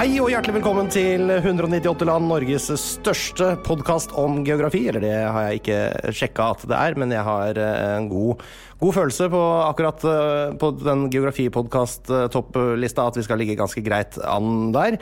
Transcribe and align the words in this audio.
Hei 0.00 0.14
og 0.16 0.30
hjertelig 0.32 0.54
velkommen 0.54 0.86
til 0.88 1.28
198 1.28 2.06
land, 2.08 2.24
Norges 2.30 2.70
største 2.80 3.50
podkast 3.66 4.14
om 4.16 4.38
geografi. 4.46 4.80
Eller 4.88 5.02
det 5.04 5.10
har 5.12 5.42
jeg 5.44 5.58
ikke 5.58 6.12
sjekka 6.16 6.46
at 6.54 6.62
det 6.70 6.78
er, 6.78 6.94
men 6.96 7.12
jeg 7.12 7.20
har 7.26 7.60
eh, 7.60 7.98
en 7.98 8.06
god, 8.08 8.40
god 8.80 8.96
følelse 8.96 9.28
på 9.34 9.42
akkurat 9.66 10.06
eh, 10.08 10.54
på 10.62 10.70
den 10.80 11.02
geografipodkast-topplista 11.12 13.10
at 13.10 13.18
vi 13.20 13.26
skal 13.26 13.42
ligge 13.44 13.58
ganske 13.60 13.84
greit 13.84 14.16
an 14.24 14.72
der. 14.72 14.96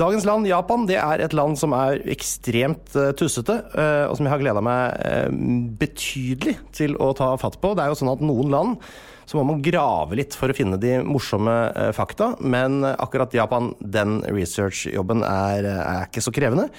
Dagens 0.00 0.24
land, 0.24 0.48
Japan, 0.48 0.88
det 0.88 0.96
er 1.02 1.26
et 1.26 1.36
land 1.36 1.60
som 1.60 1.76
er 1.76 2.00
ekstremt 2.08 2.96
eh, 2.96 3.12
tussete, 3.20 3.58
og 4.08 4.16
som 4.16 4.30
jeg 4.30 4.32
har 4.32 4.46
gleda 4.46 4.64
meg 4.64 5.28
betydelig 5.76 6.56
til 6.72 6.96
å 6.96 7.12
ta 7.20 7.34
fatt 7.36 7.60
på. 7.60 7.76
Det 7.76 7.84
er 7.84 7.92
jo 7.92 8.00
sånn 8.00 8.14
at 8.16 8.24
noen 8.24 8.56
land 8.56 8.80
så 9.28 9.36
må 9.36 9.44
man 9.44 9.60
grave 9.64 10.16
litt 10.16 10.36
for 10.36 10.48
å 10.48 10.56
finne 10.56 10.80
de 10.80 10.96
morsomme 11.04 11.58
eh, 11.74 11.92
fakta. 11.96 12.32
Men 12.40 12.80
akkurat 12.94 13.36
Japan, 13.36 13.74
den 13.78 14.22
researchjobben 14.24 15.20
er, 15.26 15.68
er 15.68 16.08
ikke 16.08 16.24
så 16.24 16.32
krevende. 16.34 16.70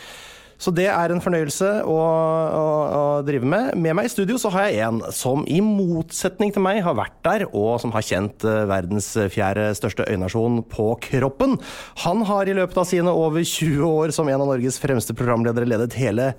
Så 0.59 0.74
det 0.76 0.90
er 0.92 1.14
en 1.14 1.22
fornøyelse 1.24 1.68
å, 1.88 1.94
å, 1.96 2.64
å, 2.92 3.04
drive 3.24 3.48
med. 3.48 3.78
Med 3.80 3.96
meg 3.96 4.09
i 4.09 4.12
studio 4.12 4.36
så 4.42 4.52
har 4.52 4.68
jeg 4.68 4.82
en 4.90 4.98
som 5.16 5.46
i 5.48 5.62
motsetning 5.64 6.52
til 6.52 6.66
meg 6.66 6.82
har 6.84 6.98
vært 7.00 7.16
der, 7.24 7.46
og 7.56 7.78
som 7.80 7.94
har 7.96 8.04
kjent 8.04 8.44
eh, 8.44 8.66
verdens 8.68 9.08
fjerde 9.32 9.70
største 9.80 10.09
øynasjon 10.09 10.59
på 10.68 10.92
kroppen. 11.06 11.56
Han 12.04 12.26
har 12.28 12.50
i 12.50 12.58
løpet 12.58 12.82
av 12.82 12.90
sine 12.90 13.14
over 13.14 13.46
20 13.46 13.88
år 13.88 14.16
som 14.16 14.28
en 14.28 14.42
av 14.42 14.52
Norges 14.52 14.82
fremste 14.84 15.16
programledere 15.16 15.70
ledet 15.70 15.96
hele 16.02 16.34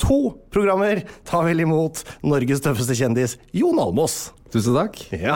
to 0.00 0.32
programmer. 0.54 1.02
Ta 1.28 1.42
vel 1.44 1.60
imot 1.66 2.04
Norges 2.24 2.62
tøffeste 2.64 2.96
kjendis, 2.96 3.36
Jon 3.52 3.80
Almås. 3.82 4.30
Tusen 4.52 4.76
takk. 4.76 4.96
Ja. 5.12 5.34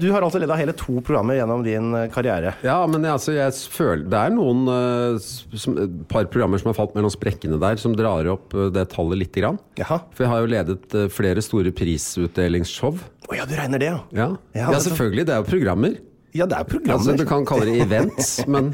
Du 0.00 0.08
har 0.10 0.24
altså 0.24 0.40
leda 0.42 0.56
hele 0.58 0.74
to 0.76 0.98
programmer 1.04 1.36
gjennom 1.38 1.62
din 1.62 1.92
eh, 1.94 2.08
karriere. 2.10 2.56
Ja, 2.66 2.80
men 2.90 3.04
jeg, 3.06 3.14
altså, 3.14 3.34
jeg 3.36 3.54
føler 3.70 4.02
Det 4.10 4.18
er 4.18 4.34
noen 4.34 4.64
uh, 4.66 5.28
som, 5.54 5.76
par 6.10 6.26
programmer 6.32 6.58
som 6.58 6.72
har 6.72 6.78
falt 6.80 6.96
mellom 6.98 7.12
sprekkene 7.14 7.60
der, 7.62 7.78
som 7.78 7.94
drar 7.98 8.26
opp 8.32 8.56
uh, 8.58 8.66
det 8.74 8.88
tallet 8.94 9.22
lite 9.22 9.44
grann. 9.44 9.60
Jaha. 9.78 10.00
For 10.10 10.26
jeg 10.26 10.32
har 10.32 10.42
jo 10.42 10.50
ledet 10.50 10.98
flere 11.14 11.44
store 11.44 11.70
prisutdelingsshow. 11.76 12.98
Å 12.98 13.30
oh, 13.30 13.36
ja, 13.38 13.46
du 13.46 13.54
regner 13.58 13.82
det, 13.82 13.92
ja? 13.92 14.02
Ja, 14.16 14.28
ja, 14.56 14.72
ja 14.74 14.82
selvfølgelig. 14.82 15.28
Det 15.28 15.36
er 15.36 15.44
jo 15.44 15.48
programmer. 15.52 15.98
Ja, 16.34 16.48
det 16.48 16.58
er 16.58 16.68
programmer. 16.68 16.98
Altså, 16.98 17.14
du 17.14 17.28
kan 17.28 17.46
kalle 17.48 17.68
det 17.68 17.78
events, 17.86 18.34
men, 18.52 18.72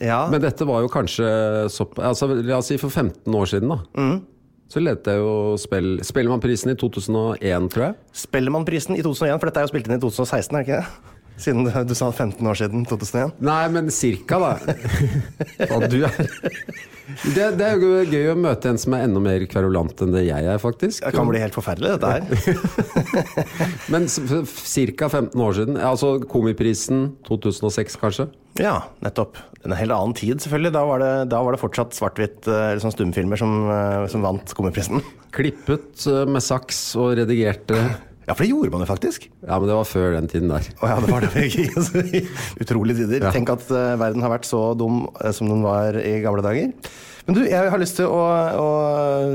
ja. 0.00 0.24
men 0.32 0.42
dette 0.42 0.66
var 0.68 0.86
jo 0.86 0.90
kanskje 0.92 1.28
så, 1.72 1.86
altså, 2.00 2.32
La 2.40 2.62
oss 2.62 2.72
si 2.72 2.80
for 2.80 2.88
15 2.88 3.28
år 3.34 3.52
siden, 3.52 3.76
da. 3.76 3.80
Mm. 3.98 4.18
Så 4.68 4.82
lette 4.84 5.14
jeg 5.14 5.22
jo 5.24 5.54
spill, 5.60 5.94
Spellemannprisen 6.04 6.74
i 6.74 6.76
2001, 6.76 7.68
tror 7.72 7.86
jeg. 7.86 7.94
Spellemannprisen 8.26 8.98
i 8.98 9.04
2001, 9.04 9.38
for 9.40 9.48
dette 9.48 9.62
er 9.62 9.64
jo 9.64 9.70
spilt 9.72 9.88
inn 9.88 9.96
i 9.96 10.02
2016, 10.02 10.58
er 10.58 10.60
det 10.60 10.66
ikke 10.66 10.80
det? 10.82 11.14
Siden 11.38 11.64
du 11.64 11.94
sa 11.94 12.10
15 12.10 12.46
år 12.46 12.58
siden 12.58 12.84
2001? 12.88 13.36
Nei, 13.46 13.62
men 13.74 13.90
cirka, 13.94 14.40
da. 14.42 14.52
Hva 15.70 15.80
du 15.86 16.00
er. 16.08 16.16
Det, 17.08 17.44
det, 17.56 17.64
er 17.64 17.80
jo 17.80 18.02
gøy 18.04 18.32
å 18.34 18.36
møte 18.36 18.68
en 18.68 18.78
som 18.80 18.92
er 18.96 19.06
enda 19.06 19.20
mer 19.22 19.40
kverulant 19.48 20.02
enn 20.04 20.12
det 20.12 20.26
jeg 20.26 20.48
er, 20.50 20.58
faktisk. 20.60 21.06
Det 21.06 21.14
kan 21.16 21.30
bli 21.30 21.40
helt 21.40 21.56
forferdelig, 21.56 21.94
dette 21.96 22.10
her. 22.12 22.26
men 23.92 24.08
ca. 24.10 25.08
15 25.08 25.46
år 25.46 25.56
siden. 25.56 25.78
Altså 25.80 26.16
Komiprisen 26.28 27.06
2006, 27.28 27.96
kanskje? 28.02 28.28
Ja, 28.60 28.82
nettopp. 29.04 29.38
En 29.64 29.76
helt 29.78 29.94
annen 29.94 30.16
tid, 30.18 30.42
selvfølgelig. 30.42 30.74
Da 30.74 30.84
var 30.90 31.02
det, 31.04 31.12
da 31.32 31.40
var 31.46 31.54
det 31.54 31.62
fortsatt 31.62 31.96
svart-hvitt 31.96 32.50
sånn 32.82 32.94
stumfilmer 32.94 33.40
som, 33.40 33.56
som 34.10 34.26
vant 34.26 34.52
Komiprisen. 34.58 35.00
Klippet 35.34 36.04
med 36.28 36.44
saks 36.44 36.82
og 36.98 37.14
redigerte 37.20 37.78
ja, 38.28 38.34
for 38.36 38.44
det 38.44 38.50
gjorde 38.50 38.72
man 38.74 38.82
jo 38.84 38.88
faktisk. 38.90 39.24
Ja, 39.40 39.56
men 39.56 39.70
det 39.70 39.76
var 39.78 39.86
før 39.88 40.14
den 40.18 40.26
tiden 40.28 40.50
der. 40.52 40.66
Oh, 40.82 40.90
ja, 40.90 40.98
det 41.00 41.08
var 41.08 41.24
det. 41.24 41.44
Utrolige 42.62 42.98
tider. 43.00 43.22
Ja. 43.24 43.30
Tenk 43.32 43.48
at 43.54 43.64
uh, 43.72 43.94
verden 43.96 44.24
har 44.24 44.34
vært 44.34 44.44
så 44.44 44.60
dum 44.76 45.06
uh, 45.16 45.30
som 45.32 45.48
den 45.48 45.62
var 45.64 45.96
i 45.96 46.18
gamle 46.20 46.44
dager. 46.44 46.74
Men 47.24 47.38
du, 47.38 47.40
jeg 47.48 47.72
har 47.72 47.80
lyst 47.80 47.96
til 47.96 48.12
å, 48.12 48.20
å 48.60 48.68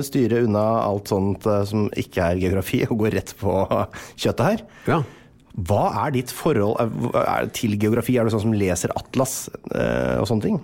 styre 0.06 0.44
unna 0.46 0.62
alt 0.84 1.09
sånt 1.09 1.48
uh, 1.50 1.64
som 1.66 1.88
ikke 1.98 2.28
er 2.28 2.44
geografi, 2.44 2.84
og 2.86 3.02
gå 3.02 3.09
rett 3.16 3.34
på 3.40 3.56
kjøttet 3.66 4.46
her. 4.46 4.64
Ja. 4.92 5.00
Hva 5.54 5.81
er 6.04 6.14
ditt 6.14 6.34
forhold 6.34 6.78
er 7.18 7.50
til 7.58 7.74
geografi? 7.81 8.20
Er 8.22 8.30
du 8.30 8.34
sånn 8.34 8.46
som 8.46 8.56
leser 8.58 8.94
atlas 8.98 9.36
og 9.70 10.25
sånne 10.25 10.48
ting? 10.48 10.62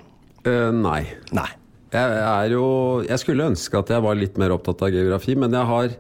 nei. 0.73 1.03
Nei. 1.35 1.49
Jeg 1.93 2.21
er 2.21 2.53
jo 2.53 2.63
Jeg 3.05 3.21
skulle 3.21 3.45
ønske 3.51 3.77
at 3.77 3.91
jeg 3.93 4.01
var 4.01 4.17
litt 4.17 4.37
mer 4.41 4.55
opptatt 4.55 4.81
av 4.85 4.93
geografi, 4.93 5.35
men 5.37 5.53
jeg 5.53 5.69
har 5.69 5.93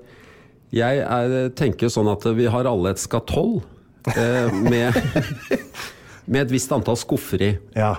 jeg 0.75 1.01
er, 1.01 1.35
tenker 1.57 1.91
sånn 1.91 2.09
at 2.11 2.25
vi 2.37 2.47
har 2.51 2.69
alle 2.69 2.93
et 2.93 3.01
skatoll 3.01 3.59
eh, 4.13 4.49
med, 4.53 4.97
med, 6.29 6.41
et 6.43 6.51
visst 6.53 6.73
antall 6.75 6.99
skuffer 6.99 7.45
i. 7.45 7.53
Ja. 7.77 7.95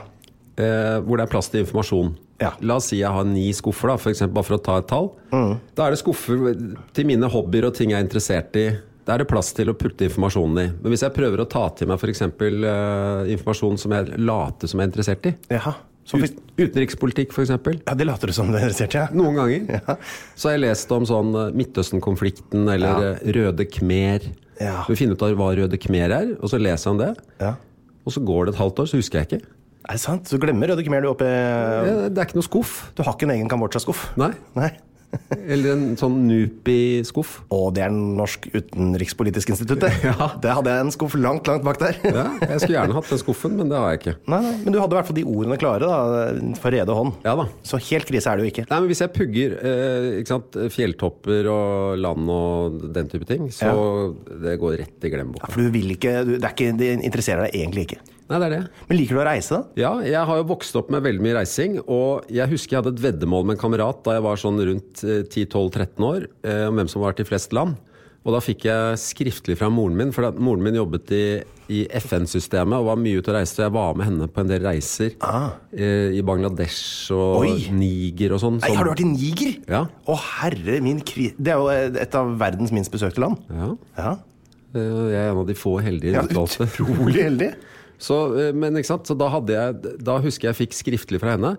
Eh, 0.60 0.98
hvor 1.02 1.18
det 1.18 1.26
er 1.26 1.32
plass 1.32 1.50
til 1.50 1.64
informasjon. 1.64 2.12
Ja. 2.40 2.54
La 2.64 2.78
oss 2.80 2.88
si 2.92 3.00
jeg 3.02 3.12
har 3.12 3.26
ni 3.28 3.50
skuffer, 3.56 3.92
da, 3.92 3.98
for 4.00 4.12
eksempel, 4.14 4.38
bare 4.38 4.48
for 4.48 4.56
å 4.56 4.62
ta 4.64 4.78
et 4.80 4.88
tall. 4.90 5.10
Mm. 5.34 5.58
Da 5.76 5.86
er 5.86 5.94
det 5.94 6.00
skuffer 6.00 6.46
til 6.96 7.10
mine 7.10 7.28
hobbyer 7.32 7.68
og 7.68 7.74
ting 7.76 7.92
jeg 7.92 8.00
er 8.00 8.06
interessert 8.06 8.56
i. 8.60 8.70
Da 9.04 9.16
er 9.16 9.24
det 9.24 9.30
plass 9.30 9.50
til 9.56 9.72
å 9.72 9.76
putte 9.76 10.06
informasjonen 10.06 10.62
i. 10.62 10.66
Men 10.78 10.94
hvis 10.94 11.04
jeg 11.04 11.16
prøver 11.16 11.42
å 11.42 11.48
ta 11.50 11.66
til 11.74 11.90
meg 11.90 12.00
f.eks. 12.00 12.22
Uh, 12.30 13.26
informasjon 13.34 13.80
som 13.80 13.94
jeg 13.96 14.20
later 14.20 14.70
som 14.70 14.80
jeg 14.80 14.86
er 14.86 14.92
interessert 14.92 15.30
i, 15.32 15.34
Jaha. 15.50 15.74
Ut, 16.10 16.38
utenrikspolitikk, 16.58 17.30
f.eks. 17.36 17.52
Ja, 17.86 17.94
det 17.94 18.06
later 18.08 18.30
du 18.30 18.34
som 18.34 18.48
du 18.50 18.56
er 18.58 18.64
interessert 18.64 18.96
i. 18.96 18.98
Ja. 18.98 19.08
Noen 19.14 19.36
ganger. 19.38 19.68
Ja. 19.78 19.96
Så 20.34 20.48
har 20.50 20.56
jeg 20.56 20.64
lest 20.64 20.90
om 20.96 21.06
sånn 21.06 21.30
Midtøsten-konflikten 21.54 22.66
eller 22.72 23.04
Ja. 23.04 23.12
Røde 23.36 23.66
khmer. 23.70 24.26
Ja. 24.60 24.82
Du 24.88 24.96
finner 24.98 25.14
ut 25.14 25.22
av 25.22 25.36
hva 25.38 25.52
Røde 25.56 25.78
khmer 25.80 26.10
er, 26.16 26.34
og 26.40 26.50
så 26.50 26.58
leser 26.60 26.90
jeg 26.90 26.96
om 26.96 27.00
det. 27.04 27.12
Ja. 27.40 27.54
Og 28.04 28.12
så 28.16 28.22
går 28.26 28.48
det 28.48 28.54
et 28.56 28.60
halvt 28.60 28.82
år, 28.82 28.90
så 28.90 28.98
husker 28.98 29.20
jeg 29.22 29.28
ikke. 29.30 29.42
Er 29.90 29.96
det 29.96 30.02
sant? 30.02 30.28
Du 30.28 30.36
glemmer 30.42 30.68
Røde 30.70 30.84
Khmer 30.84 31.02
du 31.02 31.08
oppi 31.08 31.24
Det, 31.24 31.94
det 32.14 32.20
er 32.20 32.26
ikke 32.28 32.36
noe 32.36 32.46
skuff. 32.46 32.74
Du 32.94 33.02
har 33.06 33.14
ikke 33.16 33.26
en 33.28 33.32
egen 33.36 33.48
Kambodsja-skuff? 33.48 34.10
Nei. 34.20 34.32
Nei. 34.58 34.68
Eller 35.40 35.72
en 35.74 35.84
sånn 35.98 36.16
Nupi-skuff. 36.28 37.40
Og 37.54 37.70
det 37.76 37.84
er 37.86 37.94
Norsk 37.94 38.48
utenrikspolitisk 38.52 39.52
institutt, 39.54 39.82
det. 39.82 39.92
Det 40.44 40.52
hadde 40.54 40.72
jeg 40.72 40.84
en 40.84 40.92
skuff 40.94 41.16
langt, 41.18 41.48
langt 41.50 41.64
bak 41.66 41.80
der. 41.82 41.98
Ja, 42.04 42.26
jeg 42.44 42.62
skulle 42.62 42.76
gjerne 42.76 42.96
hatt 42.96 43.10
den 43.10 43.20
skuffen, 43.22 43.56
men 43.58 43.70
det 43.70 43.78
har 43.78 43.94
jeg 43.94 44.00
ikke. 44.00 44.14
Nei, 44.30 44.40
nei, 44.44 44.54
Men 44.64 44.74
du 44.74 44.78
hadde 44.80 44.96
i 44.96 44.98
hvert 44.98 45.10
fall 45.10 45.18
de 45.18 45.26
ordene 45.26 45.58
klare, 45.60 45.90
da. 45.90 46.54
For 46.60 46.74
rede 46.74 46.96
hånd. 46.96 47.16
Ja 47.26 47.34
da. 47.38 47.48
Så 47.66 47.80
helt 47.90 48.08
krise 48.10 48.30
er 48.30 48.40
det 48.40 48.46
jo 48.46 48.52
ikke. 48.54 48.66
Nei, 48.70 48.80
men 48.80 48.90
Hvis 48.90 49.02
jeg 49.04 49.14
pugger 49.16 49.56
eh, 49.58 50.08
ikke 50.20 50.34
sant, 50.34 50.60
fjelltopper 50.76 51.50
og 51.50 51.98
land 52.00 52.32
og 52.34 52.80
den 52.94 53.10
type 53.12 53.28
ting, 53.28 53.50
så 53.54 53.74
det 54.30 54.56
går 54.62 54.78
rett 54.84 55.06
i 55.06 55.12
glemmeboka. 55.12 55.48
Ja, 55.48 55.54
For 55.54 55.66
du 55.66 55.74
vil 55.74 55.94
ikke, 55.96 56.20
du, 56.26 56.36
det, 56.38 56.44
er 56.46 56.54
ikke 56.54 56.72
det 56.80 56.94
interesserer 57.00 57.48
deg 57.48 57.60
egentlig 57.62 57.88
ikke. 57.88 58.00
Nei, 58.30 58.38
det 58.38 58.46
er 58.46 58.54
det. 58.54 58.62
Men 58.88 58.98
liker 59.00 59.16
du 59.18 59.20
å 59.20 59.26
reise, 59.26 59.58
da? 59.58 59.80
Ja, 59.82 59.92
jeg 60.06 60.24
har 60.30 60.40
jo 60.40 60.48
vokst 60.52 60.76
opp 60.78 60.90
med 60.94 61.02
veldig 61.02 61.24
mye 61.26 61.36
reising, 61.40 61.80
og 61.90 62.28
jeg 62.30 62.46
husker 62.52 62.76
jeg 62.76 62.84
hadde 62.84 62.94
et 62.96 63.04
veddemål 63.08 63.44
med 63.48 63.56
en 63.58 63.62
kamerat 63.66 64.04
da 64.06 64.14
jeg 64.18 64.22
var 64.28 64.38
sånn 64.38 64.60
rundt 64.70 65.02
eh, 65.04 65.22
10-12-13 65.26 66.06
år, 66.12 66.28
eh, 66.46 66.66
om 66.70 66.78
hvem 66.78 66.90
som 66.92 67.02
var 67.02 67.18
til 67.18 67.26
flest 67.26 67.52
land. 67.56 67.74
Og 68.20 68.34
da 68.36 68.40
fikk 68.44 68.66
jeg 68.68 68.98
skriftlig 69.00 69.54
fra 69.56 69.70
moren 69.72 69.94
min, 69.96 70.10
for 70.12 70.28
moren 70.36 70.60
min 70.66 70.74
jobbet 70.76 71.08
i, 71.16 71.22
i 71.72 71.78
FN-systemet 72.02 72.76
og 72.76 72.90
var 72.90 72.98
mye 73.00 73.16
ute 73.22 73.30
og 73.32 73.36
reiste, 73.38 73.56
så 73.56 73.64
jeg 73.64 73.72
var 73.72 73.94
med 73.96 74.10
henne 74.10 74.26
på 74.28 74.42
en 74.42 74.50
del 74.50 74.60
reiser 74.66 75.14
Ah. 75.24 75.54
eh, 75.72 76.12
i 76.18 76.20
Bangladesh 76.28 77.08
og 77.16 77.46
Oi. 77.46 77.54
Niger 77.72 78.34
og 78.36 78.42
sånn. 78.42 78.58
Nei, 78.60 78.74
har 78.76 78.84
du 78.84 78.92
vært 78.92 79.00
i 79.06 79.08
Niger? 79.08 79.54
Ja. 79.72 79.82
Å 80.04 80.18
herre 80.36 80.82
min 80.84 81.00
kri... 81.00 81.30
Det 81.38 81.54
er 81.54 81.64
jo 81.64 81.70
et 82.04 82.18
av 82.20 82.34
verdens 82.44 82.74
minst 82.76 82.92
besøkte 82.92 83.24
land. 83.24 83.40
Ja, 83.48 83.70
Ja, 83.96 84.12
eh, 84.76 85.00
jeg 85.14 85.18
er 85.24 85.32
en 85.32 85.40
av 85.46 85.48
de 85.48 85.56
få 85.56 85.78
heldige 85.82 86.18
ja 86.20 86.26
utvalgte. 86.28 86.68
Utrolig 86.76 87.24
heldig. 87.24 87.50
Så, 88.00 88.16
eh, 88.40 88.54
men? 88.56 88.80
Så 88.84 89.16
da, 89.18 89.28
jeg, 89.50 89.94
da 90.00 90.18
husker 90.24 90.50
jeg 90.50 90.58
fikk 90.62 90.76
skriftlig 90.78 91.20
fra 91.22 91.36
henne 91.36 91.54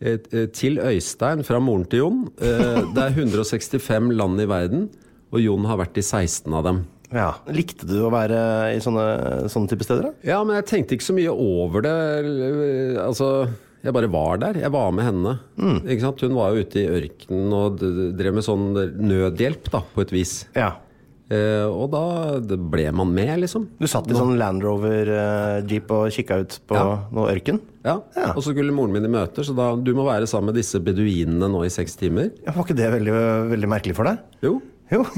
eh, 0.00 0.16
eh, 0.16 0.46
til 0.54 0.78
Øystein 0.78 1.44
fra 1.46 1.60
moren 1.62 1.86
til 1.90 2.04
Jon. 2.04 2.22
Det 2.38 3.04
er 3.04 3.18
165 3.18 4.12
land 4.16 4.42
i 4.42 4.48
verden, 4.50 4.88
og 5.34 5.42
Jon 5.42 5.68
har 5.70 5.80
vært 5.82 6.00
i 6.00 6.06
16 6.06 6.46
av 6.54 6.66
dem. 6.68 6.84
Ja. 7.10 7.32
Likte 7.50 7.88
du 7.90 7.96
å 8.06 8.12
være 8.12 8.38
i 8.76 8.82
sånne, 8.82 9.48
sånne 9.50 9.72
type 9.72 9.86
steder? 9.86 10.10
da? 10.10 10.28
Ja, 10.30 10.38
men 10.46 10.60
jeg 10.60 10.68
tenkte 10.70 10.94
ikke 10.94 11.08
så 11.08 11.16
mye 11.16 11.32
over 11.34 11.82
det. 11.82 11.96
Altså, 13.02 13.30
jeg 13.82 13.96
bare 13.96 14.10
var 14.14 14.38
der. 14.44 14.60
Jeg 14.62 14.70
var 14.76 14.94
med 14.94 15.08
henne. 15.08 15.32
Sant? 16.04 16.22
Hun 16.22 16.38
var 16.38 16.54
jo 16.54 16.62
ute 16.62 16.84
i 16.84 17.00
ørkenen 17.00 17.56
og 17.56 17.82
drev 18.14 18.38
med 18.38 18.46
sånn 18.46 18.68
nødhjelp, 19.10 19.72
da, 19.74 19.82
på 19.90 20.06
et 20.06 20.14
vis. 20.14 20.36
Ja. 20.54 20.76
Eh, 21.30 21.62
og 21.70 21.92
da 21.92 22.00
ble 22.58 22.88
man 22.90 23.12
med, 23.14 23.30
liksom. 23.44 23.68
Du 23.78 23.86
satt 23.86 24.08
i 24.10 24.16
sånn 24.18 24.32
Land 24.40 24.64
Rover-jeep 24.66 25.92
og 25.94 26.08
kikka 26.10 26.40
ut 26.42 26.56
på 26.66 26.74
Ja. 26.74 27.04
noe 27.14 27.30
ørken? 27.30 27.60
Ja. 27.84 28.00
Ja. 28.16 28.32
Og 28.34 28.42
så 28.42 28.50
skulle 28.52 28.74
moren 28.74 28.92
min 28.92 29.04
i 29.06 29.12
møter, 29.12 29.46
så 29.46 29.54
da 29.54 29.68
du 29.76 29.92
må 29.94 30.04
være 30.04 30.26
sammen 30.26 30.50
med 30.50 30.58
disse 30.58 30.80
beduinene 30.82 31.46
nå 31.48 31.62
i 31.64 31.70
seks 31.70 31.94
timer. 31.96 32.32
Ja, 32.44 32.52
var 32.52 32.64
ikke 32.66 32.76
det 32.76 32.90
veldig, 32.96 33.14
veldig 33.54 33.68
merkelig 33.70 33.94
for 33.96 34.04
deg? 34.10 34.18
Jo, 34.42 34.60
Jo. 34.90 35.04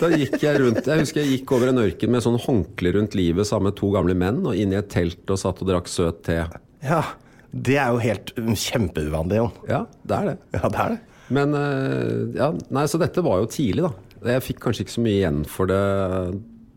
Da 0.00 0.08
gikk 0.08 0.38
jeg 0.40 0.56
rundt 0.62 0.86
Jeg 0.88 1.02
husker 1.02 1.20
jeg 1.20 1.40
gikk 1.42 1.50
over 1.52 1.68
en 1.68 1.76
ørken 1.82 2.08
med 2.08 2.22
sånn 2.24 2.38
håndkle 2.40 2.94
rundt 2.94 3.12
livet 3.18 3.44
sammen 3.44 3.68
med 3.68 3.76
to 3.76 3.90
gamle 3.92 4.14
menn, 4.16 4.38
og 4.48 4.56
inn 4.56 4.72
i 4.72 4.78
et 4.78 4.88
telt 4.88 5.28
og 5.28 5.36
satt 5.36 5.60
og 5.60 5.68
drakk 5.68 5.90
søt 5.92 6.22
te. 6.24 6.38
ja. 6.82 7.02
Det 7.52 7.74
er 7.82 7.90
jo 7.90 7.98
helt 7.98 8.28
kjempeuvanlig, 8.56 9.36
Jon. 9.40 9.50
Ja, 9.68 9.80
det 10.06 10.16
er 10.16 10.24
det. 10.30 10.34
Ja, 10.54 10.68
det 10.70 10.78
er 10.84 10.92
det. 10.94 10.98
Men 11.34 11.54
eh, 11.58 12.38
ja, 12.38 12.48
nei, 12.70 12.84
så 12.86 12.98
dette 13.02 13.24
var 13.26 13.40
jo 13.42 13.48
tidlig, 13.50 13.82
da. 13.88 13.90
Jeg 14.26 14.44
fikk 14.44 14.60
kanskje 14.64 14.86
ikke 14.86 14.96
så 14.98 15.04
mye 15.04 15.16
igjen 15.18 15.40
for 15.48 15.70
det, 15.70 15.80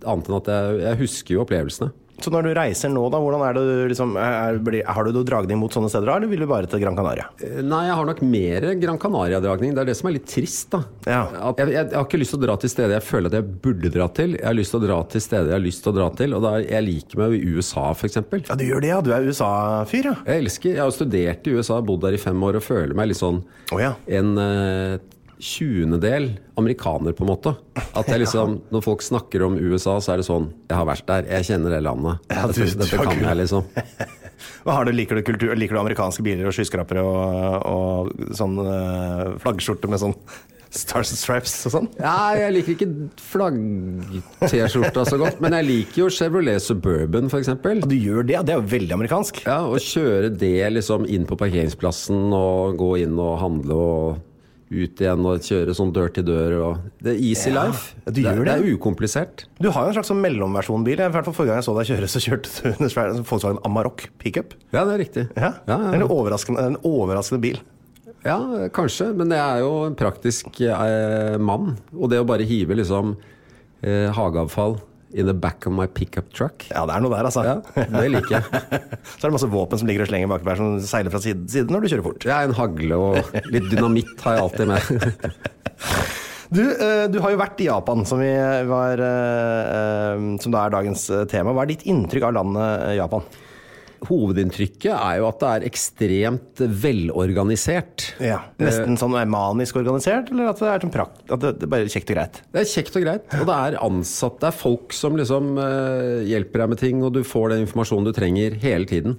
annet 0.03 0.29
enn 0.29 0.39
at 0.39 0.53
jeg, 0.53 0.79
jeg 0.85 1.01
husker 1.03 1.37
jo 1.37 1.43
opplevelsene. 1.43 1.91
Så 2.23 2.31
når 2.31 2.45
du 2.45 2.51
reiser 2.55 2.91
nå, 2.93 3.03
da, 3.11 3.19
hvordan 3.19 3.41
er 3.43 3.55
det 3.57 3.61
du 3.65 3.87
liksom 3.89 4.13
er, 4.21 4.59
blir, 4.63 4.83
Har 4.85 5.07
du 5.07 5.17
dragning 5.25 5.57
mot 5.59 5.73
sånne 5.73 5.89
steder, 5.91 6.11
eller 6.13 6.29
vil 6.31 6.43
du 6.43 6.47
bare 6.47 6.69
til 6.69 6.79
Gran 6.83 6.95
Canaria? 6.95 7.25
Eh, 7.43 7.59
Nei, 7.65 7.81
jeg 7.89 7.97
har 7.99 8.07
nok 8.07 8.21
mer 8.27 8.67
Gran 8.79 8.99
Canaria-dragning. 9.01 9.73
Det 9.75 9.81
er 9.81 9.89
det 9.89 9.95
som 9.99 10.09
er 10.09 10.15
litt 10.19 10.27
trist, 10.29 10.69
da. 10.71 10.83
Ja. 11.09 11.23
Jeg, 11.57 11.73
jeg, 11.73 11.87
jeg 11.89 11.97
har 11.97 12.05
ikke 12.05 12.21
lyst 12.21 12.35
til 12.35 12.39
å 12.39 12.45
dra 12.45 12.57
til 12.61 12.71
steder 12.71 12.95
jeg 12.95 13.07
føler 13.07 13.31
at 13.31 13.37
jeg 13.39 13.57
burde 13.65 13.91
dra 13.97 14.07
til. 14.19 14.37
Jeg 14.37 14.47
har 14.47 14.57
lyst 14.57 14.75
til 14.75 14.79
å 14.79 14.85
dra 14.85 14.99
til 15.15 15.25
steder 15.25 15.51
jeg 15.51 15.57
har 15.57 15.65
lyst 15.65 15.83
til 15.83 15.93
å 15.93 15.95
dra 15.97 16.09
til, 16.21 16.37
og 16.37 16.45
da, 16.45 16.53
jeg 16.63 16.87
liker 16.87 17.23
meg 17.23 17.35
i 17.39 17.57
USA, 17.57 17.87
f.eks. 17.97 18.21
Ja, 18.21 18.59
du 18.59 18.65
gjør 18.67 18.85
det, 18.85 18.93
ja. 18.93 19.01
Du 19.03 19.11
er 19.15 19.27
USA-fyr, 19.27 20.11
ja. 20.13 20.15
Jeg 20.29 20.45
elsker, 20.45 20.77
jeg 20.77 20.83
har 20.85 20.95
studert 20.95 21.49
i 21.49 21.57
USA, 21.57 21.81
bodd 21.83 22.05
der 22.05 22.15
i 22.15 22.21
fem 22.21 22.47
år 22.47 22.61
og 22.61 22.67
føler 22.67 22.95
meg 22.97 23.11
litt 23.11 23.19
sånn 23.19 23.41
oh, 23.73 23.81
ja. 23.81 23.95
en 24.07 24.37
eh, 24.39 24.95
tjuendedel 25.43 26.29
amerikaner, 26.59 27.13
på 27.17 27.25
en 27.25 27.31
måte. 27.33 27.53
At 27.97 28.07
jeg 28.09 28.23
liksom, 28.23 28.59
Når 28.71 28.83
folk 28.85 29.03
snakker 29.03 29.43
om 29.45 29.57
USA, 29.59 29.97
så 30.03 30.13
er 30.13 30.21
det 30.21 30.27
sånn 30.29 30.47
Jeg 30.69 30.77
har 30.79 30.85
vært 30.87 31.05
der, 31.09 31.27
jeg 31.35 31.47
kjenner 31.51 31.73
det 31.75 31.81
landet. 31.83 32.23
Ja, 32.31 32.47
du- 32.47 32.61
dette 32.63 32.79
dette 32.85 33.03
kan 33.03 33.19
jeg, 33.27 33.39
liksom. 33.43 33.67
Hva 34.63 34.77
har 34.79 34.87
du, 34.87 34.91
liker, 34.95 35.19
du 35.19 35.23
kultur, 35.27 35.53
liker 35.55 35.75
du 35.75 35.79
amerikanske 35.83 36.23
biler 36.25 36.47
og 36.49 36.55
skyskrapere 36.55 37.03
og, 37.03 37.67
og 37.67 38.33
sånn 38.35 38.57
øh, 38.59 39.35
flaggskjorte 39.43 39.87
med 39.91 40.01
sånn 40.01 40.15
Stars 40.73 41.11
and 41.13 41.19
Stripes 41.21 41.53
og 41.69 41.73
sånn? 41.75 41.87
Ja, 42.01 42.33
jeg 42.39 42.55
liker 42.55 42.73
ikke 42.73 42.87
flagg-T-skjorta 43.21 45.03
så 45.05 45.19
godt, 45.21 45.39
men 45.43 45.53
jeg 45.59 45.67
liker 45.67 46.01
jo 46.03 46.09
Chevrolet 46.13 46.63
Suburban, 46.63 47.29
f.eks. 47.29 47.51
Ja, 47.53 47.75
du 47.85 47.95
gjør 47.95 48.25
det. 48.27 48.39
Det 48.47 48.55
er 48.55 48.59
jo 48.61 48.67
veldig 48.73 48.95
amerikansk. 48.97 49.43
Ja, 49.45 49.59
Å 49.69 49.79
kjøre 49.81 50.31
det 50.33 50.53
liksom 50.73 51.05
inn 51.05 51.27
på 51.29 51.37
parkeringsplassen 51.39 52.33
og 52.33 52.77
gå 52.81 52.93
inn 53.03 53.13
og 53.21 53.37
handle 53.43 53.77
og 53.77 54.21
ut 54.73 55.01
igjen 55.03 55.25
og 55.29 55.43
kjøre 55.45 55.75
sånn 55.77 55.91
dør 55.95 56.09
til 56.15 56.25
dør 56.27 56.55
og 56.65 56.77
Det 57.03 57.13
er 57.13 57.19
easy 57.29 57.51
Ja, 57.53 57.65
life. 57.67 57.93
du 58.09 58.21
gjør 58.23 58.41
det, 58.41 58.45
det. 58.49 58.55
er 58.57 58.73
ukomplisert. 58.77 59.45
Du 59.61 59.69
har 59.71 59.85
jo 59.85 59.91
en 59.93 59.97
slags 59.99 60.09
sånn 60.11 60.21
mellomversjonbil. 60.23 60.99
I 60.99 61.09
hvert 61.13 61.27
fall 61.29 61.35
Forrige 61.37 61.53
gang 61.53 61.61
jeg 61.61 61.67
så 61.69 61.75
deg 61.77 61.91
kjøre, 61.91 62.09
så 62.11 62.21
kjørte 62.25 62.49
du 62.53 62.85
en 63.13 63.23
Volkswagen 63.23 63.61
Amarok 63.67 64.07
pickup. 64.19 64.55
Ja, 64.73 64.83
det 64.85 64.95
er 64.97 65.03
riktig. 65.03 65.25
Ja, 65.37 65.53
ja, 65.67 65.77
Det 65.77 65.93
er 65.93 66.01
en 66.01 66.07
overraskende, 66.09 66.65
en 66.73 66.77
overraskende 66.83 67.41
bil. 67.43 67.61
Ja, 68.23 68.37
kanskje, 68.71 69.09
men 69.15 69.29
jeg 69.35 69.41
er 69.43 69.59
jo 69.65 69.71
en 69.89 69.95
praktisk 69.99 70.61
eh, 70.63 71.37
mann. 71.43 71.73
Og 71.97 72.09
det 72.09 72.21
å 72.23 72.27
bare 72.27 72.45
hive 72.47 72.77
liksom 72.79 73.17
eh, 73.83 74.07
hageavfall 74.15 74.77
in 75.13 75.30
the 75.30 75.36
back 75.38 75.68
of 75.69 75.75
my 75.75 75.86
pickup 75.88 76.31
truck 76.33 76.65
Ja, 76.71 76.86
det 76.89 76.95
er 76.95 77.04
noe 77.06 77.13
der, 77.13 77.30
altså. 77.30 77.44
Ja, 77.45 77.86
det 77.94 78.10
liker 78.13 78.38
jeg. 78.39 78.63
Så 79.18 79.21
er 79.21 79.30
det 79.30 79.36
masse 79.38 79.51
våpen 79.54 79.81
som 79.81 79.89
ligger 79.89 80.06
og 80.06 80.12
slenger 80.12 80.31
baki 80.31 80.48
der, 80.50 80.60
som 80.60 80.75
seiler 80.89 81.13
fra 81.13 81.21
side, 81.24 81.45
side 81.51 81.74
når 81.74 81.86
du 81.86 81.92
kjører 81.94 82.06
fort. 82.07 82.27
Ja, 82.27 82.42
en 82.44 82.57
hagle 82.57 83.00
og 83.00 83.39
litt 83.54 83.69
dynamitt 83.71 84.13
har 84.25 84.38
jeg 84.38 84.45
alltid 84.48 84.74
med. 84.74 85.33
Du, 86.54 86.62
eh, 86.62 87.07
du 87.10 87.18
har 87.24 87.33
jo 87.33 87.39
vært 87.39 87.62
i 87.63 87.65
Japan, 87.65 88.04
som, 88.06 88.19
vi 88.21 88.30
var, 88.69 89.01
eh, 89.01 89.71
eh, 89.74 90.25
som 90.44 90.54
da 90.54 90.68
er 90.68 90.75
dagens 90.75 91.07
tema. 91.31 91.54
Hva 91.56 91.63
er 91.63 91.71
ditt 91.71 91.86
inntrykk 91.89 92.27
av 92.27 92.36
landet 92.38 92.92
Japan? 93.00 93.25
Hovedinntrykket 94.09 94.91
er 94.94 95.19
jo 95.21 95.27
at 95.29 95.41
det 95.41 95.50
er 95.53 95.65
ekstremt 95.69 96.63
velorganisert. 96.83 98.07
Ja, 98.23 98.39
Nesten 98.61 98.97
sånn 99.00 99.15
manisk 99.31 99.77
organisert, 99.79 100.31
eller 100.33 100.51
at 100.51 100.61
det 100.61 100.69
er 100.71 100.85
sånn 100.85 100.94
prakt, 100.94 101.23
at 101.29 101.44
det, 101.44 101.53
det 101.59 101.67
er 101.67 101.73
bare 101.75 101.91
kjekt 101.91 102.13
og 102.13 102.17
greit? 102.19 102.39
Det 102.53 102.63
er 102.63 102.69
kjekt 102.69 102.98
og 103.00 103.05
greit, 103.05 103.27
og 103.39 103.45
det 103.50 103.60
er 103.67 103.79
ansatt, 103.83 104.39
det 104.41 104.50
er 104.50 104.57
folk 104.57 104.95
som 104.95 105.19
liksom 105.19 105.53
eh, 105.63 106.24
hjelper 106.31 106.63
deg 106.63 106.74
med 106.74 106.83
ting, 106.83 107.03
og 107.05 107.13
du 107.17 107.22
får 107.27 107.53
den 107.53 107.65
informasjonen 107.67 108.10
du 108.10 108.15
trenger 108.15 108.57
hele 108.63 108.89
tiden. 108.89 109.17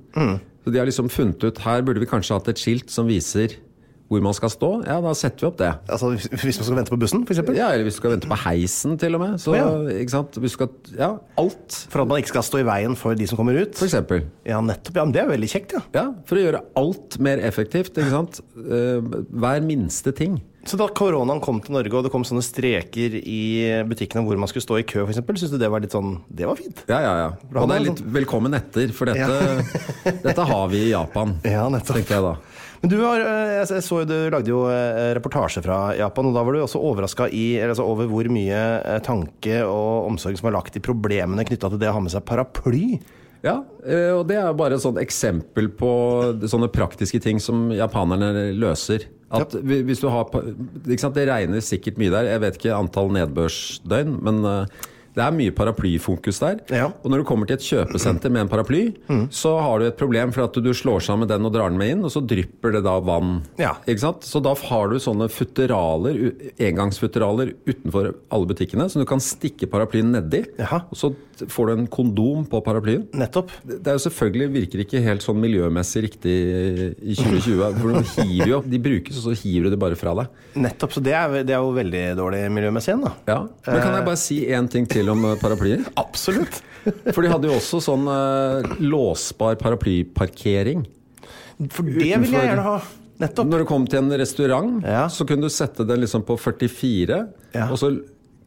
Så 0.65 0.73
de 0.73 0.81
har 0.81 0.89
liksom 0.89 1.11
funnet 1.13 1.45
ut 1.45 1.59
her 1.67 1.83
burde 1.85 2.01
vi 2.01 2.09
kanskje 2.09 2.39
hatt 2.39 2.49
et 2.55 2.61
skilt 2.61 2.93
som 2.93 3.09
viser 3.11 3.59
hvor 4.15 4.25
man 4.25 4.37
skal 4.39 4.53
stå. 4.55 4.71
Ja, 4.87 5.01
da 5.05 5.13
setter 5.19 5.45
vi 5.45 5.51
opp 5.51 5.59
det. 5.61 5.73
Altså 5.91 6.13
Hvis 6.15 6.61
man 6.63 6.69
skal 6.69 6.79
vente 6.79 6.95
på 6.95 7.01
bussen, 7.03 7.27
f.eks.? 7.27 7.43
Ja, 7.59 7.69
eller 7.75 7.85
hvis 7.89 7.99
du 7.99 8.03
skal 8.03 8.15
vente 8.17 8.31
på 8.31 8.39
heisen 8.47 8.97
til 9.03 9.19
og 9.19 9.25
med. 9.27 9.37
Så, 9.43 9.57
ja. 9.59 9.67
ikke 9.99 10.15
sant? 10.15 10.39
Hvis 10.41 10.55
du 10.55 10.61
skal, 10.61 10.73
ja, 10.99 11.11
alt, 11.43 11.81
For 11.93 12.05
at 12.05 12.11
man 12.15 12.23
ikke 12.23 12.33
skal 12.37 12.47
stå 12.47 12.63
i 12.63 12.67
veien 12.71 12.97
for 12.99 13.19
de 13.19 13.27
som 13.31 13.41
kommer 13.41 13.59
ut? 13.61 13.75
for 13.79 13.91
eksempel. 13.91 14.25
Ja, 14.49 14.63
nettopp. 14.65 14.97
Ja, 15.03 15.05
men 15.05 15.13
Det 15.19 15.23
er 15.27 15.31
veldig 15.35 15.51
kjekt, 15.51 15.77
ja. 15.77 15.85
Ja, 15.99 16.07
for 16.29 16.39
å 16.41 16.47
gjøre 16.47 16.65
alt 16.81 17.19
mer 17.23 17.43
effektivt, 17.45 17.93
ikke 17.99 18.11
sant? 18.15 18.41
Eh, 18.57 19.15
hver 19.35 19.63
minste 19.67 20.15
ting. 20.17 20.41
Så 20.65 20.79
da 20.81 20.87
koronaen 20.89 21.43
kom 21.45 21.59
til 21.61 21.75
Norge, 21.77 21.93
og 21.93 22.07
det 22.07 22.11
kom 22.15 22.23
sånne 22.25 22.41
streker 22.41 23.13
i 23.21 23.41
butikkene 23.85 24.23
hvor 24.25 24.39
man 24.41 24.49
skulle 24.49 24.65
stå 24.65 24.79
i 24.81 24.85
kø, 24.89 25.03
f.eks., 25.05 25.21
syns 25.43 25.53
du 25.53 25.59
det 25.61 25.69
var 25.69 25.83
litt 25.85 25.93
sånn 25.93 26.15
Det 26.33 26.47
var 26.49 26.57
fint? 26.57 26.81
Ja, 26.89 27.03
ja, 27.05 27.11
ja. 27.21 27.27
Og 27.61 27.69
det 27.69 27.77
er 27.77 27.85
litt 27.85 28.01
velkommen 28.15 28.57
etter, 28.57 28.89
for 28.97 29.13
dette, 29.13 29.67
dette 30.25 30.47
har 30.49 30.65
vi 30.73 30.87
i 30.87 30.93
Japan, 30.95 31.35
Ja, 31.45 31.67
nettopp. 31.69 31.99
tenkte 31.99 32.17
jeg 32.17 32.25
da. 32.25 32.33
Men 32.85 32.91
du 32.93 32.99
har, 33.01 33.23
eh, 33.25 33.63
jeg 33.65 33.81
så 33.81 34.03
jo 34.03 34.05
du 34.05 34.19
lagde 34.29 34.51
jo 34.51 34.59
eh, 34.69 35.15
reportasje 35.17 35.63
fra 35.65 35.95
Japan, 35.97 36.27
og 36.29 36.35
da 36.37 36.43
var 36.45 36.53
du 36.53 36.61
også 36.61 36.83
overraska 36.85 37.31
altså 37.33 37.87
over 37.89 38.11
hvor 38.11 38.29
mye 38.29 38.59
eh, 38.77 38.99
tanke 39.01 39.63
og 39.65 40.11
omsorg 40.11 40.37
som 40.37 40.51
er 40.51 40.57
lagt 40.59 40.77
i 40.77 40.83
problemene 40.85 41.47
knytta 41.49 41.71
til 41.73 41.81
det 41.81 41.89
å 41.89 41.95
ha 41.97 42.03
med 42.05 42.13
seg 42.13 42.27
paraply. 42.29 42.99
Ja, 43.45 43.59
og 44.17 44.23
det 44.29 44.37
er 44.41 44.53
bare 44.57 44.77
et 44.77 44.85
sånt 44.85 45.01
eksempel 45.01 45.71
på 45.77 45.89
sånne 46.49 46.69
praktiske 46.73 47.23
ting 47.25 47.41
som 47.41 47.67
japanerne 47.73 48.51
løser. 48.57 49.09
At 49.33 49.57
hvis 49.65 50.01
du 50.01 50.07
har 50.13 50.29
Det 50.33 51.27
regner 51.29 51.65
sikkert 51.65 51.99
mye 52.01 52.13
der. 52.13 52.31
Jeg 52.33 52.41
vet 52.41 52.57
ikke 52.57 52.77
antall 52.77 53.13
nedbørsdøgn, 53.17 54.17
men 54.25 54.41
Det 55.15 55.23
er 55.23 55.35
mye 55.35 55.53
paraplyfokus 55.55 56.41
der. 56.43 56.61
Ja. 56.75 56.89
Og 57.05 57.11
når 57.13 57.23
du 57.23 57.27
kommer 57.29 57.47
til 57.47 57.59
et 57.59 57.67
kjøpesenter 57.67 58.33
med 58.35 58.45
en 58.45 58.51
paraply, 58.51 58.83
så 59.35 59.55
har 59.63 59.79
du 59.79 59.89
et 59.89 59.99
problem 59.99 60.33
for 60.35 60.49
at 60.49 60.59
du 60.59 60.71
slår 60.75 61.05
sammen 61.07 61.31
den 61.31 61.47
og 61.47 61.55
drar 61.55 61.71
den 61.71 61.79
med 61.79 61.93
inn, 61.95 62.05
og 62.07 62.11
så 62.15 62.23
drypper 62.25 62.75
det 62.75 62.85
da 62.87 62.97
vann. 63.05 63.37
Ja. 63.61 63.77
Så 64.25 64.43
da 64.43 64.55
har 64.69 64.91
du 64.91 64.99
sånne 65.03 65.29
futteraler, 65.31 66.19
engangsfutteraler 66.59 67.55
utenfor 67.69 68.11
alle 68.35 68.51
butikkene, 68.51 68.89
som 68.91 69.03
du 69.05 69.09
kan 69.09 69.23
stikke 69.23 69.69
paraplyen 69.71 70.11
nedi. 70.15 70.43
Jaha. 70.59 70.83
Og 70.91 70.99
så 70.99 71.13
får 71.51 71.67
du 71.67 71.73
en 71.75 71.87
kondom 71.91 72.45
på 72.51 72.61
paraplyen. 72.65 73.07
Nettopp. 73.17 73.51
Det 73.67 73.81
er 73.91 73.97
jo 73.99 74.03
selvfølgelig 74.05 74.51
virker 74.55 74.83
ikke 74.85 75.03
helt 75.05 75.25
sånn 75.25 75.41
miljømessig 75.43 76.05
riktig 76.09 76.35
i 77.03 77.17
2020. 77.19 77.79
For 77.81 77.95
de 77.99 78.27
hiver 78.29 78.53
jo, 78.53 78.61
de 78.75 78.81
brukes, 78.83 79.19
og 79.21 79.29
så 79.29 79.37
hiver 79.43 79.69
du 79.69 79.75
det 79.75 79.81
bare 79.83 79.99
fra 79.99 80.15
deg. 80.21 80.43
Nettopp, 80.65 80.95
Så 80.95 81.03
det 81.05 81.15
er, 81.19 81.41
det 81.47 81.55
er 81.57 81.63
jo 81.63 81.73
veldig 81.75 82.05
dårlig 82.19 82.45
miljømessig 82.55 82.93
igjen, 82.93 83.07
da. 83.07 83.15
Ja. 83.31 83.39
Men 83.67 83.83
kan 83.83 83.99
jeg 83.99 84.07
bare 84.11 84.21
si 84.21 84.39
én 84.47 84.71
ting 84.71 84.87
til 84.91 85.04
om 85.13 85.25
eh, 85.31 85.37
paraplyer? 85.41 85.85
Absolutt. 86.01 86.63
For 87.15 87.23
de 87.25 87.31
hadde 87.33 87.49
jo 87.49 87.55
også 87.59 87.81
sånn 87.85 88.07
eh, 88.13 88.75
låsbar 88.85 89.57
paraplyparkering. 89.61 90.85
For 91.71 91.83
det 91.87 91.95
vil 92.21 92.33
jeg 92.35 92.49
gjerne 92.51 92.63
ha. 92.67 92.79
Nettopp. 93.23 93.47
Når 93.47 93.63
du 93.63 93.65
kom 93.71 93.85
til 93.87 94.01
en 94.03 94.11
restaurant, 94.19 94.81
Ja. 94.85 95.05
så 95.09 95.23
kunne 95.29 95.47
du 95.47 95.53
sette 95.55 95.85
den 95.87 96.01
liksom 96.03 96.25
på 96.27 96.35
44, 96.37 97.21
Ja. 97.55 97.69
og 97.71 97.79
så 97.79 97.93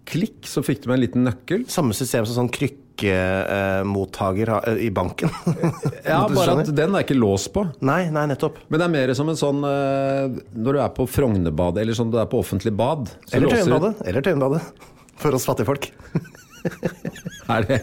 klikk, 0.07 0.41
så 0.47 0.59
fikk 0.63 0.83
du 0.83 0.89
med 0.89 0.97
en 0.99 1.05
liten 1.05 1.23
nøkkel. 1.23 1.63
Samme 1.71 1.93
system 1.95 2.25
som 2.27 2.35
sånn 2.47 2.51
krykkemottaker 2.51 4.47
har- 4.47 4.77
i 4.79 4.89
banken. 4.89 5.29
Ja, 6.05 6.27
Du 6.27 6.35
Bare 6.35 6.45
skjønner? 6.47 6.67
at 6.67 6.75
den 6.75 6.95
er 6.95 7.03
ikke 7.03 7.15
låst 7.19 7.51
på. 7.55 7.63
Nei, 7.81 8.09
nei, 8.11 8.25
nettopp. 8.27 8.57
Men 8.69 8.79
det 8.79 8.85
er 8.87 8.93
mer 8.93 9.13
som 9.15 9.29
en 9.29 9.35
sånn 9.39 9.63
eh, 9.63 10.37
Når 10.55 10.73
du 10.73 10.79
er 10.79 10.89
på 10.95 11.07
Frognerbadet, 11.07 11.81
eller 11.81 11.93
sånn 11.97 12.11
du 12.11 12.17
er 12.19 12.25
på 12.31 12.39
offentlig 12.43 12.75
bad 12.75 13.07
så 13.25 13.35
Eller 13.35 13.47
låser 13.47 13.63
du- 13.65 13.71
Tøyenbadet. 13.71 14.07
Eller 14.07 14.21
Tøyenbadet. 14.21 14.61
For 15.17 15.31
oss 15.35 15.45
fattigfolk. 15.47 15.91
Er 17.47 17.63
det, 17.63 17.77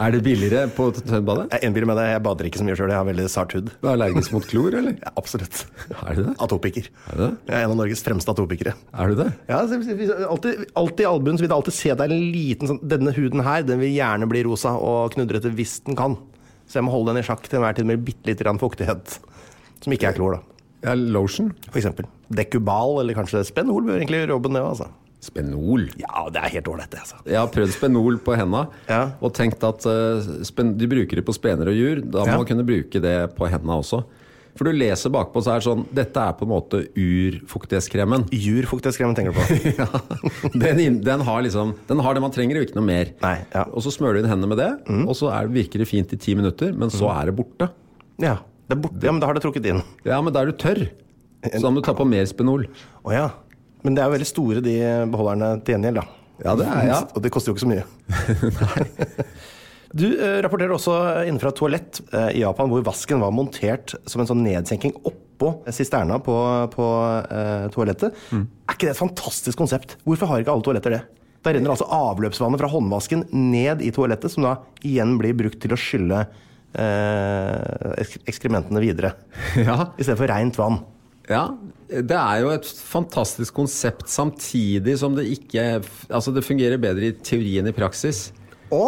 er 0.00 0.14
det 0.14 0.20
billigere 0.24 0.68
på 0.72 0.86
Tøyenbadet? 0.96 1.50
Jeg 1.52 1.66
innbiller 1.68 1.88
meg 1.90 1.98
det. 1.98 2.04
Jeg 2.14 2.22
bader 2.24 2.46
ikke 2.48 2.60
så 2.62 2.64
mye 2.64 2.76
sjøl. 2.78 2.92
Jeg 2.94 2.96
har 2.96 3.04
veldig 3.04 3.26
sart 3.28 3.52
hud. 3.56 3.66
Du 3.82 3.84
er 3.84 3.92
allergisk 3.92 4.32
mot 4.32 4.46
klor, 4.48 4.72
eller? 4.78 4.94
Ja, 5.02 5.12
absolutt. 5.20 5.58
Er 5.98 6.16
du 6.16 6.22
det? 6.30 6.32
Atopiker. 6.46 6.88
Er 7.12 7.20
det? 7.20 7.28
Jeg 7.50 7.56
er 7.58 7.66
en 7.66 7.74
av 7.74 7.78
Norges 7.82 8.04
fremste 8.06 8.32
atopikere. 8.32 8.72
Er 8.96 9.12
du 9.12 9.20
det? 9.20 9.28
Ja, 9.50 9.60
alltid, 9.60 10.64
alltid 10.80 11.04
i 11.04 11.08
albuen 11.10 11.36
så 11.36 11.44
vil 11.44 11.50
jeg 11.50 11.58
alltid 11.58 11.76
se 11.76 11.92
deg 12.00 12.14
en 12.16 12.24
liten 12.32 12.72
sånn 12.72 12.80
Denne 12.94 13.12
huden 13.16 13.44
her, 13.44 13.66
den 13.68 13.82
vil 13.84 13.92
gjerne 13.92 14.30
bli 14.32 14.46
rosa 14.48 14.72
og 14.80 15.12
knudrete 15.16 15.52
hvis 15.52 15.76
den 15.84 15.98
kan. 15.98 16.16
Så 16.64 16.80
jeg 16.80 16.88
må 16.88 16.94
holde 16.94 17.12
den 17.12 17.20
i 17.20 17.26
sjakk 17.26 17.44
til 17.44 17.60
enhver 17.60 17.76
tid 17.76 17.90
med 17.92 18.00
bitte 18.06 18.30
lite 18.30 18.46
grann 18.46 18.60
fuktighet. 18.62 19.18
Som 19.84 19.92
ikke 19.92 20.08
er 20.08 20.16
klor, 20.16 20.38
da. 20.38 20.58
Ja, 20.88 20.96
lotion? 20.96 21.52
For 21.68 21.82
eksempel. 21.82 22.08
Dekubal, 22.32 23.02
eller 23.02 23.18
kanskje 23.18 23.44
Spenol 23.46 23.84
bør 23.84 24.00
egentlig 24.00 24.22
gjøre 24.24 24.38
jobben, 24.38 24.56
det 24.56 24.64
òg, 24.64 24.72
altså. 24.72 24.88
Spenol. 25.22 25.84
Ja, 26.00 26.24
det 26.34 26.40
er 26.42 26.50
helt 26.56 26.68
ålreit, 26.72 26.90
det, 26.90 26.98
altså. 27.04 27.20
Jeg 27.30 27.38
har 27.38 27.46
prøvd 27.54 27.70
Spenol 27.76 28.16
på 28.26 28.34
henda 28.36 28.64
Ja. 28.88 29.02
og 29.22 29.32
tenkt 29.38 29.62
at 29.64 29.86
eh, 29.86 30.32
spen, 30.48 30.74
de 30.80 30.88
bruker 30.90 31.20
det 31.20 31.24
på 31.28 31.34
spener 31.36 31.70
og 31.70 31.78
jur. 31.78 32.00
Da 32.02 32.24
må 32.24 32.32
Ja. 32.32 32.36
man 32.42 32.48
kunne 32.48 32.66
bruke 32.66 33.00
det 33.00 33.14
på 33.38 33.46
henda 33.48 33.78
også. 33.78 34.02
For 34.58 34.68
du 34.68 34.72
leser 34.76 35.08
bakpå, 35.08 35.40
så 35.40 35.54
er 35.54 35.60
det 35.62 35.64
sånn 35.64 35.86
Dette 35.96 36.20
er 36.20 36.34
på 36.36 36.44
en 36.44 36.50
måte 36.52 36.82
urfuktighetskremen. 36.92 38.26
Jurfuktighetskremen 38.36 39.14
tenker 39.16 39.32
du 39.32 39.38
på. 39.38 39.46
ja. 39.80 39.86
den, 40.74 40.98
den 41.06 41.20
har 41.24 41.40
liksom 41.46 41.74
Den 41.88 42.02
har 42.04 42.14
det 42.18 42.20
man 42.24 42.34
trenger, 42.34 42.58
og 42.60 42.66
ikke 42.66 42.76
noe 42.76 42.84
mer. 42.90 43.12
Nei, 43.22 43.36
ja. 43.54 43.62
Og 43.72 43.80
så 43.86 43.92
smører 43.94 44.18
du 44.18 44.24
inn 44.24 44.30
hendene 44.32 44.50
med 44.52 44.60
det, 44.60 44.70
og 45.06 45.14
så 45.18 45.30
er, 45.32 45.48
virker 45.54 45.80
det 45.82 45.88
fint 45.88 46.12
i 46.12 46.18
ti 46.20 46.34
minutter, 46.38 46.74
men 46.76 46.92
så 46.92 47.08
er 47.14 47.30
det 47.30 47.36
borte. 47.38 47.70
Ja, 48.20 48.36
det 48.68 48.76
er 48.76 48.82
borte. 48.84 49.00
ja, 49.06 49.12
men 49.14 49.22
da 49.22 49.30
har 49.30 49.38
det 49.38 49.44
trukket 49.46 49.70
inn. 49.72 49.80
Ja, 50.04 50.20
men 50.20 50.34
da 50.34 50.42
er 50.44 50.52
du 50.52 50.58
tørr. 50.60 50.84
Så 51.48 51.62
da 51.64 51.70
må 51.72 51.80
du 51.80 51.86
ta 51.88 51.94
på 51.96 52.04
mer 52.06 52.28
Spenol. 52.30 52.68
Oh, 53.02 53.10
ja. 53.14 53.30
Men 53.82 53.94
det 53.96 54.02
er 54.02 54.10
jo 54.10 54.16
veldig 54.16 54.30
store, 54.30 54.62
de 54.64 54.76
beholderne 55.10 55.54
til 55.66 55.74
gjengjeld, 55.76 56.02
da. 56.02 56.06
Ja, 56.42 56.54
det 56.58 56.66
er- 56.66 56.86
ja. 56.88 57.00
Og 57.14 57.22
det 57.22 57.30
koster 57.34 57.52
jo 57.52 57.56
ikke 57.56 57.66
så 57.66 57.72
mye. 57.72 57.84
Du 59.92 60.06
eh, 60.08 60.38
rapporterer 60.40 60.72
også 60.72 60.94
innenfra 61.28 61.50
et 61.52 61.58
toalett 61.60 61.98
eh, 62.16 62.30
i 62.38 62.40
Japan 62.40 62.70
hvor 62.72 62.80
vasken 62.86 63.20
var 63.20 63.32
montert 63.36 63.92
som 64.08 64.22
en 64.22 64.28
sånn 64.30 64.40
nedsenking 64.40 64.94
oppå 65.04 65.50
sisterna 65.74 66.16
på, 66.24 66.32
på 66.72 66.86
eh, 67.28 67.66
toalettet. 67.74 68.16
Mm. 68.32 68.46
Er 68.64 68.72
ikke 68.78 68.88
det 68.88 68.94
et 68.94 69.02
fantastisk 69.02 69.60
konsept? 69.60 69.98
Hvorfor 70.08 70.30
har 70.30 70.40
ikke 70.40 70.54
alle 70.54 70.64
toaletter 70.64 70.96
det? 70.96 71.02
Da 71.44 71.52
renner 71.52 71.74
altså 71.74 71.90
avløpsvannet 71.92 72.62
fra 72.62 72.70
håndvasken 72.72 73.26
ned 73.34 73.82
i 73.84 73.90
toalettet, 73.92 74.32
som 74.32 74.46
da 74.46 74.54
igjen 74.86 75.16
blir 75.20 75.36
brukt 75.36 75.60
til 75.60 75.74
å 75.74 75.80
skylle 75.80 76.22
eh, 76.78 78.16
ekskrementene 78.32 78.80
videre. 78.80 79.12
Ja. 79.60 79.90
I 79.98 80.06
stedet 80.06 80.20
for 80.22 80.30
rent 80.32 80.56
vann. 80.56 80.80
Ja, 81.30 81.44
det 81.88 82.16
er 82.18 82.40
jo 82.42 82.48
et 82.50 82.66
fantastisk 82.66 83.54
konsept 83.54 84.08
samtidig 84.10 84.96
som 84.98 85.14
det 85.14 85.26
ikke 85.30 85.82
Altså, 86.10 86.32
det 86.34 86.42
fungerer 86.44 86.80
bedre 86.82 87.10
i 87.12 87.12
teori 87.22 87.58
enn 87.60 87.68
i 87.70 87.74
praksis. 87.76 88.32
Å? 88.72 88.84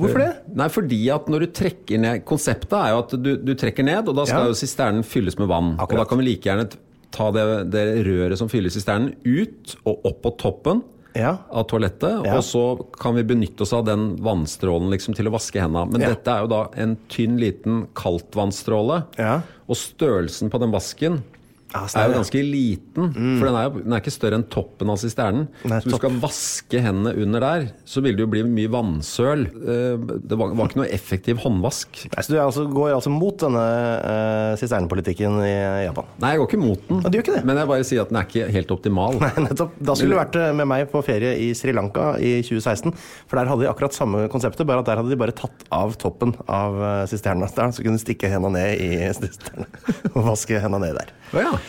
Hvorfor 0.00 0.22
det? 0.22 0.30
Nei, 0.56 0.68
fordi 0.72 1.00
at 1.12 1.26
når 1.28 1.42
du 1.44 1.46
trekker 1.52 2.00
ned 2.00 2.22
Konseptet 2.24 2.72
er 2.78 2.94
jo 2.94 3.00
at 3.02 3.10
du, 3.20 3.32
du 3.44 3.52
trekker 3.58 3.84
ned, 3.84 4.08
og 4.08 4.16
da 4.16 4.24
skal 4.24 4.46
Ja. 4.46 4.52
jo 4.54 4.56
sisternen 4.56 5.02
fylles 5.04 5.36
med 5.38 5.50
vann. 5.50 5.74
Og 5.78 5.92
da 5.92 6.04
kan 6.08 6.18
vi 6.22 6.24
like 6.30 6.48
gjerne 6.48 6.70
ta 7.12 7.26
det, 7.34 7.44
det 7.74 7.82
røret 8.06 8.38
som 8.38 8.48
fyller 8.48 8.70
sisternen, 8.72 9.12
ut 9.26 9.74
og 9.84 10.06
opp 10.08 10.22
på 10.24 10.32
toppen 10.40 10.80
Ja. 11.18 11.34
av 11.50 11.66
toalettet. 11.68 12.24
Ja. 12.24 12.36
Og 12.38 12.44
så 12.46 12.62
kan 12.96 13.16
vi 13.18 13.24
benytte 13.26 13.66
oss 13.66 13.74
av 13.76 13.84
den 13.84 14.14
vannstrålen 14.22 14.88
liksom 14.94 15.12
til 15.18 15.26
å 15.28 15.34
vaske 15.34 15.60
hendene. 15.60 15.90
Men 15.92 16.00
Ja. 16.06 16.14
dette 16.14 16.28
er 16.32 16.40
jo 16.46 16.46
da 16.54 16.62
en 16.80 16.96
tynn, 17.10 17.36
liten 17.36 17.88
kaldtvannstråle. 17.98 19.02
Ja. 19.18 19.42
Og 19.68 19.76
størrelsen 19.76 20.48
på 20.50 20.58
den 20.62 20.70
vasken 20.72 21.22
Ja, 21.70 21.84
er 21.86 22.08
jo 22.10 22.16
ganske 22.18 22.40
liten. 22.42 23.12
For 23.38 23.46
den 23.46 23.54
er, 23.54 23.66
jo, 23.68 23.80
den 23.84 23.94
er 23.94 24.00
ikke 24.02 24.10
større 24.10 24.38
enn 24.40 24.44
toppen 24.50 24.90
av 24.90 24.96
sisternen. 24.98 25.44
Nei, 25.62 25.76
så 25.78 25.84
hvis 25.84 25.84
du 25.86 25.92
topp. 25.94 26.00
skal 26.02 26.16
vaske 26.24 26.80
hendene 26.82 27.12
under 27.22 27.44
der, 27.44 27.66
så 27.86 28.02
vil 28.02 28.16
det 28.18 28.24
jo 28.24 28.30
bli 28.32 28.42
mye 28.48 28.70
vannsøl. 28.72 29.44
Eh, 29.46 30.08
Det 30.30 30.38
var, 30.40 30.50
var 30.58 30.70
ikke 30.70 30.80
noe 30.80 30.88
effektiv 30.90 31.38
håndvask. 31.44 32.00
Nei, 32.10 32.24
så 32.26 32.32
du 32.34 32.38
altså, 32.42 32.64
går 32.74 32.96
altså 32.96 33.12
mot 33.14 33.38
denne 33.38 33.62
uh, 33.62 34.56
sisternepolitikken 34.58 35.38
i 35.46 35.52
Japan? 35.86 36.10
Nei, 36.24 36.32
jeg 36.34 36.42
går 36.42 36.50
ikke 36.50 36.60
mot 36.64 36.82
den. 36.88 37.04
Ja, 37.06 37.12
ikke 37.22 37.36
det? 37.36 37.44
Men 37.46 37.62
jeg 37.62 37.70
bare 37.70 37.86
sier 37.86 38.02
at 38.02 38.10
den 38.10 38.18
er 38.18 38.26
ikke 38.26 38.50
helt 38.58 38.74
optimal. 38.74 39.20
Nei, 39.22 39.30
nettopp. 39.46 39.78
Da 39.78 39.96
skulle 39.98 40.16
du 40.16 40.20
vært 40.20 40.40
eh, 40.42 40.50
med 40.58 40.70
meg 40.74 40.88
på 40.90 41.04
ferie 41.06 41.36
i 41.46 41.52
Sri 41.54 41.74
Lanka 41.76 42.16
i 42.18 42.34
2016. 42.46 42.96
For 43.30 43.38
der 43.38 43.50
hadde 43.52 43.66
de 43.66 43.70
akkurat 43.70 43.94
samme 43.94 44.26
konseptet, 44.32 44.66
bare 44.66 44.82
at 44.82 44.90
der 44.90 44.98
hadde 45.04 45.14
de 45.14 45.20
bare 45.22 45.36
tatt 45.38 45.66
av 45.70 45.94
toppen 46.02 46.34
av 46.50 47.06
sisterna. 47.10 47.46
Så 47.46 47.84
kunne 47.84 47.94
du 47.98 48.02
stikke 48.02 48.30
hendene 48.32 48.58
ned 48.58 48.82
i 48.82 49.12
sisterna 49.14 49.70
og 50.16 50.24
vaske 50.32 50.58
hendene 50.58 50.88
ned 50.90 50.98
der. 50.98 51.14
Ja, 51.30 51.46
ja. 51.46 51.59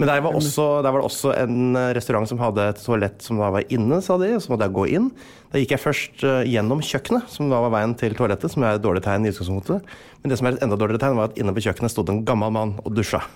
Men 0.00 0.08
der 0.08 0.22
var, 0.24 0.36
også, 0.36 0.66
der 0.84 0.92
var 0.94 1.02
det 1.02 1.08
også 1.10 1.34
en 1.36 1.76
eh, 1.76 1.90
restaurant 1.96 2.28
som 2.30 2.40
hadde 2.40 2.70
et 2.72 2.80
toalett 2.80 3.24
som 3.24 3.40
da 3.40 3.50
var 3.52 3.66
inne, 3.72 4.00
sa 4.04 4.16
de. 4.20 4.30
Så 4.40 4.52
måtte 4.52 4.68
jeg 4.68 4.76
gå 4.78 4.86
inn. 4.96 5.10
Da 5.52 5.60
gikk 5.60 5.74
jeg 5.74 5.82
først 5.82 6.24
eh, 6.24 6.44
gjennom 6.48 6.80
kjøkkenet, 6.84 7.28
som 7.32 7.50
da 7.52 7.60
var 7.64 7.74
veien 7.74 7.96
til 8.00 8.16
toalettet, 8.16 8.52
som 8.54 8.64
er 8.64 8.78
et 8.78 8.84
dårlig 8.84 9.02
tegn 9.04 9.26
i 9.26 9.32
utgangspunktet. 9.34 9.94
Men 10.22 10.32
det 10.32 10.40
som 10.40 10.48
er 10.48 10.56
et 10.56 10.64
enda 10.64 10.78
dårligere 10.80 11.02
tegn, 11.04 11.18
var 11.20 11.32
at 11.32 11.40
inne 11.40 11.54
på 11.56 11.64
kjøkkenet 11.66 11.92
stod 11.92 12.12
en 12.12 12.24
gammel 12.28 12.54
mann 12.54 12.76
og 12.84 12.94
dusja. 12.96 13.22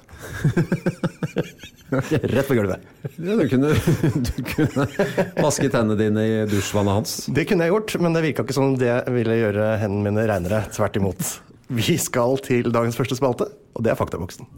Rett 1.95 2.49
på 2.49 2.57
gulvet. 2.57 2.83
ja 3.23 3.37
du, 3.39 3.45
kunne, 3.49 3.71
du 4.27 4.39
kunne 4.49 4.87
vaske 5.39 5.69
tennene 5.71 5.99
dine 6.01 6.25
i 6.27 6.39
dusjvannet 6.51 6.99
hans. 6.99 7.17
Det 7.35 7.47
kunne 7.49 7.69
jeg 7.69 7.75
gjort, 7.75 7.97
men 8.03 8.17
det 8.17 8.25
virka 8.25 8.47
ikke 8.47 8.57
som 8.57 8.75
det 8.81 8.97
ville 9.15 9.41
gjøre 9.43 9.75
hendene 9.83 10.09
mine 10.09 10.27
reinere. 10.31 10.65
Tvert 10.75 10.99
imot. 10.99 11.37
Vi 11.75 11.99
skal 12.01 12.41
til 12.45 12.73
dagens 12.75 12.99
første 12.99 13.17
spalte, 13.19 13.49
og 13.75 13.87
det 13.87 13.95
er 13.95 14.01
Faktaboksen. 14.01 14.49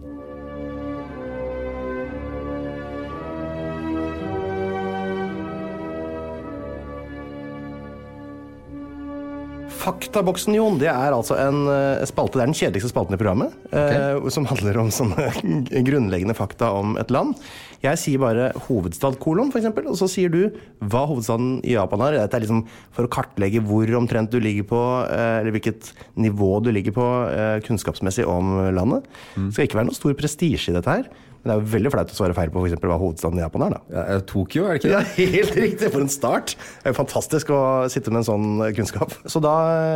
Faktaboksen, 9.86 10.56
Jon, 10.56 10.80
det 10.80 10.88
er 10.90 11.14
altså 11.14 11.36
en 11.38 11.60
eh, 11.70 12.02
spalte. 12.08 12.40
Det 12.40 12.42
er 12.42 12.50
den 12.50 12.58
kjedeligste 12.58 12.90
spalten 12.90 13.14
i 13.14 13.20
programmet. 13.20 13.54
eh, 13.70 14.28
som 14.34 14.48
handler 14.50 14.80
om 14.82 14.90
sånne 14.94 15.28
grunnleggende 15.88 16.34
fakta 16.34 16.72
om 16.74 16.96
et 16.98 17.12
land. 17.14 17.36
Jeg 17.84 18.00
sier 18.02 18.22
bare 18.22 18.48
hovedstad 18.66 19.18
kolon, 19.22 19.52
f.eks., 19.52 19.68
og 19.84 19.98
så 20.00 20.08
sier 20.10 20.32
du 20.32 20.40
hva 20.82 21.04
hovedstaden 21.06 21.60
i 21.62 21.76
Japan 21.76 22.02
er. 22.08 22.18
Dette 22.18 22.40
er 22.40 22.46
liksom 22.46 22.64
for 22.96 23.06
å 23.06 23.12
kartlegge 23.12 23.62
hvor 23.62 23.92
omtrent 24.00 24.32
du 24.34 24.40
ligger 24.42 24.66
på, 24.72 24.82
eh, 25.06 25.36
eller 25.42 25.54
hvilket 25.54 25.92
nivå 26.18 26.56
du 26.66 26.72
ligger 26.74 26.96
på 26.96 27.06
eh, 27.30 27.60
kunnskapsmessig 27.68 28.26
om 28.26 28.56
landet. 28.74 29.06
Det 29.36 29.52
skal 29.54 29.70
ikke 29.70 29.82
være 29.82 29.90
noe 29.92 30.00
stor 30.00 30.18
prestisje 30.18 30.72
i 30.72 30.76
dette 30.80 30.98
her. 30.98 31.06
Men 31.46 31.52
det 31.52 31.54
er 31.54 31.60
jo 31.62 31.72
veldig 31.76 31.90
flaut 31.94 32.10
å 32.10 32.16
svare 32.18 32.34
feil 32.34 32.50
på 32.50 32.58
for 32.58 32.66
eksempel 32.66 32.90
hva 32.90 32.96
hovedstaden 32.98 33.38
i 33.38 33.42
Japan 33.44 33.62
er. 33.68 33.74
da. 33.76 33.80
Ja, 33.94 34.02
eh, 34.16 34.22
Tokyo, 34.26 34.64
er 34.66 34.74
det 34.74 34.80
ikke 34.80 34.90
Ja, 34.90 35.02
det? 35.06 35.26
helt 35.36 35.58
riktig. 35.62 35.90
For 35.94 36.02
en 36.02 36.10
start. 36.10 36.56
Det 36.58 36.88
er 36.88 36.90
jo 36.90 36.98
fantastisk 36.98 37.52
å 37.54 37.60
sitte 37.92 38.10
med 38.10 38.24
en 38.24 38.26
sånn 38.26 38.48
kunnskap. 38.74 39.14
Så 39.30 39.38
da 39.44 39.52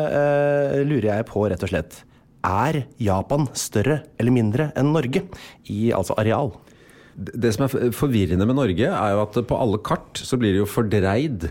eh, 0.07 0.76
lurer 0.87 1.09
jeg 1.11 1.26
på, 1.26 1.42
rett 1.50 1.66
og 1.66 1.73
slett 1.73 1.99
Er 2.47 2.85
Japan 3.02 3.49
større 3.59 4.04
eller 4.23 4.37
mindre 4.38 4.69
enn 4.78 4.95
Norge 4.95 5.25
i 5.66 5.90
altså 5.97 6.14
areal? 6.23 6.54
Det 7.19 7.50
som 7.52 7.66
er 7.66 7.90
forvirrende 7.92 8.47
med 8.49 8.57
Norge, 8.57 8.87
er 8.95 9.16
jo 9.16 9.25
at 9.26 9.40
på 9.50 9.59
alle 9.59 9.83
kart 9.85 10.23
så 10.23 10.38
blir 10.40 10.54
det 10.54 10.62
jo 10.62 10.71
fordreid. 10.71 11.50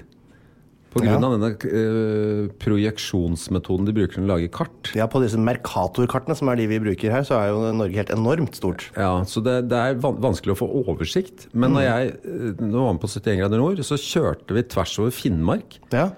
På 0.89 1.03
grunn 1.03 1.21
Ja. 1.21 1.27
av 1.27 1.35
denne 1.35 1.49
uh, 1.53 2.47
projeksjonsmetoden 2.57 3.85
de 3.85 3.93
bruker 3.93 4.17
når 4.19 4.25
å 4.25 4.31
lage 4.33 4.49
kart. 4.53 4.89
Ja, 4.97 5.05
På 5.11 5.21
disse 5.21 5.37
Mercator-kartene, 5.37 6.35
som 6.37 6.49
er 6.49 6.55
de 6.57 6.65
vi 6.71 6.79
bruker 6.81 7.13
her, 7.13 7.25
så 7.27 7.37
er 7.37 7.51
jo 7.51 7.61
Norge 7.77 7.99
helt 7.99 8.13
enormt 8.15 8.57
stort. 8.57 8.87
Ja, 8.97 9.11
så 9.29 9.43
det, 9.45 9.69
det 9.69 9.77
er 9.77 9.99
vanskelig 10.01 10.55
å 10.55 10.61
få 10.63 10.69
oversikt. 10.85 11.47
Men 11.53 11.75
når 11.77 11.85
jeg 11.85 12.15
eh, 12.23 12.63
nå 12.63 12.85
var 12.87 12.95
med 12.97 13.03
på 13.03 13.11
71 13.11 13.37
grader 13.43 13.61
nord, 13.61 13.83
så 13.85 13.99
kjørte 14.01 14.57
vi 14.57 14.65
tvers 14.65 14.95
over 15.03 15.13
Finnmark. 15.13 15.77
Ja, 15.93 16.09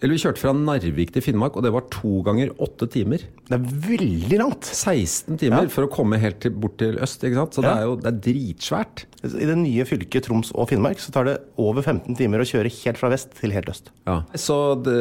Eller 0.00 0.14
vi 0.14 0.20
kjørte 0.22 0.38
fra 0.38 0.52
Narvik 0.54 1.10
til 1.10 1.22
Finnmark, 1.24 1.56
og 1.58 1.64
det 1.66 1.72
var 1.74 1.82
to 1.90 2.20
ganger 2.22 2.52
åtte 2.62 2.86
timer. 2.92 3.24
Det 3.48 3.56
er 3.56 3.64
veldig 3.88 4.38
langt. 4.38 4.62
16 4.62 5.38
timer 5.40 5.64
Ja. 5.66 5.68
for 5.74 5.86
å 5.86 5.90
komme 5.90 6.18
helt 6.22 6.38
til, 6.44 6.52
bort 6.54 6.76
til 6.78 6.94
øst. 7.02 7.24
ikke 7.26 7.34
sant? 7.34 7.54
Så 7.58 7.62
det 7.66 7.72
er 7.72 7.82
jo 7.82 7.96
det 7.96 8.06
er 8.12 8.20
dritsvært. 8.28 9.04
I 9.24 9.46
det 9.50 9.56
nye 9.58 9.82
fylket 9.84 10.22
Troms 10.28 10.52
og 10.54 10.68
Finnmark 10.70 11.00
så 11.02 11.10
tar 11.10 11.24
det 11.26 11.36
over 11.58 11.82
15 11.82 12.14
timer 12.14 12.38
å 12.38 12.46
kjøre 12.46 12.70
helt 12.70 12.96
fra 13.00 13.10
vest 13.10 13.34
til 13.40 13.50
helt 13.50 13.66
øst. 13.66 13.90
Ja. 14.06 14.20
Så 14.38 14.58
det, 14.86 14.94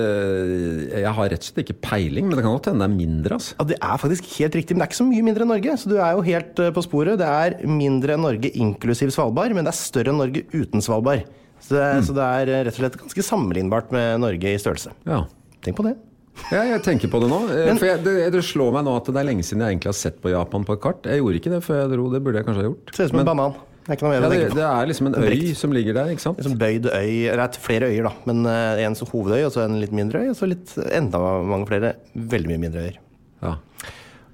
jeg 0.97 1.13
har 1.13 1.29
rett 1.29 1.43
og 1.45 1.49
slett 1.51 1.63
ikke 1.67 1.77
peiling, 1.85 2.25
men 2.27 2.37
det 2.39 2.43
kan 2.45 2.55
godt 2.57 2.69
hende 2.71 2.81
det 2.87 2.89
er 2.89 2.97
mindre. 2.97 3.37
altså. 3.37 3.53
Ja, 3.59 3.65
Det 3.69 3.77
er 3.81 3.97
faktisk 4.01 4.23
helt 4.39 4.55
riktig, 4.57 4.73
men 4.75 4.81
det 4.81 4.87
er 4.87 4.91
ikke 4.93 5.03
så 5.03 5.09
mye 5.11 5.23
mindre 5.29 5.45
enn 5.45 5.53
Norge. 5.53 5.77
Så 5.77 5.89
du 5.91 5.97
er 6.01 6.13
jo 6.17 6.21
helt 6.25 6.59
eh, 6.59 6.71
på 6.73 6.83
sporet. 6.85 7.19
Det 7.21 7.27
er 7.29 7.67
mindre 7.67 8.15
enn 8.17 8.25
Norge 8.25 8.49
inklusiv 8.57 9.11
Svalbard, 9.13 9.53
men 9.53 9.63
det 9.67 9.73
er 9.73 9.77
større 9.77 10.09
enn 10.13 10.17
Norge 10.21 10.43
uten 10.53 10.81
Svalbard. 10.81 11.27
Så 11.67 11.75
det, 11.75 11.87
så 12.07 12.15
det 12.15 12.25
er 12.25 12.51
eh, 12.53 12.61
rett 12.67 12.77
og 12.77 12.81
slett 12.81 12.99
ganske 13.01 13.25
sammenlignbart 13.27 13.91
med 13.95 14.21
Norge 14.23 14.53
i 14.53 14.59
størrelse. 14.61 14.93
Ja. 15.07 15.25
Tenk 15.65 15.77
på 15.79 15.83
det. 15.87 15.97
Ja, 16.53 16.61
jeg 16.69 16.83
tenker 16.85 17.09
på 17.11 17.19
det 17.19 17.27
nå. 17.31 17.39
eh, 17.51 17.65
Men- 17.67 17.79
for 17.81 17.89
jeg, 17.89 18.03
det, 18.05 18.15
det 18.31 18.43
slår 18.45 18.71
meg 18.77 18.85
nå 18.87 18.95
at 18.99 19.09
det 19.09 19.19
er 19.19 19.27
lenge 19.27 19.43
siden 19.43 19.65
jeg 19.65 19.75
egentlig 19.75 19.91
har 19.91 19.99
sett 19.99 20.21
på 20.23 20.31
Japan 20.31 20.63
på 20.67 20.77
et 20.77 20.83
kart. 20.83 21.09
Jeg 21.09 21.19
gjorde 21.23 21.41
ikke 21.41 21.55
det 21.57 21.63
før 21.65 21.81
jeg 21.81 21.93
dro, 21.95 22.05
det 22.13 22.21
burde 22.23 22.39
jeg 22.39 22.47
kanskje 22.47 22.63
ha 22.63 22.69
gjort. 22.69 22.93
Ser 22.95 23.09
ut 23.09 23.15
som 23.15 23.23
en 23.23 23.31
banan. 23.31 23.57
Det 23.87 23.95
er 24.03 24.13
ja, 24.17 24.27
det, 24.27 24.39
det 24.51 24.63
er 24.67 24.87
liksom 24.89 25.07
en 25.07 25.15
øy 25.15 25.53
som 25.55 25.71
ligger 25.71 25.95
der, 25.95 26.09
ikke 26.11 26.19
sant? 26.25 26.39
Liksom 26.41 26.57
bøyd 26.59 26.89
øy, 26.91 27.29
er 27.31 27.43
flere 27.63 27.87
øyer, 27.87 28.09
da. 28.09 28.11
Men 28.27 28.41
uh, 28.43 28.81
en 28.83 28.97
som 28.99 29.07
hovedøy, 29.07 29.45
og 29.47 29.53
så 29.55 29.63
en 29.63 29.77
litt 29.79 29.93
mindre 29.95 30.25
øy, 30.25 30.31
og 30.33 30.35
så 30.35 30.49
litt 30.51 30.73
enda 30.91 31.21
mange 31.47 31.69
flere 31.69 31.93
veldig 32.11 32.51
mye 32.51 32.63
mindre 32.65 32.83
øyer. 32.83 32.97
Ja. 33.45 33.53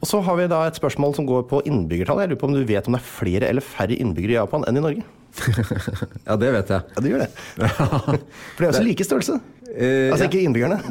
Og 0.04 0.08
så 0.10 0.20
har 0.20 0.36
vi 0.36 0.50
da 0.52 0.66
et 0.68 0.76
spørsmål 0.76 1.14
som 1.16 1.28
går 1.30 1.46
på 1.48 1.62
innbyggertall. 1.70 2.20
Jeg 2.20 2.34
lurer 2.34 2.40
på 2.42 2.50
om 2.50 2.56
du 2.58 2.64
vet 2.68 2.88
om 2.90 2.96
det 2.98 3.00
er 3.00 3.08
flere 3.08 3.48
eller 3.48 3.64
færre 3.64 3.96
innbyggere 3.96 4.36
i 4.36 4.40
Japan 4.42 4.66
enn 4.68 4.80
i 4.82 4.84
Norge? 4.84 5.06
ja, 6.28 6.36
det 6.38 6.50
vet 6.58 6.74
jeg. 6.76 6.84
Ja, 6.92 7.04
du 7.04 7.08
gjør 7.08 7.24
det. 7.24 7.30
For 7.56 8.60
det 8.60 8.68
er 8.68 8.72
også 8.74 8.84
like 8.84 9.08
størrelse. 9.08 9.38
Eh, 9.74 10.12
Altså 10.12 10.28
ikke 10.28 10.44
innbyggerne, 10.44 10.82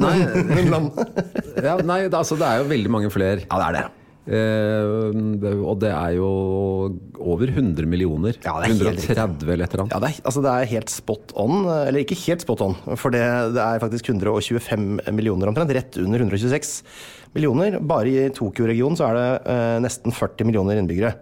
men 0.49 0.71
landet. 0.73 1.21
Ja, 1.61 1.77
nei, 1.85 2.01
altså, 2.09 2.35
det 2.41 2.49
er 2.49 2.63
jo 2.63 2.71
veldig 2.73 2.91
mange 2.97 3.11
flere. 3.13 3.45
Ja, 3.45 3.59
det 3.61 3.67
er 3.69 3.77
det. 3.77 3.85
Eh, 4.23 5.57
og 5.59 5.81
det 5.83 5.89
er 5.91 6.13
jo 6.15 6.27
over 7.19 7.49
100 7.51 7.87
millioner. 7.89 8.37
Ja, 8.43 8.55
det 8.61 8.69
er 8.69 8.73
helt 8.73 8.85
riktig. 8.87 9.09
130 9.17 9.49
eller 9.55 9.65
et 9.65 9.73
eller 9.73 9.83
annet. 9.85 9.95
Ja, 9.95 10.03
det 10.03 10.11
er, 10.11 10.21
altså 10.23 10.43
det 10.45 10.53
er 10.53 10.71
helt 10.75 10.93
spot 10.93 11.33
on. 11.39 11.57
Eller 11.73 12.03
ikke 12.03 12.19
helt 12.25 12.45
spot 12.45 12.63
on, 12.63 12.77
for 12.99 13.15
det, 13.15 13.25
det 13.55 13.65
er 13.65 13.83
faktisk 13.83 14.13
125 14.13 14.87
millioner 15.11 15.51
omtrent. 15.51 15.75
Rett 15.75 15.99
under 16.01 16.23
126 16.23 16.79
millioner. 17.33 17.79
Bare 17.81 18.11
i 18.11 18.29
Tokyo-regionen 18.33 18.97
så 18.99 19.09
er 19.09 19.17
det 19.17 19.27
eh, 19.53 19.77
nesten 19.83 20.13
40 20.15 20.47
millioner 20.47 20.79
innbyggere. 20.79 21.15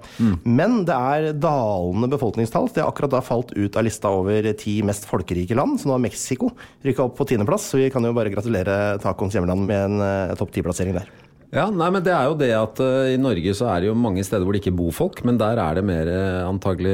Men 0.44 0.82
det 0.88 0.98
er 0.98 1.32
dalende 1.42 2.12
befolkningstall. 2.12 2.70
Det 2.70 2.84
har 2.84 2.92
akkurat 2.92 3.16
da 3.16 3.24
falt 3.26 3.56
ut 3.56 3.80
av 3.80 3.88
lista 3.88 4.12
over 4.14 4.52
ti 4.60 4.80
mest 4.86 5.08
folkerike 5.10 5.58
land. 5.58 5.80
Så 5.82 5.90
nå 5.90 5.98
har 5.98 6.04
Mexico 6.04 6.52
rykka 6.86 7.08
opp 7.08 7.18
på 7.20 7.30
tiendeplass. 7.32 7.72
Så 7.72 7.82
vi 7.82 7.90
kan 7.94 8.06
jo 8.06 8.14
bare 8.18 8.34
gratulere 8.34 8.98
tacoens 9.02 9.38
hjemland 9.38 9.68
med 9.70 9.88
en 9.90 10.06
eh, 10.06 10.38
topp 10.40 10.54
ti-plassering 10.56 10.98
der. 11.00 11.10
Ja, 11.52 11.66
nei, 11.70 11.90
men 11.92 12.04
det 12.06 12.14
er 12.16 12.30
jo 12.30 12.36
det 12.40 12.52
at 12.56 12.80
uh, 12.80 13.10
i 13.12 13.18
Norge 13.20 13.52
så 13.58 13.68
er 13.74 13.82
det 13.84 13.90
jo 13.90 13.96
mange 14.00 14.24
steder 14.24 14.46
hvor 14.48 14.56
det 14.56 14.62
ikke 14.64 14.76
bor 14.78 14.94
folk, 14.96 15.20
men 15.28 15.36
der 15.42 15.60
er 15.60 15.76
det 15.76 15.84
mer 15.84 16.08
uh, 16.08 16.48
antagelig 16.48 16.94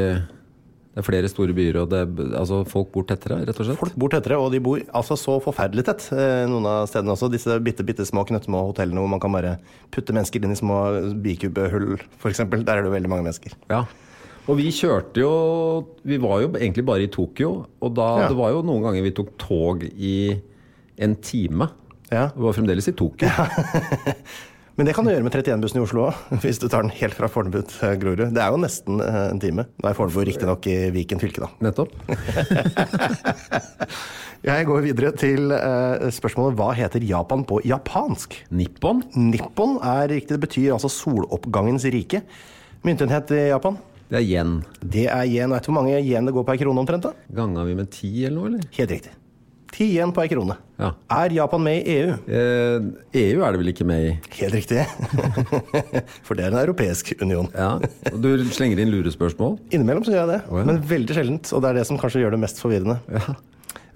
Det 0.97 1.03
er 1.03 1.05
flere 1.05 1.29
store 1.29 1.53
byer, 1.53 1.77
og 1.83 1.91
det, 1.91 1.99
altså 2.39 2.63
folk 2.65 2.87
bor 2.95 3.03
tettere, 3.05 3.35
rett 3.45 3.59
og 3.61 3.67
slett. 3.67 3.77
Folk 3.77 3.93
bor 4.01 4.09
tettere, 4.09 4.39
og 4.41 4.49
de 4.49 4.57
bor 4.65 4.79
altså 4.97 5.13
så 5.13 5.35
forferdelig 5.45 5.83
tett. 5.85 6.07
eh, 6.09 6.47
Noen 6.49 6.65
av 6.65 6.87
stedene 6.89 7.13
også. 7.13 7.29
Disse 7.29 7.53
bitte, 7.61 7.85
bitte 7.85 8.01
små 8.09 8.23
knøttsmå 8.25 8.63
hotellene 8.71 9.03
hvor 9.03 9.11
man 9.11 9.21
kan 9.21 9.35
bare 9.35 9.51
putte 9.93 10.15
mennesker 10.17 10.41
inn 10.41 10.55
i 10.55 10.57
små 10.57 10.79
bikubehull, 11.21 11.99
f.eks. 12.17 12.41
Der 12.49 12.79
er 12.79 12.81
det 12.87 12.95
veldig 12.95 13.11
mange 13.13 13.27
mennesker. 13.27 13.53
Ja. 13.69 13.83
Og 14.49 14.57
vi 14.57 14.71
kjørte 14.73 15.21
jo 15.21 15.31
Vi 16.07 16.17
var 16.23 16.41
jo 16.41 16.49
egentlig 16.57 16.87
bare 16.89 17.05
i 17.05 17.11
Tokyo, 17.13 17.67
og 17.77 17.93
da 17.93 18.07
Ja. 18.23 18.27
det 18.33 18.37
var 18.41 18.55
jo 18.57 18.65
noen 18.65 18.81
ganger 18.89 19.05
vi 19.05 19.13
tok 19.21 19.35
tog 19.37 19.83
i 19.85 20.15
en 20.97 21.13
time. 21.21 21.69
Ja. 22.11 22.29
Det 22.33 22.43
var 22.43 22.53
fremdeles 22.55 22.87
i 22.87 22.93
Tokyo. 22.97 23.29
Men 24.77 24.85
det 24.85 24.93
kan 24.93 25.07
du 25.07 25.09
gjøre 25.09 25.25
med 25.25 25.33
31-bussen 25.33 25.79
i 25.79 25.81
Oslo 25.81 26.03
òg, 26.05 26.17
hvis 26.43 26.59
du 26.61 26.67
tar 26.69 26.83
den 26.85 26.93
helt 26.93 27.15
fra 27.17 27.25
Fornebu 27.33 27.63
til 27.65 27.95
Grorud. 27.97 28.27
Det 28.35 28.41
er 28.43 28.53
jo 28.53 28.59
nesten 28.61 29.01
eh, 29.01 29.23
en 29.31 29.41
time. 29.41 29.65
Nå 29.81 29.89
er 29.89 29.95
Fornebu 29.97 30.21
riktignok 30.29 30.67
i 30.69 30.75
Viken 30.93 31.21
fylke, 31.21 31.47
da. 31.47 31.49
Nettopp. 31.65 31.95
Jeg 34.47 34.67
går 34.69 34.83
videre 34.85 35.09
til 35.17 35.49
eh, 35.55 36.05
spørsmålet 36.13 36.59
hva 36.59 36.69
heter 36.77 37.01
Japan 37.09 37.41
på 37.49 37.57
japansk? 37.65 38.37
Nippon? 38.53 39.01
Nippon 39.17 39.79
er 39.81 40.05
riktig, 40.13 40.37
det 40.37 40.43
betyr 40.45 40.75
altså 40.77 40.93
soloppgangens 40.93 41.89
rike. 41.97 42.21
Myntenhet 42.85 43.33
i 43.33 43.47
Japan? 43.49 43.81
Det 44.07 44.21
er 44.21 44.27
yen. 44.29 44.59
Det 44.79 45.07
er 45.09 45.25
yen. 45.25 45.49
Vet 45.57 45.65
du 45.65 45.73
hvor 45.73 45.81
mange 45.81 45.97
yen 45.97 46.29
det 46.29 46.37
går 46.37 46.45
på 46.45 46.53
ei 46.53 46.61
krone 46.61 46.85
omtrent? 46.85 47.09
da? 47.09 47.17
Ganga 47.41 47.65
vi 47.67 47.73
med 47.81 47.89
ti 47.91 48.13
eller 48.21 48.37
noe, 48.37 48.51
eller? 48.53 48.69
Helt 48.77 48.93
riktig. 48.93 49.17
Ti 49.73 49.85
igjen 49.91 50.13
på 50.15 50.21
ei 50.23 50.29
krone. 50.31 50.55
Ja. 50.79 50.91
Er 51.11 51.33
Japan 51.35 51.63
med 51.65 51.81
i 51.81 51.95
EU? 51.99 52.13
Eh, 52.29 52.85
EU 53.23 53.41
er 53.43 53.51
det 53.55 53.59
vel 53.61 53.71
ikke 53.73 53.85
med 53.89 54.05
i? 54.07 54.13
Helt 54.39 54.55
riktig. 54.55 54.85
For 56.25 56.37
det 56.37 56.45
er 56.47 56.53
en 56.53 56.61
europeisk 56.61 57.11
union. 57.21 57.49
Ja. 57.55 57.73
Og 58.13 58.17
du 58.23 58.29
slenger 58.55 58.79
inn 58.83 58.93
lurespørsmål? 58.93 59.57
Innimellom 59.73 60.05
så 60.07 60.13
gjør 60.15 60.23
jeg 60.23 60.31
det, 60.35 60.39
Oh, 60.47 60.61
ja. 60.61 60.65
men 60.69 60.81
veldig 60.87 61.17
sjeldent. 61.17 61.51
Og 61.57 61.63
det 61.65 61.71
er 61.73 61.79
det 61.81 61.85
som 61.89 61.99
kanskje 62.01 62.23
gjør 62.23 62.37
det 62.37 62.41
mest 62.45 62.61
forvirrende. 62.63 62.99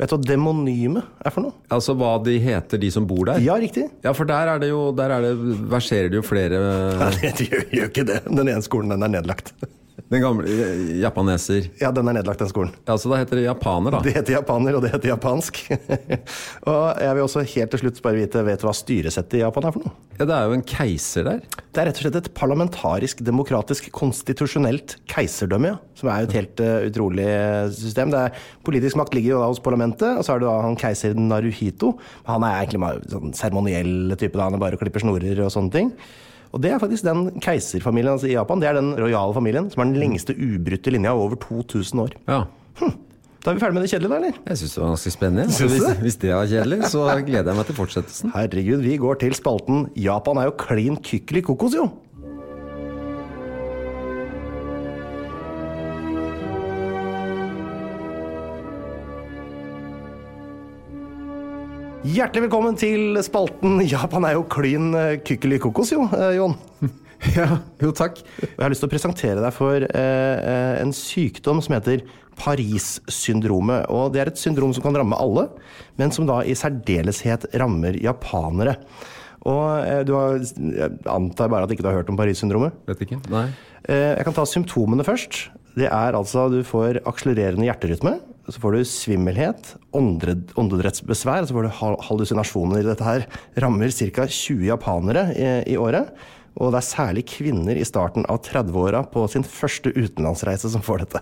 Vet 0.02 0.10
du 0.10 0.16
hva 0.18 0.22
demonyme 0.26 1.04
er 1.22 1.34
for 1.36 1.46
noe? 1.46 1.54
Altså 1.72 1.94
hva 1.98 2.16
de 2.26 2.36
heter, 2.42 2.80
de 2.82 2.90
som 2.92 3.06
bor 3.08 3.28
der? 3.30 3.42
Ja, 3.46 3.56
riktig. 3.62 3.86
Ja, 4.04 4.14
for 4.18 4.26
der 4.30 4.50
er 4.56 4.62
det 4.64 4.72
jo 4.72 4.88
Der 4.98 5.14
er 5.14 5.28
det, 5.28 5.36
verserer 5.70 6.10
det 6.10 6.18
jo 6.18 6.24
flere 6.26 6.62
Nei, 7.04 7.12
det 7.38 7.46
gjør, 7.52 7.68
gjør 7.78 7.92
ikke 7.94 8.08
det. 8.10 8.20
Den 8.28 8.50
ene 8.50 8.66
skolen 8.66 8.92
den 8.96 9.06
er 9.06 9.14
nedlagt. 9.20 9.54
Den 10.12 10.20
gamle 10.20 10.44
eh, 10.52 10.80
japaneser. 11.00 11.70
Ja, 11.80 11.88
den 11.96 12.10
er 12.12 12.18
nedlagt, 12.18 12.42
den 12.44 12.50
skolen. 12.52 12.74
Ja, 12.84 12.98
så 13.00 13.08
da 13.08 13.22
heter 13.22 13.40
det 13.40 13.46
japaner, 13.46 13.96
da. 13.96 14.02
Det 14.04 14.12
heter 14.18 14.36
japaner, 14.36 14.76
og 14.76 14.84
det 14.84 14.90
heter 14.92 15.14
japansk. 15.14 15.62
og 16.68 16.82
jeg 17.00 17.16
vil 17.16 17.24
også 17.24 17.44
helt 17.54 17.72
til 17.72 17.82
slutt 17.86 18.02
bare 18.04 18.20
vite, 18.20 18.42
vet 18.44 18.60
du 18.60 18.66
hva 18.68 18.74
styresettet 18.76 19.38
i 19.40 19.44
Japan 19.46 19.70
er 19.70 19.76
for 19.76 19.86
noe? 19.86 19.94
Ja, 20.18 20.26
Det 20.28 20.36
er 20.36 20.50
jo 20.50 20.58
en 20.58 20.66
keiser 20.68 21.28
der. 21.30 21.40
Det 21.72 21.80
er 21.80 21.88
rett 21.88 22.02
og 22.02 22.04
slett 22.04 22.18
et 22.20 22.28
parlamentarisk, 22.36 23.24
demokratisk, 23.24 23.88
konstitusjonelt 23.96 24.98
keiserdømme, 25.14 25.72
ja. 25.72 25.80
Som 26.02 26.10
er 26.12 26.26
jo 26.26 26.28
et 26.28 26.36
helt 26.42 26.64
uh, 26.66 26.88
utrolig 26.90 27.28
system. 27.78 28.12
Det 28.12 28.26
er, 28.26 28.42
politisk 28.68 29.00
makt 29.00 29.16
ligger 29.16 29.38
jo 29.38 29.44
da 29.46 29.48
hos 29.54 29.64
parlamentet, 29.64 30.10
og 30.18 30.28
så 30.28 30.36
er 30.36 30.44
det 30.44 30.50
da 30.50 30.58
han 30.66 30.76
keiser 30.82 31.16
Naruhito. 31.16 31.94
Han 32.28 32.44
er 32.44 32.58
egentlig 32.58 32.84
en 32.84 33.08
sånn 33.16 33.38
seremoniell 33.38 34.18
type, 34.18 34.36
da. 34.36 34.50
han 34.50 34.60
er 34.60 34.64
bare 34.66 34.82
klipper 34.82 35.06
snorer 35.06 35.40
og 35.46 35.56
sånne 35.56 35.76
ting. 35.78 35.96
Og 36.52 36.64
det 36.64 36.74
er 36.74 36.82
faktisk 36.82 37.06
den 37.08 37.30
keiserfamilien 37.44 38.18
altså 38.18 38.28
i 38.28 38.36
Japan. 38.36 38.60
Det 38.60 38.68
er 38.70 38.80
den 38.80 38.92
rojale 39.00 39.36
familien 39.38 39.70
som 39.72 39.84
har 39.84 39.92
den 39.92 40.02
lengste 40.02 40.36
ubrutte 40.36 40.92
linja 40.92 41.14
over 41.16 41.40
2000 41.40 42.04
år. 42.04 42.18
Ja. 42.28 42.44
Da 43.42 43.50
er 43.50 43.58
vi 43.58 43.62
ferdig 43.64 43.74
med 43.74 43.86
det 43.88 43.90
kjedelige, 43.90 44.12
da, 44.12 44.18
eller? 44.20 44.36
Jeg 44.52 44.60
syns 44.60 44.74
det 44.76 44.82
var 44.82 44.90
ganske 44.92 45.12
spennende. 45.16 45.54
Så 45.56 45.66
hvis, 45.66 45.82
det? 45.82 45.94
hvis 46.04 46.18
det 46.22 46.30
er 46.30 46.50
kjedelig, 46.52 46.78
så 46.92 47.06
gleder 47.26 47.50
jeg 47.50 47.58
meg 47.58 47.66
til 47.72 47.78
fortsettelsen. 47.80 48.34
Herregud, 48.36 48.84
vi 48.86 48.98
går 49.02 49.18
til 49.24 49.34
spalten 49.34 49.88
Japan 49.98 50.38
er 50.38 50.52
jo 50.52 50.54
klin 50.62 51.00
kykkeli 51.02 51.42
kokos, 51.48 51.74
jo. 51.80 51.88
Hjertelig 62.12 62.48
velkommen 62.48 62.76
til 62.80 63.14
spalten 63.24 63.80
Japan 63.88 64.26
er 64.28 64.36
jo 64.36 64.46
klin 64.52 64.90
eh, 64.98 65.20
kykkeli 65.26 65.60
kokos, 65.62 65.92
jo, 65.96 66.08
eh, 66.18 66.34
Jon. 66.40 66.58
Ja, 67.36 67.60
jo 67.78 67.92
takk. 67.94 68.18
Jeg 68.42 68.56
har 68.58 68.72
lyst 68.74 68.82
til 68.82 68.88
å 68.90 68.92
presentere 68.96 69.42
deg 69.44 69.54
for 69.54 69.84
eh, 69.86 70.38
eh, 70.42 70.80
en 70.82 70.90
sykdom 70.98 71.60
som 71.62 71.76
heter 71.76 72.02
Paris-syndromet. 72.40 73.86
Og 73.94 74.08
Det 74.16 74.24
er 74.24 74.32
et 74.32 74.42
syndrom 74.42 74.74
som 74.74 74.82
kan 74.82 74.98
ramme 74.98 75.20
alle, 75.22 75.44
men 76.02 76.10
som 76.16 76.26
da 76.26 76.40
i 76.42 76.56
særdeleshet 76.58 77.46
rammer 77.62 78.00
japanere. 78.02 78.74
Og 79.46 79.68
eh, 79.86 80.02
du 80.10 80.16
har, 80.18 80.42
Jeg 80.42 80.98
antar 81.14 81.54
bare 81.54 81.70
at 81.70 81.76
ikke 81.76 81.86
du 81.86 81.92
har 81.92 82.00
hørt 82.00 82.10
om 82.10 82.18
Paris-syndromet? 82.18 82.74
Vet 82.90 83.06
ikke. 83.06 83.22
Nei. 83.30 83.46
Eh, 83.86 84.16
Jeg 84.18 84.26
kan 84.26 84.40
ta 84.42 84.48
symptomene 84.50 85.06
først. 85.06 85.44
Det 85.78 85.88
er 85.88 86.18
altså 86.18 86.48
Du 86.52 86.60
får 86.68 87.00
akselererende 87.08 87.68
hjerterytme. 87.70 88.18
Så 88.52 88.60
får 88.60 88.74
du 88.76 88.82
svimmelhet, 88.90 89.76
åndedrettsbesvær, 89.96 91.46
så 91.48 91.54
får 91.56 91.68
du 91.68 91.76
hal- 91.78 92.00
hallusinasjoner. 92.08 92.82
Dette 92.84 93.06
her 93.06 93.26
rammer 93.64 93.94
ca. 93.94 94.26
20 94.28 94.66
japanere 94.68 95.28
i, 95.38 95.46
i 95.72 95.78
året. 95.80 96.10
Og 96.60 96.74
det 96.74 96.82
er 96.82 96.88
særlig 96.90 97.24
kvinner 97.32 97.78
i 97.80 97.86
starten 97.88 98.26
av 98.28 98.42
30-åra 98.44 99.06
på 99.14 99.24
sin 99.32 99.46
første 99.48 99.94
utenlandsreise 99.96 100.72
som 100.74 100.84
får 100.84 101.06
dette. 101.06 101.22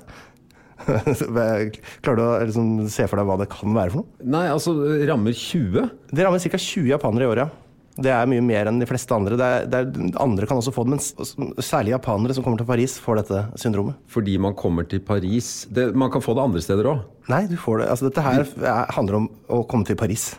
Klarer 0.89 2.17
du 2.17 2.23
å 2.23 2.29
liksom, 2.47 2.69
se 2.89 3.05
for 3.11 3.19
deg 3.19 3.27
hva 3.29 3.35
det 3.43 3.49
kan 3.51 3.75
være 3.75 3.93
for 3.93 4.01
noe? 4.01 4.29
Nei, 4.31 4.45
altså 4.49 4.73
rammer 5.09 5.35
20? 5.35 5.89
Det 6.15 6.25
rammer 6.25 6.41
ca. 6.41 6.57
20 6.65 6.87
japanere 6.95 7.27
i 7.27 7.33
året. 7.35 7.49
ja. 7.51 7.65
Det 7.99 8.11
er 8.15 8.27
mye 8.31 8.43
mer 8.45 8.69
enn 8.71 8.81
de 8.81 8.87
fleste 8.89 9.15
andre. 9.15 9.37
Det 9.39 9.47
er, 9.47 9.69
det 9.69 9.79
er, 9.83 10.09
andre 10.23 10.47
kan 10.49 10.59
også 10.61 10.73
få 10.75 10.85
det, 10.87 10.97
men 10.97 11.63
særlig 11.63 11.95
japanere 11.95 12.35
som 12.37 12.45
kommer 12.45 12.61
til 12.61 12.69
Paris, 12.69 12.97
får 13.03 13.23
dette 13.23 13.45
syndromet. 13.59 13.97
Fordi 14.11 14.37
man 14.41 14.57
kommer 14.59 14.87
til 14.87 15.03
Paris. 15.03 15.67
Det, 15.69 15.89
man 15.95 16.11
kan 16.13 16.23
få 16.23 16.37
det 16.37 16.45
andre 16.47 16.63
steder 16.63 16.91
òg. 16.93 17.07
Nei, 17.29 17.45
du 17.49 17.57
får 17.59 17.83
det. 17.83 17.89
Altså, 17.93 18.09
dette 18.09 18.25
her 18.25 18.45
er, 18.45 18.85
handler 18.95 19.23
om 19.23 19.33
å 19.51 19.63
komme 19.69 19.87
til 19.87 19.99
Paris. 19.99 20.31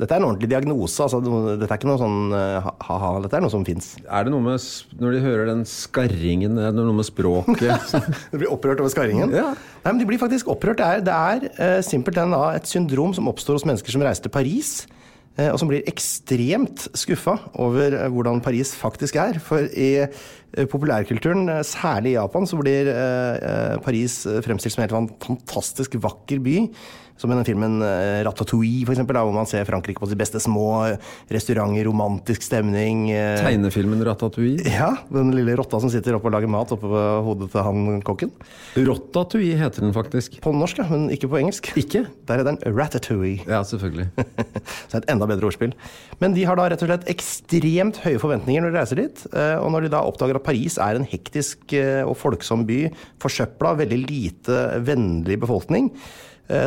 Dette 0.00 0.16
er 0.16 0.22
en 0.22 0.26
ordentlig 0.26 0.48
diagnose. 0.50 1.04
Altså, 1.04 1.20
dette 1.60 1.68
er 1.68 1.78
ikke 1.78 1.90
noe 1.90 2.00
sånn 2.00 2.32
eh, 2.34 2.70
ha-ha, 2.88 3.10
dette 3.22 3.38
er 3.38 3.44
noe 3.44 3.52
som 3.52 3.66
fins. 3.66 3.92
Er 4.02 4.26
det 4.26 4.32
noe 4.34 4.42
med 4.42 4.64
Når 4.98 5.14
de 5.14 5.20
hører 5.22 5.50
den 5.52 5.62
skarringen, 5.68 6.56
er 6.58 6.72
det 6.72 6.80
noe 6.80 6.96
med 6.96 7.06
språket? 7.06 7.92
Du 8.32 8.40
blir 8.40 8.50
opprørt 8.50 8.82
over 8.82 8.90
skarringen? 8.92 9.34
Ja. 9.36 9.52
Nei, 9.84 9.92
men 9.92 10.00
De 10.02 10.08
blir 10.08 10.20
faktisk 10.22 10.50
opprørt. 10.50 10.80
Det 10.80 10.88
er, 10.88 11.04
det 11.06 11.14
er 11.14 11.46
uh, 11.78 11.78
simpelthen 11.86 12.34
et 12.50 12.66
syndrom 12.70 13.14
som 13.14 13.30
oppstår 13.30 13.60
hos 13.60 13.68
mennesker 13.68 13.94
som 13.94 14.02
reiser 14.02 14.26
til 14.26 14.34
Paris. 14.34 14.74
Eh, 15.36 15.50
og 15.50 15.58
som 15.60 15.70
blir 15.70 15.86
ekstremt 15.90 16.86
skuffa 16.98 17.36
over 17.62 17.96
eh, 17.98 18.08
hvordan 18.12 18.42
Paris 18.44 18.74
faktisk 18.78 19.18
er. 19.20 19.38
For 19.42 19.68
i 19.68 19.90
eh, 20.04 20.66
populærkulturen, 20.70 21.48
særlig 21.66 22.14
i 22.14 22.18
Japan, 22.18 22.48
så 22.48 22.58
blir 22.60 22.90
Paris 23.84 24.22
fremstilt 24.44 24.74
som 24.74 24.82
en 24.82 24.90
helt 24.90 25.24
fantastisk 25.24 25.96
vakker 26.02 26.42
by. 26.44 26.56
Som 27.20 27.30
i 27.30 27.36
den 27.38 27.44
filmen 27.46 27.76
eh, 27.86 28.22
Ratatouille, 28.26 28.84
for 28.88 28.94
eksempel, 28.96 29.14
da, 29.14 29.22
hvor 29.26 29.34
man 29.36 29.46
ser 29.46 29.66
Frankrike 29.68 30.00
på 30.02 30.08
sitt 30.10 30.18
beste 30.18 30.40
små 30.42 30.64
restauranter, 31.30 31.84
romantisk 31.86 32.42
stemning. 32.42 33.10
eh, 33.14 33.36
Tegnefilmen 33.42 34.00
Ratatouille. 34.06 34.64
Ja, 34.72 34.88
den 35.12 35.30
lille 35.36 35.54
rotta 35.60 35.78
som 35.82 35.92
sitter 35.92 36.16
oppe 36.18 36.30
og 36.30 36.34
lager 36.34 36.50
mat 36.50 36.72
oppe 36.74 36.88
på 36.90 37.02
hodet 37.28 37.50
til 37.52 37.62
han 37.66 38.00
kokken. 38.06 38.32
Ratatouille 38.76 39.58
heter 39.60 39.84
den 39.86 39.94
faktisk. 39.94 40.40
På 40.42 40.52
norsk, 40.56 40.80
ja, 40.82 40.86
men 40.90 41.08
ikke 41.14 41.28
på 41.30 41.38
engelsk. 41.42 41.70
Ikke? 41.78 42.04
Der 42.28 42.42
er 42.42 42.48
den 42.48 42.58
ratatouille. 42.66 43.44
Ja, 43.46 43.62
selvfølgelig. 43.68 44.08
Så 44.90 44.98
et 45.02 45.08
enda 45.12 45.28
bedre 45.30 45.46
ordspill. 45.50 45.76
Men 46.22 46.34
de 46.36 46.44
har 46.48 46.58
da 46.58 46.66
rett 46.72 46.82
og 46.84 46.90
slett 46.90 47.06
ekstremt 47.12 48.00
høye 48.04 48.20
forventninger 48.22 48.64
når 48.64 48.74
de 48.74 48.80
reiser 48.80 49.02
dit. 49.04 49.24
eh, 49.32 49.54
Og 49.62 49.70
når 49.74 49.86
de 49.86 49.92
da 49.94 50.02
oppdager 50.08 50.40
at 50.40 50.46
Paris 50.46 50.78
er 50.82 50.98
en 50.98 51.06
hektisk 51.08 51.76
og 52.06 52.16
folksom 52.18 52.66
by, 52.68 52.80
forsøpla, 53.22 53.76
veldig 53.78 54.00
lite 54.08 54.58
vennlig 54.86 55.38
befolkning, 55.42 55.90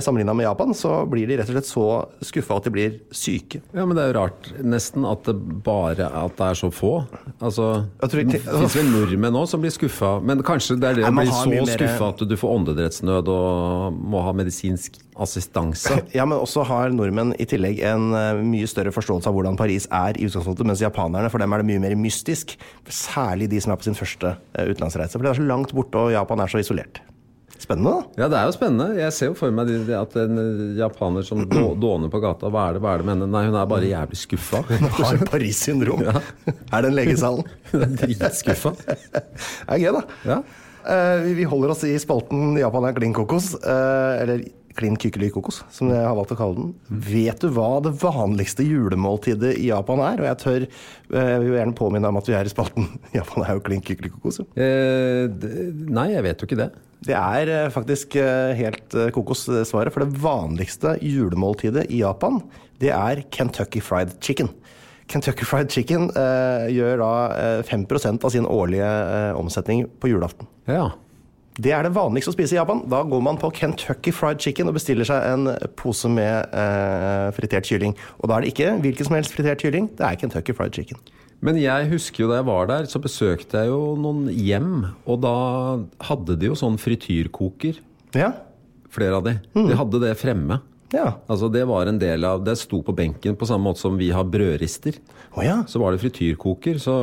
sammenligna 0.01 0.33
med 0.37 0.45
Japan, 0.47 0.73
så 0.77 0.91
blir 1.09 1.27
de 1.29 1.37
rett 1.39 1.49
og 1.51 1.55
slett 1.57 1.69
så 1.69 1.85
skuffa 2.25 2.57
at 2.59 2.67
de 2.67 2.73
blir 2.75 2.97
syke. 3.15 3.61
Ja, 3.75 3.85
men 3.85 3.95
det 3.97 4.03
er 4.05 4.11
jo 4.13 4.17
rart 4.19 4.49
nesten 4.65 5.05
at 5.09 5.23
det 5.29 5.35
bare 5.65 6.07
at 6.09 6.35
det 6.39 6.47
er 6.51 6.59
så 6.59 6.69
få. 6.73 6.93
Altså, 7.39 7.69
Jeg 8.01 8.09
tror 8.13 8.23
Det 8.31 8.41
fins 8.45 8.75
vel 8.79 8.91
nordmenn 8.93 9.39
òg 9.39 9.47
som 9.51 9.61
blir 9.63 9.73
skuffa, 9.75 10.15
men 10.25 10.43
kanskje 10.45 10.79
det 10.81 10.89
er 10.91 10.99
det 11.01 11.07
å 11.09 11.13
bli 11.15 11.27
så 11.31 11.49
mer- 11.51 11.73
skuffa 11.77 12.09
at 12.13 12.25
du 12.29 12.35
får 12.39 12.55
åndedrettsnød 12.59 13.31
og 13.35 13.99
må 14.15 14.23
ha 14.25 14.33
medisinsk 14.35 14.99
assistanse. 15.15 16.01
Ja, 16.17 16.25
men 16.27 16.37
også 16.41 16.63
har 16.67 16.89
nordmenn 16.91 17.33
i 17.39 17.45
tillegg 17.47 17.79
en 17.87 18.09
eh, 18.15 18.41
mye 18.45 18.67
større 18.67 18.91
forståelse 18.95 19.29
av 19.29 19.35
hvordan 19.37 19.57
Paris 19.59 19.87
er 19.91 20.17
i 20.19 20.25
utgangspunktet, 20.27 20.67
mens 20.67 20.81
japanerne, 20.83 21.29
for 21.31 21.39
dem 21.43 21.53
er 21.55 21.63
det 21.63 21.69
mye 21.71 21.83
mer 21.85 21.95
mystisk. 21.99 22.55
Særlig 22.87 23.49
de 23.51 23.61
som 23.63 23.73
er 23.73 23.79
på 23.79 23.87
sin 23.87 23.97
første 23.97 24.35
eh, 24.55 24.67
utenlandsreise. 24.71 25.15
For 25.17 25.23
det 25.25 25.31
er 25.33 25.39
så 25.41 25.47
langt 25.47 25.73
borte, 25.75 25.95
og 26.07 26.11
Japan 26.15 26.43
er 26.43 26.51
så 26.51 26.59
isolert. 26.63 27.01
Spennende, 27.65 27.91
da. 27.95 28.21
Ja, 28.21 28.27
det 28.29 28.37
er 28.37 28.49
jo 28.51 28.53
spennende. 28.53 28.87
Jeg 28.99 29.13
ser 29.15 29.31
jo 29.31 29.35
for 29.39 29.53
meg 29.55 29.71
at 29.97 30.15
en 30.21 30.37
eh, 30.41 30.63
japaner 30.77 31.25
som 31.25 31.41
dåner 31.49 32.11
på 32.13 32.19
gata, 32.21 32.51
hva 32.53 32.67
er 32.69 32.77
det, 32.77 32.83
hva 32.85 32.91
er 32.93 33.01
det 33.01 33.07
med 33.09 33.15
henne? 33.17 33.29
Nei, 33.33 33.41
hun 33.47 33.57
er 33.57 33.69
bare 33.71 33.89
jævlig 33.89 34.19
skuffa. 34.21 34.61
Har 34.99 35.23
Paris-syndrom. 35.31 36.03
Er 36.75 36.85
det 36.85 36.91
en 36.91 36.97
legesalen? 36.99 37.47
Hun 37.71 37.87
er 37.87 37.95
dritskuffa. 38.03 38.75
Det 38.85 39.23
er 39.65 39.81
gøy, 39.81 39.91
da. 39.97 40.03
Ja. 40.29 40.37
Uh, 40.85 41.23
vi- 41.25 41.33
vi 41.39 41.47
holder 41.49 41.71
oss 41.73 41.81
i 41.89 41.95
spalten 41.97 42.53
Japan 42.61 42.85
er 42.85 42.93
klin 42.93 43.13
kokos. 43.17 43.55
Uh, 43.63 44.21
eller 44.21 44.43
klin 44.77 44.97
kykelikokos, 44.99 45.61
som 45.73 45.91
jeg 45.93 46.03
har 46.03 46.15
valgt 46.17 46.33
å 46.35 46.39
kalle 46.39 46.57
den. 46.59 46.73
Vet 47.07 47.43
du 47.43 47.49
hva 47.55 47.79
det 47.83 47.93
vanligste 48.01 48.65
julemåltidet 48.67 49.55
i 49.61 49.69
Japan 49.69 50.03
er? 50.05 50.21
Og 50.21 50.29
jeg 50.29 50.41
tør 50.43 50.65
eh, 50.65 51.29
jeg 51.31 51.43
vil 51.43 51.55
gjerne 51.57 51.77
påminne 51.77 52.11
om 52.11 52.19
at 52.19 52.31
vi 52.31 52.35
er 52.37 52.49
i 52.49 52.51
spalten 52.53 52.89
Japan 53.17 53.45
er 53.45 53.55
jo 53.57 53.63
klin 53.65 53.85
kykelikokos. 53.85 54.43
Eh, 54.55 55.25
nei, 55.87 56.09
jeg 56.13 56.27
vet 56.27 56.43
jo 56.43 56.49
ikke 56.49 56.61
det. 56.65 56.69
Det 57.05 57.15
er 57.15 57.53
eh, 57.53 57.71
faktisk 57.73 58.19
eh, 58.21 58.53
helt 58.59 58.85
kokossvaret 58.89 59.15
kokos 59.15 59.47
svaret, 59.71 59.95
for 59.95 60.05
det 60.05 60.21
vanligste 60.23 60.97
julemåltidet 61.03 61.89
i 61.93 62.03
Japan, 62.03 62.41
det 62.81 62.91
er 62.95 63.25
Kentucky 63.31 63.83
Fried 63.83 64.17
Chicken. 64.23 64.51
Kentucky 65.07 65.45
Fried 65.45 65.71
Chicken 65.71 66.09
eh, 66.17 66.67
gjør 66.73 67.01
da 67.01 67.11
eh, 67.37 67.63
5 67.67 67.85
av 68.15 68.29
sin 68.33 68.47
årlige 68.49 68.87
eh, 68.87 69.31
omsetning 69.37 69.85
på 70.01 70.09
julaften. 70.09 70.49
Ja. 70.69 70.89
Det 71.55 71.71
er 71.71 71.85
det 71.87 71.93
vanligste 71.95 72.33
å 72.33 72.35
spise 72.35 72.55
i 72.55 72.59
Japan. 72.59 72.81
Da 72.91 72.99
går 73.07 73.21
man 73.23 73.37
på 73.39 73.47
Kentucky 73.55 74.11
Fried 74.11 74.41
Chicken 74.43 74.67
og 74.67 74.75
bestiller 74.75 75.07
seg 75.07 75.23
en 75.29 75.45
pose 75.79 76.09
med 76.11 76.51
eh, 76.51 77.29
fritert 77.37 77.67
kylling. 77.69 77.93
Og 78.19 78.27
da 78.27 78.35
er 78.37 78.43
det 78.43 78.51
ikke 78.51 78.73
hvilken 78.83 79.07
som 79.07 79.15
helst 79.15 79.35
fritert 79.37 79.63
kylling, 79.63 79.87
det 79.95 80.03
er 80.03 80.17
Kentucky 80.19 80.55
Fried 80.57 80.75
Chicken. 80.75 80.99
Men 81.45 81.59
jeg 81.61 81.87
husker 81.91 82.25
jo 82.25 82.29
da 82.31 82.41
jeg 82.41 82.47
var 82.47 82.67
der, 82.71 82.89
så 82.91 82.99
besøkte 83.03 83.61
jeg 83.63 83.71
jo 83.71 83.79
noen 83.99 84.25
hjem, 84.31 84.69
og 85.05 85.19
da 85.23 85.33
hadde 86.09 86.35
de 86.41 86.49
jo 86.51 86.55
sånn 86.59 86.75
frityrkoker, 86.81 87.79
Ja. 88.15 88.31
flere 88.91 89.17
av 89.19 89.25
de. 89.27 89.33
Mm. 89.55 89.67
De 89.69 89.75
hadde 89.79 89.99
det 90.03 90.13
fremme. 90.19 90.59
Ja. 90.93 91.15
Altså 91.31 91.49
Det 91.51 91.63
var 91.67 91.89
en 91.89 91.97
del 91.99 92.23
av 92.27 92.43
Det 92.45 92.53
sto 92.59 92.81
på 92.85 92.93
benken 92.95 93.35
på 93.35 93.47
samme 93.49 93.65
måte 93.71 93.81
som 93.81 93.97
vi 93.97 94.11
har 94.13 94.23
brødrister. 94.29 94.99
Oh, 95.35 95.41
ja. 95.43 95.63
Så 95.67 95.81
var 95.81 95.95
det 95.95 96.03
frityrkoker, 96.03 96.77
så 96.79 96.95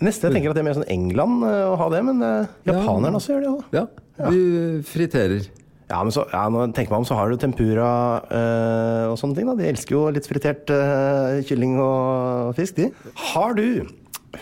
Neste 0.00 0.28
jeg 0.28 0.38
tenker 0.38 0.50
at 0.52 0.56
det 0.58 0.62
er 0.64 0.68
mer 0.70 0.78
sånn 0.78 0.88
England 0.90 1.44
eh, 1.46 1.64
å 1.68 1.76
ha 1.78 1.88
det, 1.92 2.00
men 2.06 2.22
japanerne 2.22 2.70
japanerne 2.70 3.18
også 3.20 3.34
gjør 3.34 3.44
det 3.44 3.52
Også. 3.52 3.70
ja, 3.78 4.30
vi 4.32 4.42
friterer. 4.86 5.48
Ja, 5.88 6.02
men 6.04 6.12
så, 6.12 6.26
ja, 6.28 6.42
jeg 6.52 6.74
tenker 6.76 6.92
meg 6.92 7.00
om, 7.00 7.06
så 7.08 7.16
har 7.16 7.30
du 7.32 7.38
tempura 7.40 7.88
øh, 8.28 9.04
og 9.12 9.16
sånne 9.20 9.38
ting. 9.38 9.48
da. 9.48 9.54
De 9.56 9.68
elsker 9.70 9.94
jo 9.96 10.02
litt 10.12 10.28
fritert 10.28 10.68
øh, 10.74 11.38
kylling 11.48 11.78
og 11.80 12.52
fisk, 12.58 12.76
de. 12.76 12.90
Har 13.30 13.56
du 13.56 13.88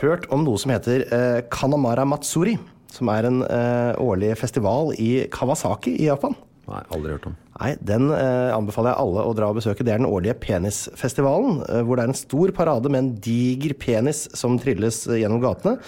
hørt 0.01 0.27
om 0.35 0.43
noe 0.43 0.59
som 0.59 0.75
heter 0.75 1.05
øh, 1.07 1.39
Kanamara 1.55 2.05
Matsuri? 2.09 2.57
Som 2.91 3.11
er 3.13 3.29
en 3.29 3.43
eh, 3.47 3.93
årlig 4.03 4.33
festival 4.41 4.91
i 4.99 5.27
Kawasaki 5.31 5.95
i 6.01 6.09
Japan. 6.09 6.35
Nei, 6.67 6.83
aldri 6.97 7.15
hørt 7.15 7.29
om. 7.31 7.37
Nei, 7.57 7.73
Den 7.81 8.11
eh, 8.13 8.53
anbefaler 8.53 8.93
jeg 8.93 9.01
alle 9.01 9.23
å 9.25 9.33
dra 9.37 9.49
og 9.49 9.57
besøke. 9.59 9.85
Det 9.87 9.95
er 9.95 10.01
den 10.03 10.11
årlige 10.11 10.37
penisfestivalen. 10.43 11.63
Eh, 11.65 11.83
hvor 11.87 11.97
det 11.97 12.05
er 12.05 12.13
en 12.13 12.19
stor 12.19 12.53
parade 12.57 12.91
med 12.93 13.01
en 13.01 13.11
diger 13.25 13.73
penis 13.81 14.27
som 14.37 14.59
trilles 14.61 15.03
eh, 15.09 15.23
gjennom 15.23 15.41
gatene. 15.41 15.79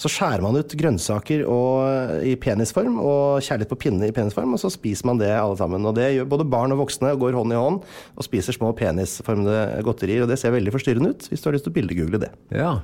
Så 0.00 0.10
skjærer 0.12 0.44
man 0.44 0.56
ut 0.56 0.76
grønnsaker 0.80 1.44
og, 1.44 2.24
i 2.24 2.32
penisform 2.40 2.96
og 3.02 3.44
kjærlighet 3.44 3.72
på 3.74 3.80
pinne 3.84 4.08
i 4.08 4.14
penisform, 4.16 4.56
og 4.56 4.62
så 4.62 4.72
spiser 4.72 5.10
man 5.10 5.20
det 5.20 5.34
alle 5.34 5.58
sammen. 5.60 5.84
Og 5.84 5.96
Det 5.98 6.08
gjør 6.14 6.32
både 6.32 6.48
barn 6.48 6.72
og 6.72 6.84
voksne 6.86 7.12
og 7.12 7.26
går 7.26 7.36
hånd 7.36 7.52
i 7.52 7.60
hånd 7.60 7.82
og 7.84 8.24
spiser 8.24 8.56
små 8.56 8.72
penisformede 8.78 9.82
godterier. 9.84 10.24
Og 10.24 10.32
det 10.32 10.40
ser 10.40 10.56
veldig 10.56 10.72
forstyrrende 10.78 11.12
ut, 11.12 11.28
hvis 11.28 11.44
du 11.44 11.50
har 11.50 11.58
lyst 11.58 11.68
til 11.68 11.76
å 11.76 11.78
bildegoogle 11.80 12.24
det. 12.24 12.32
Ja. 12.56 12.78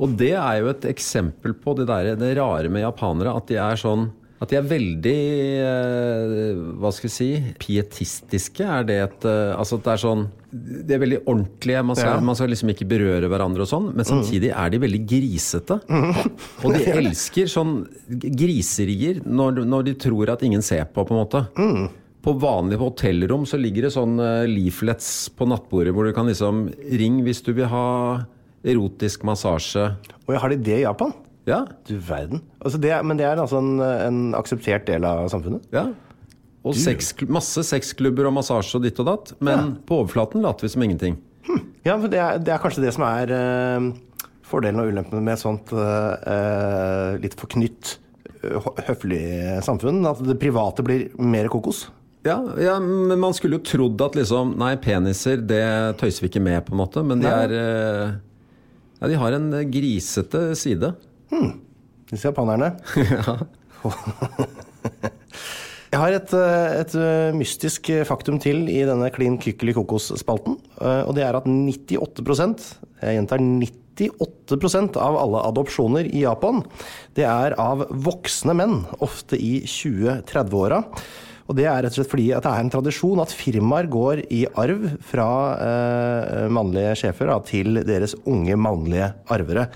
Og 0.00 0.16
det 0.18 0.32
er 0.40 0.62
jo 0.62 0.72
et 0.72 0.88
eksempel 0.88 1.52
på 1.54 1.76
det, 1.78 1.86
der, 1.90 2.14
det 2.18 2.36
rare 2.40 2.72
med 2.72 2.82
japanere. 2.82 3.36
At 3.36 3.50
de 3.50 3.60
er 3.60 3.78
sånn 3.78 4.08
At 4.44 4.50
de 4.52 4.58
er 4.58 4.66
veldig 4.68 5.14
eh, 5.64 6.58
Hva 6.82 6.90
skal 6.92 7.08
vi 7.08 7.12
si 7.14 7.28
Pietistiske. 7.62 8.66
Er 8.66 8.86
det 8.88 8.96
et 9.06 9.26
eh, 9.30 9.54
Altså 9.56 9.78
at 9.80 9.86
det 9.86 9.92
er 9.94 10.02
sånn 10.04 10.24
De 10.84 10.94
er 10.96 11.00
veldig 11.02 11.20
ordentlige. 11.24 11.82
Man 11.88 11.96
skal, 11.98 12.18
Ja. 12.18 12.20
man 12.28 12.36
skal 12.38 12.52
liksom 12.52 12.70
ikke 12.74 12.86
berøre 12.90 13.30
hverandre 13.32 13.64
og 13.64 13.70
sånn. 13.70 13.88
Men 13.96 14.06
samtidig 14.06 14.52
er 14.54 14.70
de 14.74 14.80
veldig 14.84 15.00
grisete. 15.10 15.80
Og 16.62 16.76
de 16.76 16.84
elsker 17.00 17.48
sånn 17.50 17.74
griserier 18.22 19.22
når, 19.26 19.64
når 19.66 19.88
de 19.88 19.94
tror 20.06 20.30
at 20.34 20.44
ingen 20.46 20.62
ser 20.62 20.84
på, 20.92 21.02
på 21.08 21.14
en 21.16 21.22
måte. 21.24 21.42
På 22.24 22.32
vanlige 22.40 22.80
hotellrom 22.80 23.42
så 23.48 23.58
ligger 23.60 23.88
det 23.88 23.94
sånn 23.96 24.14
eh, 24.22 24.44
leaflets 24.48 25.10
på 25.36 25.48
nattbordet 25.50 25.92
hvor 25.96 26.06
du 26.08 26.14
kan 26.16 26.30
liksom 26.30 26.68
Ring 27.00 27.18
hvis 27.26 27.42
du 27.44 27.50
vil 27.56 27.68
ha 27.72 27.86
erotisk 28.64 29.26
massasje. 29.28 29.90
Og 30.24 30.38
har 30.40 30.54
de 30.54 30.62
det 30.70 30.78
i 30.80 30.86
Japan? 30.86 31.12
Ja. 31.44 31.64
Du 31.84 31.98
verden. 32.00 32.40
Altså 32.64 32.80
det, 32.80 32.94
men 33.04 33.20
det 33.20 33.28
er 33.28 33.40
altså 33.40 33.60
en, 33.60 33.76
en 33.78 34.20
akseptert 34.38 34.88
del 34.88 35.04
av 35.08 35.28
samfunnet? 35.32 35.68
ja. 35.74 35.90
Og 36.64 36.76
sex, 36.80 37.10
masse 37.28 37.60
sexklubber 37.68 38.24
og 38.24 38.38
massasje 38.38 38.78
og 38.78 38.86
ditt 38.86 39.00
og 39.02 39.08
datt. 39.10 39.32
Men 39.44 39.74
på 39.84 40.00
overflaten 40.00 40.40
later 40.44 40.64
vi 40.64 40.72
som 40.72 40.84
ingenting. 40.86 41.18
Ja, 41.84 41.98
men 41.98 42.08
det 42.08 42.16
er, 42.16 42.38
det 42.40 42.54
er 42.54 42.62
kanskje 42.62 42.86
det 42.86 42.94
som 42.96 43.04
er 43.04 43.28
uh, 43.28 43.90
fordelen 44.48 44.80
og 44.80 44.88
ulempen 44.88 45.20
med 45.20 45.34
et 45.34 45.42
sånt 45.42 45.68
eh, 45.76 46.30
eh, 46.32 47.18
litt 47.20 47.36
forknytt, 47.36 47.90
uh, 48.46 48.70
høflig 48.86 49.20
samfunn. 49.66 50.00
At 50.08 50.22
det 50.24 50.38
private 50.40 50.86
blir 50.86 51.10
mer 51.20 51.50
kokos. 51.52 51.82
Ja, 52.24 52.38
ja, 52.56 52.78
men 52.80 53.12
man 53.20 53.36
skulle 53.36 53.58
jo 53.58 53.66
trodd 53.68 54.00
at 54.00 54.16
liksom 54.16 54.54
Nei, 54.56 54.70
peniser, 54.80 55.44
det 55.44 55.60
tøyser 56.00 56.24
vi 56.24 56.32
ikke 56.32 56.44
med, 56.46 56.62
på 56.64 56.72
en 56.72 56.80
måte. 56.80 57.04
Men 57.04 57.20
de 57.20 57.28
Nei. 57.28 57.42
er 57.44 58.16
Ja, 59.02 59.12
de 59.12 59.20
har 59.20 59.36
en 59.36 59.52
grisete 59.68 60.46
side. 60.56 60.94
Disse 62.14 62.30
japanerne. 62.30 62.74
Jeg 65.94 66.00
har 66.02 66.10
et, 66.16 66.32
eh, 66.34 66.72
et 66.80 66.94
eh, 66.98 67.36
mystisk 67.38 67.86
faktum 68.08 68.40
til 68.42 68.64
i 68.66 68.80
denne 68.82 69.12
Klin 69.14 69.36
kykkeli 69.38 69.76
kokos-spalten. 69.76 70.56
eh, 70.80 71.02
Og 71.06 71.14
det 71.14 71.22
er 71.22 71.38
at 71.38 71.46
98 71.46 72.80
jeg 73.04 73.18
gjentar 73.18 73.42
98% 73.42 74.96
av 74.98 75.18
alle 75.20 75.42
adopsjoner 75.50 76.08
i 76.08 76.24
Japan, 76.24 76.62
det 77.14 77.26
er 77.28 77.54
av 77.60 77.84
voksne 77.90 78.56
menn, 78.56 78.80
ofte 79.04 79.38
i 79.38 79.60
20-30-åra. 79.68 80.82
Og 81.44 81.58
det 81.58 81.66
er 81.68 81.82
rett 81.84 81.92
og 81.92 81.98
slett 81.98 82.10
fordi 82.10 82.30
at 82.32 82.46
det 82.46 82.52
er 82.54 82.64
en 82.64 82.72
tradisjon 82.72 83.20
at 83.20 83.34
firmaer 83.36 83.86
går 83.92 84.24
i 84.32 84.46
arv 84.60 84.86
fra 85.04 85.28
eh, 85.60 86.46
mannlige 86.48 86.94
sjefer 87.02 87.28
da, 87.28 87.36
til 87.44 87.82
deres 87.84 88.16
unge 88.24 88.56
mannlige 88.56 89.10
arvere. 89.34 89.68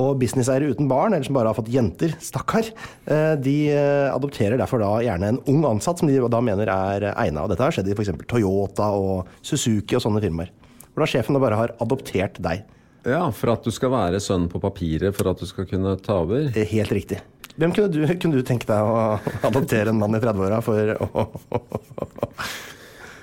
Og 0.00 0.14
businesseiere 0.20 0.70
uten 0.72 0.88
barn, 0.88 1.12
eller 1.12 1.26
som 1.26 1.36
bare 1.36 1.50
har 1.50 1.58
fått 1.58 1.68
jenter, 1.72 2.14
stakkar, 2.22 2.70
eh, 3.04 3.34
de 3.36 3.56
eh, 3.74 4.08
adopterer 4.08 4.56
derfor 4.60 4.80
da 4.80 4.92
gjerne 5.04 5.34
en 5.34 5.40
ung 5.52 5.66
ansatt 5.68 6.00
som 6.00 6.08
de 6.08 6.16
da 6.32 6.40
mener 6.44 6.70
er 6.72 7.10
egna. 7.12 7.44
Dette 7.50 7.66
har 7.66 7.76
skjedd 7.76 7.90
i 7.92 7.96
f.eks. 7.96 8.14
Toyota 8.30 8.88
og 8.96 9.28
Suzuki 9.44 9.98
og 9.98 10.04
sånne 10.06 10.22
firmaer. 10.24 10.54
Hvor 10.92 11.04
da 11.04 11.10
sjefen 11.12 11.36
da 11.36 11.42
bare 11.44 11.60
har 11.60 11.74
adoptert 11.84 12.40
deg. 12.44 12.64
Ja, 13.08 13.26
for 13.34 13.52
at 13.52 13.64
du 13.66 13.72
skal 13.74 13.92
være 13.92 14.20
sønn 14.22 14.48
på 14.50 14.60
papiret 14.62 15.16
for 15.16 15.32
at 15.32 15.40
du 15.40 15.48
skal 15.48 15.66
kunne 15.68 15.96
ta 16.00 16.20
over. 16.22 16.48
Er 16.54 16.68
Helt 16.70 16.92
riktig. 16.94 17.20
Hvem 17.58 17.74
kunne 17.76 17.92
du, 17.92 18.04
kunne 18.16 18.38
du 18.38 18.46
tenke 18.46 18.68
deg 18.68 18.80
å 18.80 19.18
adoptere 19.48 19.92
en 19.92 20.00
mann 20.00 20.16
i 20.16 20.22
30-åra 20.22 20.62
for 20.64 20.94
å 20.96 21.26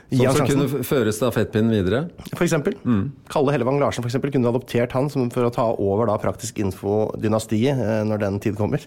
som 0.10 0.39
sjansen. 0.39 0.48
kunne 0.50 0.88
føre 0.88 1.13
stafettpinnen 1.13 1.76
videre. 1.76 2.02
For 2.34 2.45
eksempel. 2.48 2.76
Mm. 2.82 3.04
Kalle 3.30 3.54
Hellevang 3.54 3.80
Larsen 3.82 4.06
for 4.06 4.10
eksempel, 4.10 4.34
kunne 4.34 4.50
adoptert 4.50 4.95
han 4.98 5.10
som 5.13 5.30
for 5.34 5.45
å 5.45 5.54
ta 5.54 5.69
over 5.78 6.10
da 6.10 6.17
Praktisk 6.22 6.60
Info-dynastiet 6.63 7.78
eh, 7.78 8.02
når 8.10 8.26
den 8.26 8.39
tid 8.43 8.58
kommer. 8.60 8.86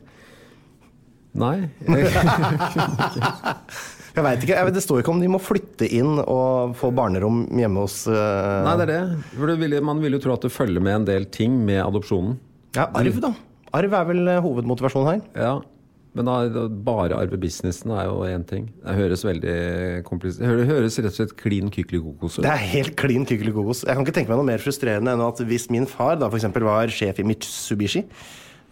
Nei. 1.38 1.56
Jeg, 1.86 2.10
Jeg 4.12 4.24
vet 4.26 4.42
ikke, 4.44 4.64
Det 4.74 4.82
står 4.84 5.00
ikke 5.00 5.12
om 5.14 5.22
de 5.22 5.30
må 5.32 5.40
flytte 5.40 5.88
inn 5.88 6.18
og 6.20 6.74
få 6.78 6.90
barnerom 6.94 7.46
hjemme 7.56 7.84
hos 7.86 8.02
uh... 8.10 8.60
nei, 8.66 8.74
det 8.80 8.88
er 8.88 8.92
det. 8.92 9.56
Ville, 9.62 9.80
man 9.84 10.02
vil 10.02 10.18
jo 10.18 10.22
tro 10.26 10.34
at 10.36 10.44
det 10.44 10.52
følger 10.52 10.84
med 10.84 11.00
en 11.00 11.08
del 11.08 11.28
ting 11.32 11.56
med 11.64 11.80
adopsjonen. 11.84 12.36
Ja, 12.76 12.90
arv, 12.96 13.16
da. 13.22 13.32
Arv 13.76 13.96
er 13.96 14.08
vel 14.08 14.28
eh, 14.28 14.40
hovedmotivasjonen 14.44 15.08
her. 15.08 15.22
Ja, 15.36 15.54
men 16.12 16.28
da, 16.28 16.66
bare 16.84 17.16
arve 17.16 17.38
businessen 17.40 17.92
er 17.96 18.04
jo 18.04 18.18
én 18.28 18.44
ting. 18.48 18.66
Det 18.82 18.96
høres 18.98 19.22
veldig 19.24 19.54
komplisert 20.04 20.44
Det 20.60 20.66
høres 20.68 20.98
rett 21.00 21.08
og 21.08 21.16
slett 21.16 21.34
klin 21.40 21.72
kykelikokos 21.72 22.36
ut. 22.36 22.44
Det 22.44 22.52
er 22.52 22.66
helt 22.74 22.94
klin 23.00 23.24
kykelikokos. 23.28 23.86
Jeg 23.88 23.96
kan 23.96 24.04
ikke 24.04 24.16
tenke 24.18 24.32
meg 24.32 24.42
noe 24.42 24.50
mer 24.50 24.60
frustrerende 24.60 25.14
enn 25.16 25.24
at 25.24 25.40
hvis 25.48 25.70
min 25.72 25.88
far 25.88 26.20
da 26.20 26.28
eksempel 26.28 26.68
var 26.68 26.92
sjef 26.92 27.22
i 27.22 27.26
Mitsubishi, 27.30 28.04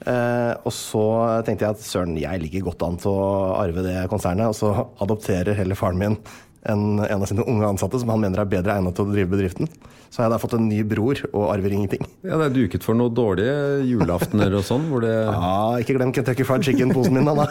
eh, 0.04 0.52
og 0.52 0.74
så 0.76 1.06
tenkte 1.46 1.64
jeg 1.64 1.78
at 1.78 1.86
søren, 1.86 2.20
jeg 2.20 2.44
ligger 2.44 2.68
godt 2.68 2.84
an 2.84 3.00
til 3.00 3.16
å 3.16 3.32
arve 3.56 3.86
det 3.88 3.96
konsernet, 4.12 4.52
og 4.52 4.58
så 4.60 4.74
adopterer 5.00 5.56
heller 5.56 5.80
faren 5.80 6.00
min 6.02 6.20
en, 6.68 7.00
en 7.00 7.22
av 7.22 7.28
sine 7.30 7.44
unge 7.48 7.68
ansatte 7.68 8.00
som 8.02 8.10
han 8.12 8.20
mener 8.20 8.42
er 8.42 8.48
bedre 8.50 8.74
egnet 8.76 8.96
til 8.96 9.06
å 9.06 9.12
drive 9.14 9.30
bedriften. 9.32 9.70
Så 10.10 10.20
har 10.20 10.26
jeg 10.26 10.34
da 10.34 10.40
fått 10.42 10.56
en 10.58 10.66
ny 10.66 10.80
bror 10.84 11.20
og 11.30 11.44
arver 11.52 11.72
ingenting. 11.72 12.02
Ja, 12.26 12.36
Det 12.40 12.48
er 12.48 12.54
duket 12.56 12.84
for 12.84 12.98
noen 12.98 13.14
dårlige 13.14 13.84
julaftener 13.86 14.56
og 14.58 14.64
sånn, 14.66 14.88
hvor 14.90 15.04
det 15.04 15.12
Ja, 15.30 15.78
ikke 15.80 15.94
glem 15.96 16.12
Kentucky 16.16 16.44
Fried 16.44 16.66
Chicken-posen 16.66 17.16
min, 17.16 17.30
da. 17.30 17.46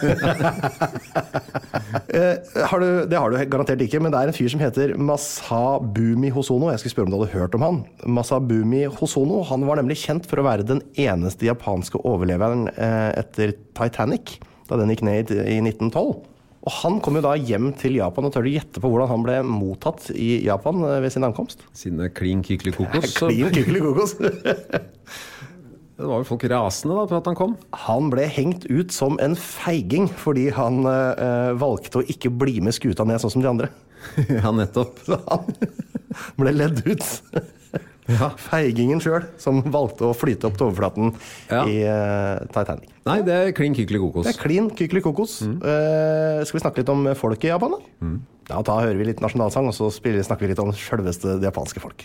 Eh, 2.10 2.38
har 2.66 2.82
du, 2.82 2.86
det 3.10 3.18
har 3.18 3.30
du 3.30 3.38
garantert 3.50 3.80
ikke, 3.82 4.00
men 4.02 4.12
det 4.12 4.18
er 4.18 4.30
en 4.30 4.34
fyr 4.34 4.50
som 4.50 4.60
heter 4.62 4.92
Masabumi 4.98 6.30
Hosono. 6.34 6.70
Jeg 6.72 6.82
skulle 6.82 6.94
spørre 6.94 7.08
om 7.08 7.14
du 7.14 7.18
hadde 7.20 7.34
hørt 7.34 7.54
om 7.58 7.64
han. 7.64 7.78
Masabumi 8.18 8.82
Hosono 8.98 9.40
han 9.46 9.66
var 9.66 9.78
nemlig 9.80 10.00
kjent 10.02 10.26
for 10.30 10.42
å 10.42 10.46
være 10.46 10.66
den 10.66 10.82
eneste 10.98 11.46
japanske 11.48 12.02
overleveren 12.06 12.66
eh, 12.74 13.10
etter 13.22 13.54
Titanic, 13.78 14.38
da 14.70 14.78
den 14.80 14.90
gikk 14.94 15.04
ned 15.06 15.30
i 15.34 15.58
1912. 15.62 16.29
Og 16.60 16.74
han 16.82 16.98
kom 17.00 17.16
jo 17.16 17.22
da 17.24 17.32
hjem 17.40 17.70
til 17.80 17.96
Japan, 17.96 18.26
og 18.28 18.34
tør 18.34 18.44
du 18.44 18.52
gjette 18.52 18.82
på 18.82 18.88
hvordan 18.92 19.08
han 19.08 19.22
ble 19.24 19.36
mottatt 19.48 20.10
i 20.12 20.42
Japan 20.44 20.82
eh, 20.84 20.98
ved 21.00 21.14
sin 21.14 21.24
ankomst? 21.24 21.64
Sine 21.76 22.10
klin 22.12 22.42
kykelikokos. 22.44 23.16
Klin 23.16 23.54
kykelikokos. 23.54 24.16
Det 26.00 26.08
var 26.08 26.22
vel 26.22 26.24
folk 26.24 26.44
rasende 26.48 26.94
da 26.96 27.02
på 27.04 27.16
at 27.18 27.26
han 27.28 27.36
kom. 27.36 27.54
Han 27.84 28.06
ble 28.12 28.24
hengt 28.32 28.62
ut 28.72 28.92
som 28.92 29.18
en 29.20 29.34
feiging 29.36 30.06
fordi 30.08 30.46
han 30.56 30.80
eh, 30.88 31.50
valgte 31.60 32.00
å 32.00 32.06
ikke 32.08 32.32
bli 32.40 32.56
med 32.64 32.72
skuta 32.72 33.04
ned 33.04 33.20
sånn 33.20 33.34
som 33.36 33.44
de 33.44 33.50
andre. 33.52 33.68
Ja, 34.32 34.48
nettopp. 34.48 35.02
Så 35.04 35.18
han 35.26 35.44
ble 36.40 36.54
ledd 36.56 36.80
ut. 36.86 37.04
Ja. 38.10 38.30
Feigingen 38.40 38.98
sjøl, 39.02 39.26
som 39.38 39.60
valgte 39.70 40.08
å 40.08 40.14
flyte 40.16 40.48
opp 40.48 40.56
til 40.58 40.66
overflaten 40.70 41.12
Ja. 41.50 41.62
i 41.68 41.76
uh, 41.86 42.40
Titanic. 42.50 42.90
Nei, 43.06 43.20
det 43.26 43.36
er 43.36 43.52
klin 43.56 43.76
kykelikokos. 43.76 44.26
Det 44.26 44.34
er 44.34 44.40
klin 44.42 44.70
kykelikokos. 44.76 45.36
Eh, 45.46 46.40
skal 46.44 46.58
vi 46.58 46.62
snakke 46.64 46.82
litt 46.82 46.92
om 46.92 47.06
folk 47.18 47.46
i 47.46 47.52
Japan, 47.52 47.76
da? 47.76 48.10
Ja, 48.50 48.62
Da 48.66 48.80
hører 48.82 48.98
vi 48.98 49.08
litt 49.12 49.22
nasjonalsang, 49.24 49.70
og 49.70 49.76
så 49.76 49.88
snakker 49.94 50.42
vi 50.44 50.52
litt 50.52 50.62
om 50.62 50.72
sjølveste 50.74 51.38
det 51.40 51.48
japanske 51.52 51.80
folk. 51.82 52.04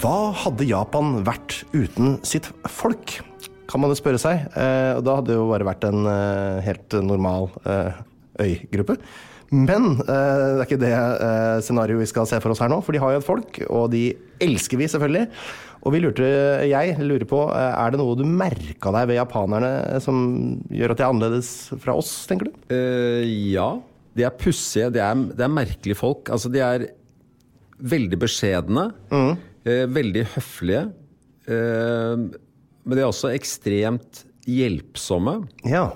Hva 0.00 0.32
hadde 0.44 0.64
Japan 0.64 1.18
vært 1.26 1.62
uten 1.74 2.16
sitt 2.24 2.46
folk? 2.70 3.18
Kan 3.68 3.82
man 3.82 3.92
jo 3.92 3.98
spørre 3.98 4.20
seg. 4.20 4.46
Eh, 4.56 4.92
og 4.96 5.02
da 5.04 5.18
hadde 5.18 5.32
det 5.32 5.36
jo 5.36 5.50
bare 5.50 5.66
vært 5.68 5.84
en 5.88 6.08
eh, 6.08 6.62
helt 6.64 6.96
normal 7.04 7.50
eh, 7.68 8.00
øygruppe. 8.46 8.96
Men 9.52 9.98
det 10.00 10.14
er 10.16 10.62
ikke 10.64 10.78
det 10.80 10.94
scenarioet 11.66 12.00
vi 12.00 12.08
skal 12.08 12.24
se 12.24 12.38
for 12.40 12.54
oss 12.54 12.62
her 12.64 12.70
nå, 12.72 12.78
for 12.80 12.96
de 12.96 13.02
har 13.02 13.12
jo 13.12 13.18
et 13.20 13.26
folk, 13.26 13.58
og 13.68 13.90
de 13.92 14.06
elsker 14.40 14.80
vi 14.80 14.86
selvfølgelig. 14.88 15.26
Og 15.84 15.92
vi 15.92 16.00
lurte, 16.00 16.30
jeg 16.70 16.94
lurer 17.04 17.26
på, 17.28 17.42
er 17.52 17.92
det 17.92 18.00
noe 18.00 18.16
du 18.16 18.24
merka 18.24 18.94
deg 18.96 19.10
ved 19.10 19.18
japanerne 19.18 20.00
som 20.00 20.22
gjør 20.72 20.94
at 20.94 21.02
de 21.02 21.04
er 21.04 21.12
annerledes 21.12 21.52
fra 21.84 21.98
oss, 22.00 22.14
tenker 22.30 22.48
du? 22.48 22.56
Uh, 22.72 23.20
ja. 23.52 23.68
De 24.16 24.24
er 24.24 24.32
pussige. 24.40 24.88
Det 24.94 25.04
er, 25.04 25.20
det 25.36 25.44
er 25.44 25.52
merkelige 25.52 26.00
folk. 26.00 26.32
Altså, 26.32 26.48
de 26.52 26.64
er 26.64 26.88
veldig 27.82 28.18
beskjedne. 28.22 28.88
Eh, 29.10 29.32
veldig 29.64 30.24
høflige. 30.34 30.84
Eh, 31.46 32.16
men 32.82 32.96
de 32.96 33.00
er 33.02 33.08
også 33.08 33.30
ekstremt 33.34 34.24
hjelpsomme. 34.48 35.36
Ja. 35.68 35.92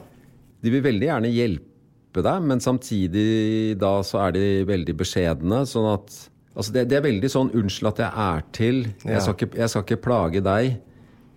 De 0.62 0.70
vil 0.70 0.84
veldig 0.84 1.08
gjerne 1.08 1.30
hjelpe 1.34 2.22
deg, 2.24 2.42
men 2.46 2.62
samtidig 2.62 3.76
da 3.78 3.98
så 4.06 4.22
er 4.28 4.36
de 4.38 4.44
veldig 4.68 4.94
beskjedne. 5.02 5.64
Sånn 5.68 5.92
at 5.94 6.16
Altså 6.56 6.72
det, 6.72 6.86
det 6.88 6.96
er 6.96 7.02
veldig 7.04 7.28
sånn 7.28 7.50
'unnskyld 7.52 7.88
at 7.90 7.98
jeg 8.00 8.12
er 8.16 8.44
til'. 8.56 8.86
Jeg, 9.04 9.20
skal 9.20 9.34
ikke, 9.36 9.48
jeg 9.58 9.68
skal 9.68 9.82
ikke 9.84 9.98
plage 10.00 10.40
deg. 10.40 10.78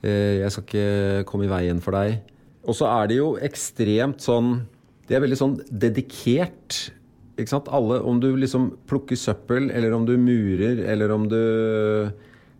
Eh, 0.01 0.39
Jeg 0.39 0.51
skal 0.53 0.63
ikke 0.63 1.25
komme 1.27 1.43
i 1.43 1.49
veien 1.51 1.81
for 1.83 1.91
deg. 1.91 2.21
Og 2.63 2.73
så 2.73 2.87
er 2.87 3.07
de 3.11 3.15
jo 3.17 3.33
ekstremt 3.35 4.21
sånn 4.23 4.61
De 5.09 5.15
er 5.15 5.19
veldig 5.19 5.35
sånn 5.41 5.57
dedikert. 5.67 6.91
Ikke 7.39 7.55
sant? 7.55 7.69
Alle, 7.73 8.01
om 8.05 8.19
du 8.21 8.31
liksom 8.37 8.71
plukker 8.89 9.19
søppel, 9.19 9.69
eller 9.71 9.95
om 9.95 10.05
du 10.07 10.15
murer, 10.19 10.83
eller 10.91 11.13
om 11.15 11.27
du 11.31 11.39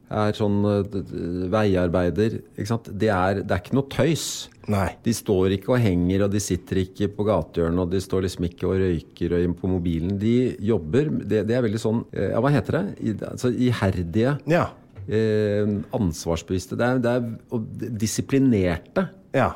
er 0.10 0.34
sånn 0.34 0.64
eh, 0.66 0.96
veiarbeider 1.54 2.40
ikke 2.40 2.70
sant? 2.72 2.90
Det, 2.90 3.12
er, 3.14 3.44
det 3.46 3.54
er 3.54 3.62
ikke 3.62 3.78
noe 3.78 3.90
tøys. 3.94 4.26
Nei. 4.70 4.88
De 5.06 5.14
står 5.16 5.56
ikke 5.58 5.74
og 5.76 5.82
henger, 5.84 6.26
og 6.26 6.34
de 6.34 6.42
sitter 6.44 6.84
ikke 6.84 7.10
på 7.14 7.26
gatehjørnet, 7.30 7.84
og 7.84 7.94
de 7.94 8.02
står 8.04 8.26
liksom 8.26 8.48
ikke 8.50 8.68
og 8.70 8.82
røyker 8.82 9.38
og 9.38 9.56
på 9.62 9.72
mobilen. 9.72 10.18
De 10.22 10.36
jobber. 10.72 11.10
Det, 11.24 11.44
det 11.50 11.58
er 11.58 11.66
veldig 11.66 11.82
sånn 11.82 12.04
eh, 12.14 12.32
Ja, 12.34 12.44
hva 12.44 12.54
heter 12.54 12.80
det? 12.80 12.86
I, 13.02 13.16
altså 13.32 13.54
iherdige. 13.54 14.38
Ja. 14.50 14.68
Eh, 15.10 15.76
ansvarsbevisste. 15.98 16.78
Det 16.80 16.86
er, 16.90 17.04
det 17.06 17.18
er 17.18 17.30
og 17.56 17.90
disiplinerte. 18.02 19.10
Ja. 19.36 19.52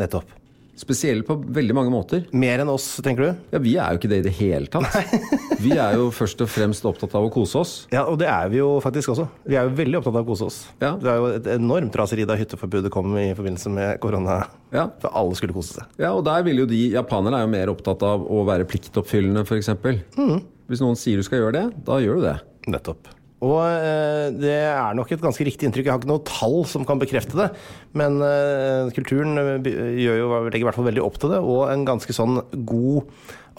Nettopp. 0.00 0.39
Spesielle 0.80 1.24
på 1.26 1.34
veldig 1.36 1.74
mange 1.76 1.92
måter. 1.92 2.22
Mer 2.32 2.62
enn 2.62 2.70
oss, 2.72 2.86
tenker 3.04 3.26
du? 3.26 3.42
Ja, 3.52 3.60
Vi 3.60 3.74
er 3.76 3.92
jo 3.92 4.00
ikke 4.00 4.10
det 4.10 4.20
i 4.22 4.24
det 4.24 4.32
hele 4.38 4.70
tatt. 4.72 4.88
Vi 5.64 5.74
er 5.76 5.98
jo 5.98 6.06
først 6.14 6.40
og 6.40 6.48
fremst 6.48 6.86
opptatt 6.88 7.12
av 7.18 7.26
å 7.26 7.32
kose 7.32 7.60
oss. 7.60 7.74
Ja, 7.92 8.06
og 8.08 8.16
det 8.22 8.30
er 8.32 8.48
vi 8.48 8.62
jo 8.62 8.70
faktisk 8.80 9.12
også. 9.12 9.26
Vi 9.44 9.58
er 9.60 9.68
jo 9.68 9.74
veldig 9.76 9.98
opptatt 9.98 10.16
av 10.16 10.24
å 10.24 10.28
kose 10.30 10.48
oss. 10.48 10.60
Ja. 10.80 10.94
Det 10.96 11.10
er 11.12 11.20
jo 11.20 11.28
et 11.36 11.50
enormt 11.52 11.98
raseri 12.00 12.24
da 12.28 12.38
hytteforbudet 12.40 12.92
kom 12.94 13.12
i 13.20 13.28
forbindelse 13.36 13.72
med 13.74 14.00
korona. 14.00 14.40
Ja. 14.72 14.86
For 15.02 15.12
alle 15.20 15.36
skulle 15.36 15.56
kose 15.56 15.76
seg. 15.76 15.92
Ja, 16.00 16.14
og 16.16 16.24
der 16.28 16.46
vil 16.48 16.62
jo 16.62 16.68
de 16.70 16.80
Japanerne 16.94 17.42
er 17.42 17.44
jo 17.44 17.52
mer 17.52 17.74
opptatt 17.74 18.06
av 18.06 18.24
å 18.24 18.40
være 18.48 18.68
pliktoppfyllende, 18.70 19.44
f.eks. 19.44 19.74
Mm. 20.16 20.38
Hvis 20.70 20.80
noen 20.80 20.96
sier 20.96 21.20
du 21.20 21.26
skal 21.26 21.44
gjøre 21.44 21.58
det, 21.58 21.66
da 21.84 22.00
gjør 22.00 22.22
du 22.22 22.28
det. 22.30 22.36
Nettopp. 22.72 23.19
Og 23.40 23.60
eh, 23.64 24.28
det 24.36 24.56
er 24.68 24.96
nok 24.96 25.12
et 25.14 25.22
ganske 25.22 25.44
riktig 25.48 25.68
inntrykk. 25.68 25.86
Jeg 25.86 25.94
har 25.94 26.00
ikke 26.02 26.10
noe 26.10 26.24
tall 26.28 26.58
som 26.68 26.84
kan 26.88 27.00
bekrefte 27.00 27.38
det. 27.38 27.46
Men 27.96 28.20
eh, 28.24 28.90
kulturen 28.96 29.40
eh, 29.40 29.70
gjør 30.04 30.18
jo, 30.20 30.32
legger 30.48 30.66
i 30.66 30.68
hvert 30.68 30.76
fall 30.76 30.90
veldig 30.90 31.04
opp 31.06 31.16
til 31.22 31.32
det, 31.32 31.40
og 31.40 31.62
en 31.72 31.86
ganske 31.88 32.16
sånn 32.16 32.42
god 32.68 33.08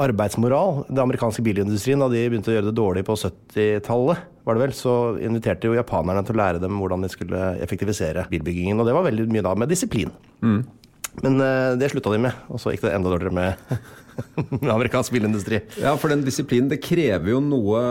arbeidsmoral. 0.01 0.83
Den 0.89 1.01
amerikanske 1.03 1.43
bilindustrien, 1.45 2.01
da 2.01 2.11
de 2.13 2.27
begynte 2.29 2.53
å 2.53 2.55
gjøre 2.55 2.69
det 2.69 2.77
dårlig 2.77 3.05
på 3.09 3.17
70-tallet, 3.17 4.29
var 4.45 4.57
det 4.57 4.63
vel, 4.63 4.75
så 4.77 4.93
inviterte 5.21 5.69
jo 5.69 5.77
japanerne 5.77 6.23
til 6.25 6.37
å 6.37 6.41
lære 6.41 6.61
dem 6.61 6.77
hvordan 6.81 7.05
de 7.05 7.09
skulle 7.13 7.41
effektivisere 7.61 8.27
bilbyggingen. 8.29 8.79
Og 8.81 8.87
det 8.87 8.95
var 8.97 9.09
veldig 9.09 9.27
mye 9.33 9.45
da 9.45 9.57
med 9.57 9.73
disiplin. 9.73 10.13
Men 11.25 11.41
eh, 11.43 11.73
det 11.81 11.89
slutta 11.91 12.13
de 12.13 12.21
med, 12.23 12.45
og 12.53 12.61
så 12.61 12.71
gikk 12.71 12.85
det 12.85 12.93
enda 12.95 13.11
dårligere 13.11 13.35
med, 13.35 13.81
med 14.61 14.71
amerikansk 14.71 15.17
bilindustri. 15.17 15.65
Ja, 15.81 15.97
for 15.99 16.13
den 16.13 16.23
disiplinen, 16.25 16.69
det 16.71 16.83
krever 16.85 17.33
jo 17.33 17.41
noe 17.43 17.81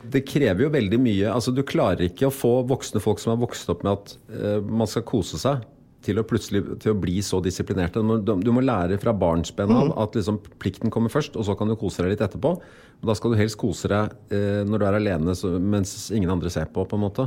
Det 0.00 0.22
krever 0.28 0.64
jo 0.64 0.72
veldig 0.72 1.00
mye. 1.02 1.28
Altså, 1.32 1.52
du 1.54 1.62
klarer 1.66 2.06
ikke 2.08 2.28
å 2.30 2.34
få 2.34 2.54
voksne 2.68 3.02
folk 3.04 3.20
som 3.22 3.34
har 3.34 3.42
vokst 3.42 3.68
opp 3.72 3.84
med 3.86 3.98
at 3.98 4.14
uh, 4.32 4.58
man 4.64 4.88
skal 4.90 5.04
kose 5.08 5.40
seg, 5.40 5.64
til 6.04 6.20
å 6.20 6.26
plutselig 6.26 6.62
til 6.82 6.94
å 6.94 6.98
bli 6.98 7.18
så 7.24 7.40
disiplinerte. 7.44 8.02
Du 8.24 8.32
du 8.40 8.52
må 8.54 8.62
lære 8.64 8.98
fra 9.00 9.14
barnsben 9.16 9.72
av 9.74 9.92
at 10.00 10.16
liksom, 10.16 10.40
plikten 10.62 10.92
kommer 10.92 11.12
først, 11.12 11.36
og 11.36 11.46
så 11.46 11.56
kan 11.58 11.68
du 11.70 11.76
kose 11.78 12.02
deg 12.02 12.14
litt 12.14 12.24
etterpå. 12.24 12.54
Og 13.00 13.08
da 13.08 13.14
skal 13.16 13.32
du 13.32 13.38
helst 13.40 13.56
kose 13.60 13.88
deg 13.88 14.34
eh, 14.36 14.60
når 14.68 14.82
du 14.82 14.84
er 14.84 14.96
alene 14.98 15.34
så, 15.36 15.54
mens 15.56 16.10
ingen 16.12 16.28
andre 16.32 16.50
ser 16.52 16.68
på, 16.72 16.84
på 16.84 16.98
en 16.98 17.04
måte. 17.06 17.24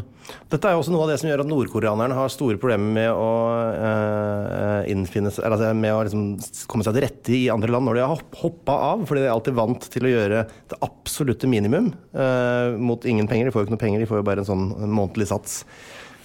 Dette 0.51 0.69
er 0.69 0.75
jo 0.75 0.83
også 0.83 0.93
noe 0.93 1.07
av 1.07 1.13
det 1.13 1.17
som 1.21 1.31
gjør 1.31 1.41
at 1.41 1.49
nordkoreanerne 1.49 2.17
har 2.17 2.33
store 2.33 2.59
problemer 2.61 2.93
med 2.99 3.09
å 3.09 3.31
eh, 3.73 4.91
innfinne 4.93 5.33
altså 5.33 5.71
med 5.73 5.95
å 5.95 6.03
liksom 6.05 6.27
komme 6.69 6.85
seg 6.85 6.97
til 6.97 7.05
rette 7.07 7.33
i 7.33 7.41
andre 7.53 7.73
land 7.73 7.89
når 7.89 7.97
de 7.97 8.05
har 8.05 8.13
hopp, 8.13 8.37
hoppa 8.43 8.77
av, 8.91 9.07
fordi 9.09 9.23
de 9.23 9.29
er 9.31 9.33
alltid 9.33 9.57
vant 9.57 9.89
til 9.95 10.05
å 10.05 10.13
gjøre 10.13 10.45
det 10.45 10.81
absolutte 10.85 11.49
minimum 11.49 11.89
eh, 12.13 12.77
mot 12.77 13.09
ingen 13.09 13.29
penger. 13.29 13.49
De 13.49 13.55
får 13.55 13.63
jo 13.63 13.69
ikke 13.69 13.77
noe 13.77 13.85
penger, 13.87 14.05
de 14.05 14.11
får 14.11 14.21
jo 14.21 14.29
bare 14.29 14.45
en 14.45 14.51
sånn 14.53 14.69
månedlig 14.93 15.31
sats. 15.33 15.63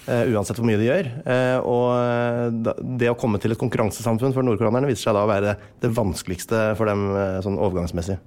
Eh, 0.09 0.31
uansett 0.33 0.57
hvor 0.59 0.67
mye 0.67 0.79
de 0.79 0.87
gjør. 0.87 1.09
Eh, 1.29 1.67
og 1.69 1.85
eh, 1.95 2.79
det 2.99 3.11
å 3.11 3.17
komme 3.19 3.39
til 3.41 3.53
et 3.53 3.61
konkurransesamfunn 3.61 4.33
for 4.35 4.45
nordkoreanerne 4.45 4.89
viser 4.89 5.09
seg 5.09 5.17
da 5.17 5.23
å 5.25 5.29
være 5.29 5.51
det, 5.51 5.69
det 5.85 5.91
vanskeligste 5.95 6.63
for 6.79 6.89
dem 6.89 7.05
sånn 7.45 7.59
overgangsmessig. 7.61 8.17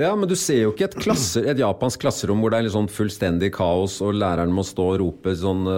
Ja, 0.00 0.14
men 0.16 0.30
du 0.30 0.36
ser 0.38 0.64
jo 0.64 0.72
ikke 0.74 0.88
et, 0.88 0.98
klasser, 1.04 1.46
et 1.52 1.60
japansk 1.60 2.02
klasserom 2.04 2.42
hvor 2.42 2.54
det 2.54 2.60
er 2.60 2.68
litt 2.68 2.76
sånn 2.76 2.90
fullstendig 2.90 3.52
kaos, 3.54 4.00
og 4.04 4.16
læreren 4.18 4.54
må 4.54 4.64
stå 4.66 4.94
og 4.94 4.98
rope 5.04 5.36
sånn 5.38 5.68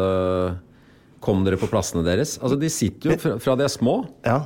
Kom 1.26 1.40
dere 1.42 1.58
på 1.58 1.66
plassene 1.70 2.04
deres? 2.06 2.36
Altså, 2.38 2.58
De 2.60 2.68
sitter 2.70 3.10
jo 3.10 3.18
fra, 3.18 3.32
fra 3.42 3.54
de 3.58 3.64
er 3.66 3.72
små. 3.72 3.96
Ja. 4.26 4.44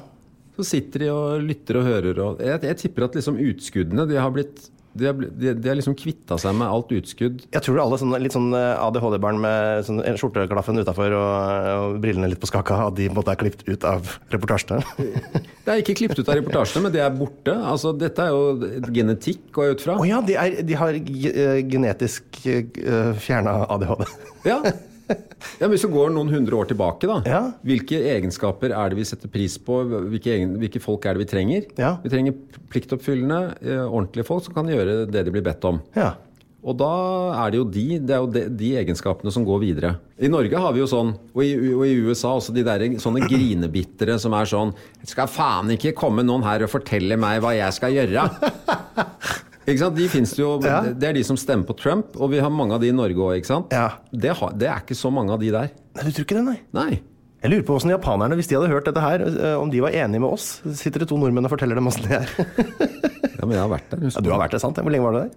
Så 0.57 0.65
sitter 0.69 1.05
de 1.05 1.09
og 1.13 1.45
lytter 1.45 1.81
og 1.81 1.89
hører 1.89 2.21
og 2.25 2.45
Jeg, 2.45 2.63
jeg 2.69 2.79
tipper 2.85 3.07
at 3.07 3.17
liksom 3.19 3.39
utskuddene 3.41 4.07
De 4.09 4.19
har 4.21 4.33
blitt 4.35 4.69
de 4.99 5.07
har, 5.07 5.77
liksom 5.79 5.95
kvitta 5.99 6.39
seg 6.41 6.57
med 6.59 6.67
alt 6.67 6.91
utskudd. 6.95 7.45
Jeg 7.55 7.63
tror 7.67 7.79
alle 7.83 7.99
sånne, 8.01 8.19
litt 8.23 8.35
sånn 8.35 8.51
ADHD-barn 8.57 9.39
med 9.43 9.87
sånn 9.87 10.03
skjorteklaffen 10.19 10.83
utafor 10.83 11.15
og, 11.15 11.69
og 11.71 12.01
brillene 12.03 12.33
litt 12.33 12.43
på 12.43 12.51
skaka, 12.51 12.81
at 12.89 12.99
de 12.99 13.07
måtte 13.15 13.31
ha 13.31 13.39
klippet 13.39 13.69
ut 13.71 13.87
av 13.87 14.17
reportasjene. 14.35 14.83
Det 15.61 15.77
er 15.77 15.83
ikke 15.85 15.95
klippet 16.01 16.19
ut 16.19 16.29
av 16.29 16.41
reportasjene, 16.41 16.83
men 16.87 16.95
det 16.95 17.03
er 17.05 17.13
borte. 17.15 17.53
Altså, 17.55 17.93
Dette 17.95 18.25
er 18.25 18.35
jo 18.35 18.71
genetikk, 18.91 19.45
går 19.55 19.69
jeg 19.69 19.77
ut 19.77 19.85
fra. 19.85 19.99
Å 20.03 20.07
ja, 20.09 20.19
de, 20.25 20.35
er, 20.41 20.61
de 20.67 20.79
har 20.81 20.97
eh, 20.97 21.61
genetisk 21.71 22.41
uh, 22.49 23.13
fjerna 23.21 23.61
ADHD. 23.71 24.07
Ja. 24.49 24.63
ja, 25.11 25.67
men 25.67 25.75
Hvis 25.75 25.85
du 25.87 25.91
går 25.93 26.13
noen 26.15 26.33
hundre 26.33 26.59
år 26.61 26.71
tilbake, 26.71 27.09
da. 27.11 27.21
Ja. 27.29 27.43
Hvilke 27.67 28.01
egenskaper 28.15 28.75
er 28.77 28.93
det 28.93 29.01
vi 29.01 29.07
setter 29.09 29.33
pris 29.33 29.59
på? 29.61 29.83
Hvilke, 30.13 30.35
egen, 30.37 30.57
hvilke 30.63 30.83
folk 30.83 31.07
er 31.07 31.17
det 31.17 31.27
vi 31.27 31.31
trenger? 31.35 31.69
Ja. 31.81 31.97
Vi 32.05 32.13
trenger 32.13 32.37
pliktoppfyllende, 32.73 33.41
eh, 33.61 33.85
ordentlige 33.85 34.29
folk 34.29 34.47
som 34.47 34.57
kan 34.57 34.71
gjøre 34.71 35.05
det 35.11 35.25
de 35.27 35.35
blir 35.35 35.47
bedt 35.47 35.67
om. 35.69 35.81
Ja. 35.99 36.15
Og 36.61 36.77
da 36.77 36.93
er 37.41 37.53
det 37.53 37.57
jo 37.57 37.67
de, 37.73 37.85
det 38.05 38.13
er 38.13 38.21
jo 38.21 38.29
de, 38.35 38.43
de 38.61 38.71
egenskapene 38.83 39.33
som 39.33 39.47
går 39.49 39.63
videre. 39.63 39.95
I 40.21 40.29
Norge 40.29 40.61
har 40.61 40.75
vi 40.77 40.83
jo 40.83 40.89
sånn, 40.91 41.15
og 41.33 41.45
i, 41.45 41.55
og 41.73 41.85
i 41.89 41.95
USA 42.05 42.35
også, 42.37 42.53
de 42.53 42.65
der 42.67 42.85
sånne 43.01 43.25
grinebittere 43.25 44.19
som 44.21 44.37
er 44.37 44.51
sånn 44.51 44.75
Skal 45.09 45.31
faen 45.33 45.73
ikke 45.73 45.95
komme 45.97 46.25
noen 46.27 46.45
her 46.45 46.67
og 46.67 46.73
fortelle 46.75 47.17
meg 47.21 47.41
hva 47.41 47.55
jeg 47.57 47.79
skal 47.79 47.97
gjøre! 47.97 48.27
Ikke 49.69 49.79
sant? 49.83 49.97
De 49.99 50.07
finnes 50.09 50.31
det 50.35 50.41
jo, 50.41 50.55
Ja. 50.65 50.81
Det 50.89 51.09
er 51.11 51.13
de 51.19 51.23
som 51.27 51.37
stemmer 51.37 51.67
på 51.69 51.77
Trump, 51.79 52.17
og 52.17 52.31
vi 52.33 52.39
har 52.41 52.51
mange 52.51 52.73
av 52.75 52.81
de 52.81 52.89
i 52.89 52.97
Norge 52.97 53.17
òg. 53.17 53.45
Ja. 53.71 53.91
Det, 54.13 54.33
har- 54.39 54.53
det 54.57 54.69
er 54.69 54.81
ikke 54.81 54.97
så 54.99 55.11
mange 55.13 55.33
av 55.33 55.41
de 55.41 55.51
der. 55.53 55.71
Nei, 55.97 56.03
du 56.07 56.11
tror 56.17 56.25
ikke 56.27 56.39
det, 56.41 56.45
nei? 56.49 56.59
Nei. 56.73 57.01
Jeg 57.43 57.51
lurer 57.53 57.63
på 57.65 57.73
hvordan 57.77 57.95
japanerne, 57.95 58.37
hvis 58.37 58.49
de 58.51 58.57
hadde 58.59 58.69
hørt 58.73 58.85
dette 58.85 59.01
her, 59.01 59.23
eh, 59.25 59.55
om 59.61 59.71
de 59.73 59.81
var 59.81 59.91
enige 59.97 60.21
med 60.21 60.29
oss. 60.29 60.61
Sitter 60.77 61.01
det 61.01 61.09
to 61.09 61.17
nordmenn 61.17 61.45
og 61.49 61.53
forteller 61.55 61.75
dem 61.79 61.87
åssen 61.89 62.05
det 62.09 62.19
er? 62.21 62.29
Ja, 63.41 63.47
men 63.49 63.57
jeg 63.57 63.63
har 63.65 63.71
vært 63.73 63.87
der. 63.89 64.03
Ja, 64.05 64.21
du 64.21 64.29
har 64.35 64.41
vært 64.43 64.53
det, 64.53 64.61
sant? 64.61 64.77
Hvor 64.77 64.93
lenge 64.93 65.07
var 65.07 65.15
du 65.17 65.21
der? 65.23 65.31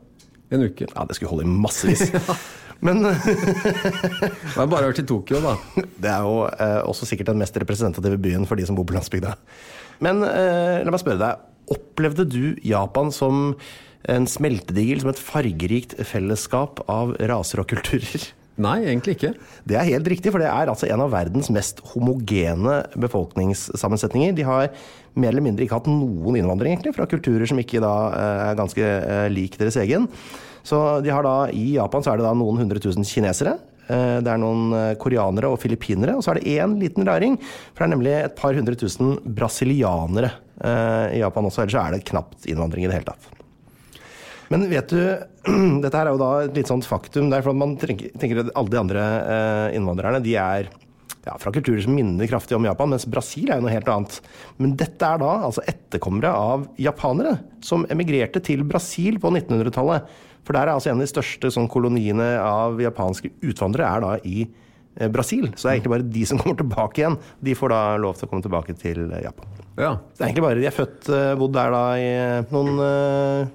En 0.51 0.65
uke. 0.67 0.87
Ja, 0.91 1.05
det 1.07 1.15
skulle 1.15 1.29
holde 1.31 1.45
i 1.47 1.53
massevis. 1.63 2.01
Men 2.83 2.99
Jeg 3.07 4.57
har 4.57 4.67
bare 4.67 4.89
vært 4.89 4.99
i 4.99 5.05
Tokyo, 5.07 5.39
da. 5.39 5.53
det 6.03 6.09
er 6.11 6.25
jo 6.25 6.33
eh, 6.51 6.81
også 6.83 7.07
sikkert 7.07 7.29
den 7.31 7.39
mest 7.39 7.55
representative 7.61 8.17
byen 8.19 8.43
for 8.49 8.59
de 8.59 8.65
som 8.67 8.75
bor 8.75 8.83
på 8.89 8.95
landsbygda. 8.97 9.37
Men 10.03 10.19
eh, 10.27 10.81
la 10.83 10.91
meg 10.91 10.99
spørre 10.99 11.21
deg, 11.21 11.45
opplevde 11.71 12.25
du 12.27 12.41
Japan 12.67 13.13
som 13.15 13.53
en 14.11 14.27
smeltedigel, 14.27 15.01
som 15.03 15.11
et 15.13 15.19
fargerikt 15.21 15.97
fellesskap 16.07 16.83
av 16.91 17.15
raser 17.31 17.61
og 17.63 17.69
kulturer? 17.71 18.31
Nei, 18.61 18.83
egentlig 18.85 19.15
ikke. 19.15 19.31
Det 19.65 19.77
er 19.79 19.87
helt 19.87 20.07
riktig, 20.11 20.29
for 20.29 20.37
det 20.43 20.45
er 20.45 20.69
altså 20.69 20.85
en 20.85 21.01
av 21.01 21.09
verdens 21.09 21.49
mest 21.49 21.79
homogene 21.89 22.83
befolkningssammensetninger. 23.01 24.35
De 24.37 24.45
har 24.45 24.67
mer 25.17 25.31
eller 25.31 25.45
mindre 25.45 25.65
ikke 25.65 25.79
hatt 25.79 25.89
noen 25.89 26.37
innvandring 26.37 26.75
egentlig, 26.75 26.93
fra 26.93 27.07
kulturer 27.09 27.49
som 27.49 27.57
ikke 27.61 27.81
da 27.81 27.93
eh, 28.13 28.43
er 28.51 28.59
ganske 28.59 28.85
eh, 28.85 29.25
lik 29.33 29.57
deres 29.57 29.79
egen. 29.81 30.05
Så 30.63 30.77
de 31.03 31.09
har 31.09 31.25
da, 31.25 31.49
I 31.49 31.79
Japan 31.79 32.05
så 32.05 32.13
er 32.13 32.21
det 32.21 32.27
da 32.27 32.37
noen 32.37 32.61
hundre 32.61 32.81
tusen 32.83 33.07
kinesere. 33.07 33.57
Eh, 33.87 34.21
Det 34.21 34.29
er 34.29 34.41
noen 34.45 34.69
koreanere 35.01 35.49
og 35.49 35.57
filippinere, 35.63 36.13
og 36.13 36.21
så 36.21 36.35
er 36.35 36.41
det 36.41 36.53
én 36.53 36.77
liten 36.77 37.09
raring. 37.09 37.39
For 37.73 37.81
det 37.81 37.89
er 37.89 37.95
nemlig 37.95 38.17
et 38.19 38.37
par 38.37 38.53
hundre 38.53 38.77
tusen 38.77 39.17
brasilianere 39.25 40.35
i 40.63 41.17
Japan 41.19 41.49
også, 41.49 41.65
ellers 41.65 41.75
er 41.81 41.95
det 41.97 42.05
knapt 42.07 42.45
innvandring 42.47 42.85
i 42.85 42.87
det 42.87 42.99
hele 42.99 43.09
tatt. 43.09 43.42
Men 44.53 44.67
vet 44.69 44.91
du, 44.93 45.01
dette 45.81 45.97
her 45.97 46.05
er 46.05 46.13
jo 46.13 46.21
da 46.21 46.31
et 46.43 46.57
litt 46.59 46.69
sånt 46.69 46.85
faktum. 46.85 47.31
Det 47.31 47.39
er 47.39 47.45
for 47.45 47.55
at 47.55 47.61
man 47.63 47.73
tenker, 47.81 48.43
at 48.43 48.51
alle 48.53 48.69
de 48.69 48.77
andre 48.77 49.05
eh, 49.33 49.67
innvandrerne 49.79 50.19
de 50.21 50.35
er 50.37 50.67
ja, 51.23 51.37
fra 51.41 51.53
kulturer 51.55 51.81
som 51.81 51.95
minner 51.97 52.29
kraftig 52.29 52.53
om 52.57 52.67
Japan, 52.67 52.91
mens 52.93 53.07
Brasil 53.09 53.49
er 53.49 53.57
jo 53.57 53.65
noe 53.65 53.73
helt 53.73 53.89
annet. 53.89 54.19
Men 54.61 54.75
dette 54.77 55.07
er 55.07 55.23
da 55.23 55.31
altså 55.47 55.63
etterkommere 55.65 56.33
av 56.37 56.67
japanere 56.77 57.39
som 57.65 57.87
emigrerte 57.93 58.43
til 58.45 58.61
Brasil 58.67 59.17
på 59.23 59.31
1900-tallet. 59.33 60.11
For 60.43 60.53
der 60.53 60.67
er 60.67 60.75
altså 60.75 60.91
en 60.91 60.99
av 60.99 61.07
de 61.07 61.13
største 61.15 61.49
sånn, 61.55 61.71
koloniene 61.71 62.35
av 62.43 62.77
japanske 62.83 63.31
utvandrere 63.41 63.89
er 63.89 64.05
da 64.05 64.13
i 64.21 64.43
eh, 64.43 65.09
Brasil. 65.09 65.49
Så 65.55 65.65
det 65.65 65.71
er 65.71 65.79
egentlig 65.79 65.95
bare 65.95 66.09
de 66.19 66.27
som 66.29 66.37
kommer 66.43 66.61
tilbake 66.61 67.01
igjen. 67.01 67.17
De 67.41 67.57
får 67.57 67.73
da 67.73 67.81
lov 68.05 68.21
til 68.21 68.29
å 68.29 68.35
komme 68.35 68.45
tilbake 68.45 68.77
til 68.85 69.07
eh, 69.07 69.25
Japan. 69.25 69.49
Ja. 69.79 69.95
Det 70.13 70.21
er 70.21 70.29
egentlig 70.29 70.45
bare 70.45 70.61
de 70.61 70.69
er 70.69 70.77
født, 70.77 71.11
bodd 71.41 71.57
der 71.57 71.73
da 71.73 71.83
i 71.97 72.09
noen 72.53 73.51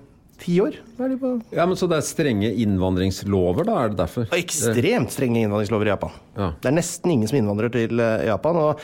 de 1.11 1.19
på 1.21 1.35
ja, 1.55 1.67
men 1.67 1.77
Så 1.79 1.89
det 1.91 1.99
er 1.99 2.07
strenge 2.07 2.51
innvandringslover, 2.63 3.67
da? 3.69 3.77
Er 3.85 3.93
det 3.93 4.01
derfor? 4.01 4.27
og 4.29 4.39
ekstremt 4.39 5.15
strenge 5.15 5.43
innvandringslover 5.45 5.89
i 5.89 5.95
Japan. 5.95 6.19
Ja. 6.39 6.51
Det 6.63 6.71
er 6.71 6.77
nesten 6.79 7.15
ingen 7.15 7.31
som 7.31 7.39
innvandrer 7.41 7.73
til 7.75 8.03
eh, 8.03 8.27
Japan. 8.29 8.59
og 8.63 8.83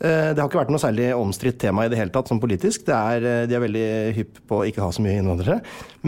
eh, 0.00 0.30
det 0.32 0.40
har 0.40 0.48
ikke 0.48 0.62
vært 0.62 0.72
noe 0.74 0.82
særlig 0.82 1.10
omstridt 1.16 1.58
tema 1.62 1.84
i 1.84 1.90
det 1.92 1.98
hele 2.00 2.14
tatt, 2.14 2.30
som 2.32 2.40
politisk. 2.42 2.86
Det 2.88 2.94
er, 2.96 3.26
eh, 3.30 3.46
de 3.50 3.58
er 3.58 3.64
veldig 3.66 3.88
hypp 4.18 4.40
på 4.48 4.60
å 4.60 4.68
ikke 4.68 4.84
ha 4.84 4.88
så 4.96 5.04
mye 5.04 5.18
innvandrere. 5.20 5.58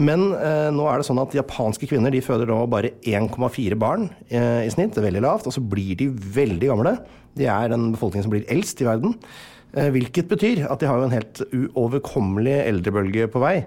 Men 0.01 0.31
eh, 0.37 0.69
nå 0.75 0.87
er 0.89 1.01
det 1.01 1.09
sånn 1.09 1.21
at 1.21 1.35
japanske 1.37 1.89
kvinner 1.89 2.13
de 2.13 2.23
føder 2.25 2.49
nå 2.49 2.63
bare 2.71 2.95
1,4 3.05 3.77
barn 3.79 4.09
eh, 4.29 4.65
i 4.65 4.73
snitt. 4.73 4.95
Det 4.95 5.03
er 5.03 5.09
veldig 5.11 5.25
lavt. 5.27 5.47
Og 5.49 5.55
så 5.55 5.61
blir 5.61 5.93
de 6.01 6.09
veldig 6.09 6.73
gamle. 6.73 6.97
De 7.37 7.45
er 7.53 7.69
den 7.73 7.91
befolkningen 7.93 8.25
som 8.25 8.33
blir 8.33 8.49
eldst 8.49 8.81
i 8.81 8.89
verden. 8.89 9.13
Eh, 9.75 9.91
hvilket 9.93 10.29
betyr 10.31 10.65
at 10.71 10.81
de 10.81 10.87
har 10.89 10.97
jo 10.99 11.07
en 11.07 11.13
helt 11.13 11.41
uoverkommelig 11.51 12.57
eldrebølge 12.65 13.27
på 13.33 13.41
vei. 13.43 13.57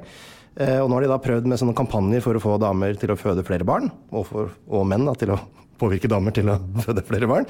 Eh, 0.60 0.78
Og 0.82 0.90
nå 0.90 0.98
har 0.98 1.06
de 1.06 1.10
da 1.12 1.20
prøvd 1.22 1.46
med 1.48 1.60
sånne 1.60 1.76
kampanjer 1.78 2.20
for 2.24 2.36
å 2.36 2.42
få 2.42 2.58
damer 2.60 2.96
til 3.00 3.12
å 3.14 3.18
føde 3.18 3.44
flere 3.46 3.64
barn, 3.68 3.88
og, 4.12 4.26
for, 4.28 4.50
og 4.68 4.86
menn 4.90 5.06
da, 5.08 5.14
til 5.16 5.32
å 5.34 5.38
påvirke 5.80 6.10
damer 6.12 6.34
til 6.36 6.50
å 6.52 6.58
føde 6.86 7.04
flere 7.08 7.28
barn. 7.30 7.46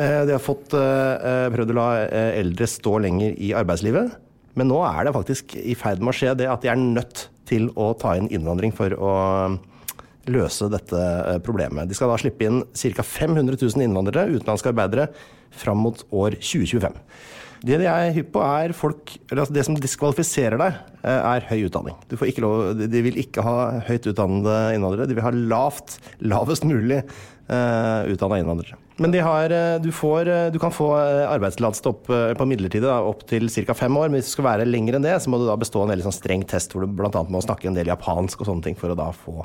Eh, 0.00 0.22
De 0.28 0.32
har 0.36 0.40
fått 0.42 0.72
eh, 0.78 1.48
prøvd 1.52 1.74
å 1.74 1.76
la 1.76 1.88
eldre 2.40 2.68
stå 2.70 2.96
lenger 3.04 3.36
i 3.36 3.52
arbeidslivet. 3.56 4.14
Men 4.56 4.70
nå 4.72 4.78
er 4.88 5.04
det 5.04 5.12
faktisk 5.12 5.52
i 5.60 5.74
ferd 5.76 6.00
med 6.00 6.14
å 6.14 6.16
skje 6.16 6.32
det 6.40 6.46
at 6.48 6.62
de 6.64 6.70
er 6.72 6.80
nødt 6.80 7.26
til 7.46 7.68
å 7.76 7.90
ta 8.00 8.14
inn 8.16 8.30
innvandring 8.32 8.72
for 8.74 8.94
å 8.96 9.10
løse 10.32 10.66
dette 10.72 11.00
problemet. 11.46 11.86
De 11.86 11.94
skal 11.94 12.08
da 12.10 12.16
slippe 12.18 12.48
inn 12.48 12.62
ca. 12.72 13.04
500 13.06 13.60
000 13.60 13.84
innvandrere, 13.84 14.32
utenlandske 14.32 14.72
arbeidere, 14.72 15.10
fram 15.54 15.84
mot 15.84 16.00
år 16.10 16.34
2025. 16.40 16.96
Det 17.64 17.78
de 17.80 17.86
er 17.88 18.12
hypp 18.16 18.32
på, 18.34 18.42
er 18.42 18.74
folk 18.76 19.14
altså 19.32 19.54
Det 19.54 19.64
som 19.66 19.76
diskvalifiserer 19.80 20.60
deg, 20.60 20.80
eh, 21.02 21.20
er 21.34 21.46
høy 21.48 21.68
utdanning. 21.68 21.96
Lov, 22.42 22.74
de 22.76 23.04
vil 23.04 23.20
ikke 23.22 23.44
ha 23.44 23.56
høyt 23.86 24.08
utdannede 24.10 24.56
innvandrere. 24.76 25.08
De 25.08 25.16
vil 25.16 25.24
ha 25.24 25.32
lavt, 25.32 25.98
lavest 26.20 26.66
mulig 26.68 27.00
uh, 27.48 28.02
utdanna 28.10 28.40
innvandrere. 28.42 28.78
Men 29.00 29.12
har, 29.20 29.52
eh, 29.52 29.76
du, 29.82 29.90
får, 29.92 30.28
du 30.52 30.58
kan 30.60 30.72
få 30.72 30.88
arbeidstillatelse 30.96 32.36
på 32.36 32.48
midlertidig 32.48 32.88
opp 32.88 33.26
til 33.28 33.48
ca. 33.52 33.76
fem 33.76 33.96
år. 33.96 34.08
Men 34.08 34.20
hvis 34.20 34.32
du 34.32 34.36
skal 34.36 34.50
være 34.50 34.68
lenger 34.68 34.96
enn 34.96 35.06
det, 35.06 35.16
så 35.22 35.32
må 35.32 35.40
du 35.40 35.48
da 35.48 35.56
bestå 35.60 35.84
en 35.84 35.92
veldig 35.92 36.08
sånn 36.08 36.16
streng 36.16 36.46
test 36.48 36.72
hvor 36.72 36.86
du 36.86 36.92
bl.a. 36.96 37.26
må 37.28 37.44
snakke 37.44 37.70
en 37.70 37.76
del 37.76 37.92
japansk 37.92 38.40
og 38.40 38.50
sånne 38.50 38.68
ting 38.68 38.78
for 38.78 38.92
å 38.92 38.98
da 38.98 39.10
få 39.16 39.44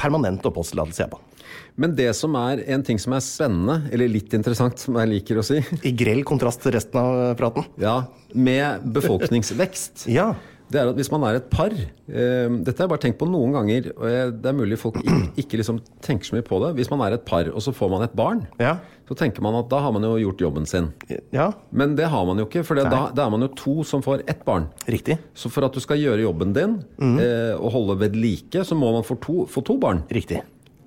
permanent 0.00 0.44
oppholdstillatelse 0.48 1.02
i 1.02 1.06
Japan. 1.06 1.31
Men 1.80 1.96
det 1.96 2.10
som 2.16 2.34
er 2.36 2.62
en 2.74 2.84
ting 2.84 3.00
som 3.00 3.14
er 3.16 3.24
spennende, 3.24 3.78
eller 3.92 4.10
litt 4.12 4.34
interessant, 4.36 4.80
som 4.80 4.98
jeg 5.00 5.10
liker 5.14 5.40
å 5.40 5.46
si 5.46 5.60
I 5.88 5.94
grell 5.96 6.22
kontrast 6.28 6.62
til 6.64 6.76
resten 6.76 7.00
av 7.00 7.36
praten. 7.40 7.68
Ja, 7.80 8.02
med 8.34 8.88
befolkningsvekst. 8.94 10.06
ja. 10.18 10.32
Det 10.72 10.80
er 10.80 10.88
at 10.88 10.96
hvis 10.96 11.10
man 11.12 11.24
er 11.28 11.36
et 11.36 11.48
par 11.52 11.72
eh, 11.74 12.48
Dette 12.64 12.78
har 12.78 12.86
jeg 12.86 12.92
bare 12.94 13.02
tenkt 13.02 13.18
på 13.20 13.28
noen 13.28 13.52
ganger, 13.52 13.90
og 13.92 14.06
jeg, 14.08 14.30
det 14.40 14.48
er 14.48 14.56
mulig 14.56 14.78
folk 14.80 14.96
ikke, 15.02 15.18
ikke 15.42 15.60
liksom 15.60 15.82
tenker 16.04 16.28
så 16.28 16.38
mye 16.38 16.46
på 16.46 16.60
det. 16.64 16.72
Hvis 16.78 16.88
man 16.92 17.02
er 17.04 17.18
et 17.18 17.26
par, 17.28 17.50
og 17.52 17.64
så 17.64 17.74
får 17.76 17.92
man 17.92 18.06
et 18.06 18.14
barn, 18.16 18.44
ja. 18.62 18.78
så 19.08 19.16
tenker 19.18 19.44
man 19.44 19.58
at 19.58 19.68
da 19.72 19.82
har 19.84 19.92
man 19.92 20.06
jo 20.08 20.14
gjort 20.22 20.46
jobben 20.46 20.68
sin. 20.68 20.88
Ja. 21.34 21.50
Men 21.76 21.96
det 21.98 22.08
har 22.12 22.24
man 22.28 22.40
jo 22.40 22.48
ikke, 22.48 22.64
for 22.64 22.80
da, 22.80 22.88
da, 23.12 23.26
er 23.26 23.34
man 23.34 23.44
jo 23.44 23.50
to 23.58 23.76
som 23.88 24.04
får 24.04 24.24
ett 24.24 24.46
barn. 24.48 24.70
Riktig. 24.88 25.18
Så 25.36 25.52
for 25.52 25.68
at 25.68 25.76
du 25.76 25.82
skal 25.84 26.00
gjøre 26.00 26.24
jobben 26.24 26.56
din 26.56 26.80
mm. 26.96 27.20
eh, 27.20 27.52
og 27.58 27.76
holde 27.76 28.00
ved 28.06 28.16
like, 28.16 28.64
så 28.64 28.78
må 28.78 28.94
man 28.96 29.04
få 29.04 29.20
to, 29.20 29.42
få 29.52 29.64
to 29.66 29.76
barn. 29.82 30.06
Riktig. 30.12 30.40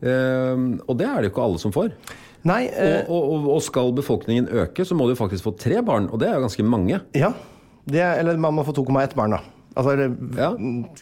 Eh, 0.05 0.63
og 0.85 0.99
det 0.99 1.09
er 1.09 1.17
det 1.19 1.29
jo 1.29 1.33
ikke 1.33 1.47
alle 1.49 1.61
som 1.61 1.73
får. 1.75 1.91
Nei, 2.45 2.61
eh, 2.69 3.07
og, 3.09 3.21
og, 3.33 3.49
og, 3.55 3.61
skal 3.65 3.89
befolkningen 3.97 4.51
øke, 4.53 4.85
så 4.85 4.97
må 4.97 5.07
du 5.09 5.15
faktisk 5.17 5.47
få 5.47 5.55
tre 5.57 5.81
barn, 5.85 6.11
og 6.13 6.21
det 6.21 6.29
er 6.29 6.37
jo 6.37 6.45
ganske 6.45 6.65
mange. 6.67 7.01
Ja, 7.17 7.31
er, 7.89 8.19
eller 8.19 8.37
man 8.41 8.53
må 8.53 8.65
få 8.65 8.75
2,1 8.77 9.15
barn, 9.17 9.33
da. 9.33 9.54
Altså 9.76 10.07
ja. 10.39 10.49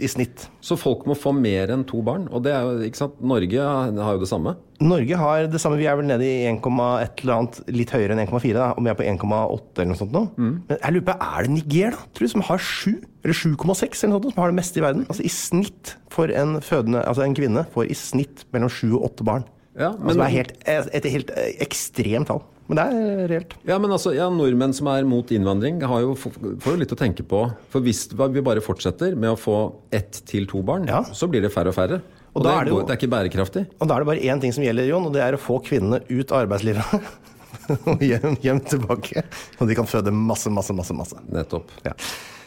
i 0.02 0.10
snitt. 0.10 0.48
Så 0.64 0.78
folk 0.80 1.06
må 1.10 1.16
få 1.18 1.34
mer 1.38 1.70
enn 1.74 1.86
to 1.86 2.02
barn? 2.06 2.26
Og 2.34 2.42
det 2.46 2.56
er 2.56 2.66
jo, 2.66 2.88
ikke 2.88 3.04
sant? 3.04 3.20
Norge 3.22 3.66
har 3.66 4.16
jo 4.16 4.24
det 4.24 4.30
samme? 4.32 4.56
Norge 4.84 5.20
har 5.20 5.48
det 5.52 5.62
samme. 5.62 5.78
Vi 5.80 5.86
er 5.90 6.00
vel 6.00 6.10
nede 6.10 6.26
i 6.26 6.48
1, 6.50 6.58
et 7.04 7.24
eller 7.24 7.36
annet 7.36 7.60
litt 7.72 7.94
høyere 7.94 8.18
enn 8.18 8.24
1,4. 8.26 8.72
Om 8.74 8.88
vi 8.88 8.92
er 8.92 8.98
på 8.98 9.06
1,8 9.06 9.30
eller 9.78 9.92
noe 9.92 10.02
sånt 10.02 10.16
nå. 10.16 10.26
Mm. 10.36 10.54
Men 10.72 10.80
jeg 10.80 10.96
lurer 10.96 11.08
på, 11.12 11.18
er 11.30 11.46
det 11.46 11.54
Niger, 11.54 11.94
da? 11.94 12.08
Tror 12.10 12.28
du, 12.28 12.34
som 12.34 12.48
har 12.50 12.66
7? 12.66 12.90
Eller 13.24 13.38
7,6 13.38 13.54
eller 13.54 14.16
noe 14.16 14.24
sånt, 14.24 14.34
som 14.34 14.44
har 14.44 14.52
det 14.52 14.60
meste 14.60 14.82
i 14.82 14.86
verden? 14.86 15.06
Altså 15.08 15.24
i 15.24 15.32
snitt 15.32 15.96
for 16.14 16.34
en 16.34 16.58
fødende, 16.66 17.06
altså 17.08 17.28
en 17.28 17.38
kvinne 17.38 17.68
får 17.76 17.94
i 17.94 17.98
snitt 17.98 18.48
mellom 18.56 18.74
7 18.74 18.88
og 18.96 19.12
8 19.14 19.30
barn. 19.30 19.46
Ja, 19.74 19.92
men, 19.98 20.14
altså 20.14 20.20
det 20.20 20.26
er 20.26 20.34
helt, 20.38 20.58
et 20.94 21.08
helt 21.10 21.32
ekstremt 21.66 22.30
tall. 22.30 22.44
Men 22.70 22.80
det 22.80 22.84
er 22.86 23.24
reelt. 23.28 23.54
Ja, 23.68 23.78
men 23.82 23.92
altså, 23.92 24.14
ja, 24.16 24.30
Nordmenn 24.32 24.76
som 24.76 24.88
er 24.92 25.06
mot 25.08 25.32
innvandring, 25.36 25.82
har 25.84 26.04
jo, 26.06 26.14
får 26.16 26.70
jo 26.70 26.80
litt 26.80 26.94
å 26.96 27.00
tenke 27.00 27.26
på. 27.28 27.44
For 27.74 27.84
hvis 27.84 28.06
vi 28.14 28.44
bare 28.46 28.64
fortsetter 28.64 29.18
med 29.20 29.34
å 29.34 29.40
få 29.40 29.58
ett 29.94 30.22
til 30.30 30.48
to 30.50 30.64
barn, 30.66 30.88
ja. 30.90 31.04
så 31.12 31.28
blir 31.32 31.44
det 31.44 31.52
færre 31.54 31.74
og 31.74 31.78
færre. 31.78 32.00
Og, 32.34 32.40
og 32.40 32.46
det, 32.46 32.54
er 32.54 32.66
det, 32.66 32.72
jo, 32.74 32.78
det, 32.82 32.94
er 32.94 33.02
ikke 33.02 33.12
bærekraftig. 33.14 33.66
Og 33.78 33.90
da 33.90 33.98
er 33.98 34.06
det 34.06 34.10
bare 34.10 34.30
én 34.32 34.42
ting 34.42 34.56
som 34.56 34.64
gjelder, 34.66 34.88
Jon, 34.90 35.10
og 35.10 35.14
det 35.14 35.26
er 35.26 35.36
å 35.38 35.42
få 35.42 35.60
kvinnene 35.66 36.02
ut 36.08 36.32
av 36.32 36.46
arbeidslivet. 36.46 37.10
og 37.92 38.02
hjem, 38.02 38.38
hjem, 38.42 38.62
tilbake. 38.72 39.26
Og 39.60 39.68
de 39.70 39.78
kan 39.78 39.90
føde 39.90 40.14
masse, 40.16 40.50
masse, 40.54 40.74
masse. 40.74 40.96
masse. 40.98 41.26
Nettopp. 41.34 41.76
Ja. 41.86 41.94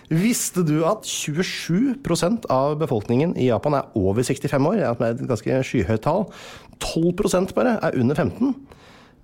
Visste 0.06 0.62
du 0.62 0.84
at 0.86 1.02
27% 1.02 2.46
av 2.52 2.76
befolkningen 2.78 3.32
i 3.34 3.48
Japan 3.48 3.74
er 3.74 3.88
over 3.98 4.22
65 4.22 4.68
år? 4.70 4.78
Det 4.78 5.06
er 5.08 5.16
et 5.16 5.24
ganske 5.26 5.62
skyhøyt 5.66 6.04
tall. 6.04 6.28
12% 6.82 7.54
bare 7.56 7.76
er 7.84 8.00
under 8.00 8.18
15. 8.18 8.54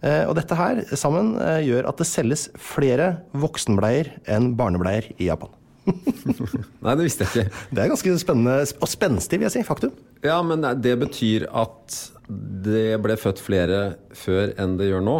Eh, 0.02 0.22
og 0.26 0.34
dette 0.38 0.56
her 0.58 0.82
sammen 0.98 1.34
eh, 1.38 1.60
gjør 1.68 1.86
at 1.90 2.00
det 2.00 2.08
selges 2.10 2.48
flere 2.58 3.12
voksenbleier 3.38 4.10
enn 4.30 4.52
barnebleier 4.58 5.12
i 5.18 5.28
Japan. 5.28 5.52
Nei, 6.84 6.94
det 6.94 7.04
visste 7.04 7.26
jeg 7.26 7.30
ikke. 7.30 7.60
Det 7.70 7.84
er 7.84 7.92
ganske 7.92 8.16
spennende 8.22 8.56
og 8.62 8.90
spenstig, 8.90 9.38
vil 9.38 9.48
jeg 9.48 9.56
si. 9.56 9.62
Faktum. 9.66 9.94
Ja, 10.26 10.40
men 10.46 10.64
det 10.82 10.96
betyr 11.00 11.46
at 11.50 12.00
det 12.66 12.98
ble 13.02 13.16
født 13.18 13.42
flere 13.42 13.80
før 14.16 14.54
enn 14.62 14.76
det 14.78 14.90
gjør 14.90 15.06
nå? 15.06 15.16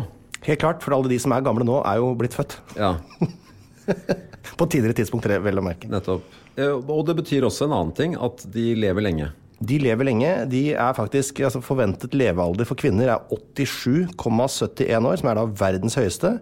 Helt 0.46 0.62
klart, 0.62 0.82
for 0.82 0.96
alle 0.96 1.10
de 1.10 1.18
som 1.22 1.34
er 1.34 1.44
gamle 1.46 1.66
nå, 1.66 1.78
er 1.86 2.00
jo 2.02 2.12
blitt 2.18 2.34
født. 2.34 2.58
Ja. 2.78 2.96
På 4.58 4.66
tidligere 4.66 4.98
tidspunkt, 4.98 5.26
vel 5.30 5.60
å 5.60 5.64
merke. 5.64 5.90
Nettopp. 5.90 6.26
Eh, 6.58 6.74
og 6.74 7.06
det 7.06 7.16
betyr 7.22 7.46
også 7.46 7.68
en 7.68 7.76
annen 7.76 7.94
ting, 7.96 8.16
at 8.18 8.42
de 8.54 8.72
lever 8.78 9.06
lenge. 9.06 9.30
De 9.62 9.78
lever 9.78 10.08
lenge. 10.08 10.30
De 10.50 10.62
er 10.74 10.94
faktisk, 10.96 11.40
altså 11.46 11.62
Forventet 11.62 12.14
levealder 12.18 12.66
for 12.66 12.78
kvinner 12.78 13.14
er 13.14 13.26
87,71 13.30 15.08
år, 15.08 15.18
som 15.20 15.30
er 15.30 15.38
da 15.38 15.44
verdens 15.62 15.98
høyeste. 15.98 16.36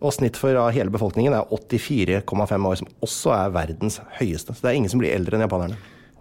Og 0.00 0.14
snitt 0.16 0.38
for 0.40 0.56
hele 0.72 0.92
befolkningen 0.92 1.34
er 1.36 1.48
84,5 1.50 2.68
år, 2.70 2.78
som 2.80 2.92
også 3.04 3.34
er 3.36 3.56
verdens 3.56 3.98
høyeste. 4.20 4.54
Så 4.54 4.64
det 4.64 4.70
er 4.70 4.78
ingen 4.78 4.92
som 4.92 5.02
blir 5.02 5.12
eldre 5.16 5.36
enn 5.36 5.44
japanerne. 5.44 5.80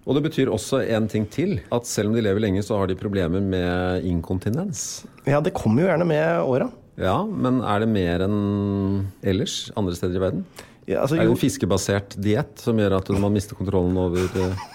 Og 0.09 0.17
det 0.17 0.23
betyr 0.25 0.49
også 0.49 0.81
en 0.89 1.05
ting 1.11 1.27
til. 1.29 1.59
At 1.75 1.87
selv 1.87 2.09
om 2.09 2.17
de 2.17 2.23
lever 2.25 2.41
lenge, 2.41 2.63
så 2.65 2.79
har 2.79 2.89
de 2.89 2.97
problemer 2.97 3.43
med 3.43 4.07
inkontinens. 4.09 5.03
Ja, 5.29 5.41
det 5.43 5.53
kommer 5.57 5.85
jo 5.85 5.91
gjerne 5.91 6.07
med 6.09 6.41
åra. 6.41 6.71
Ja, 6.99 7.21
men 7.23 7.61
er 7.63 7.83
det 7.83 7.91
mer 7.93 8.25
enn 8.25 8.39
ellers 9.21 9.69
andre 9.79 9.93
steder 9.95 10.17
i 10.17 10.23
verden? 10.25 10.43
Ja, 10.89 11.03
altså, 11.03 11.15
er 11.15 11.27
det 11.27 11.35
en 11.35 11.39
fiskebasert 11.39 12.17
diett 12.17 12.59
som 12.59 12.79
gjør 12.81 12.97
at 12.97 13.11
man 13.21 13.35
mister 13.35 13.55
kontrollen 13.55 13.95
over 14.01 14.25
uh... 14.41 14.67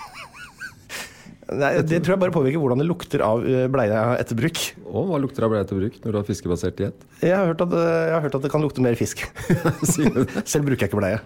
Nei, 1.53 1.71
Det 1.85 2.01
tror 2.01 2.15
jeg 2.15 2.23
bare 2.23 2.35
påvirker 2.35 2.63
hvordan 2.63 2.81
det 2.81 2.87
lukter 2.89 3.23
av 3.25 3.43
bleia 3.45 3.69
bleie 3.73 4.05
etter 4.23 4.39
bruk. 4.39 4.61
Og 4.89 5.11
hva 5.11 5.21
lukter 5.21 5.45
av 5.45 5.53
bleia 5.53 5.67
etter 5.67 5.79
bruk 5.79 5.99
når 6.01 6.15
du 6.15 6.19
har 6.21 6.27
fiskebasert 6.29 6.79
diett? 6.79 7.05
Jeg, 7.21 7.35
har 7.37 7.51
hørt 7.51 7.65
at, 7.67 7.75
eh, 7.77 7.91
jeg 8.09 8.15
har 8.17 8.25
hørt 8.25 8.39
at 8.39 8.47
det 8.47 8.53
kan 8.55 8.65
lukte 8.65 8.85
mer 8.85 8.97
fisk. 8.99 9.27
Selv 9.93 10.65
bruker 10.65 10.87
jeg 10.87 10.91
ikke 10.91 11.03
bleie. 11.03 11.21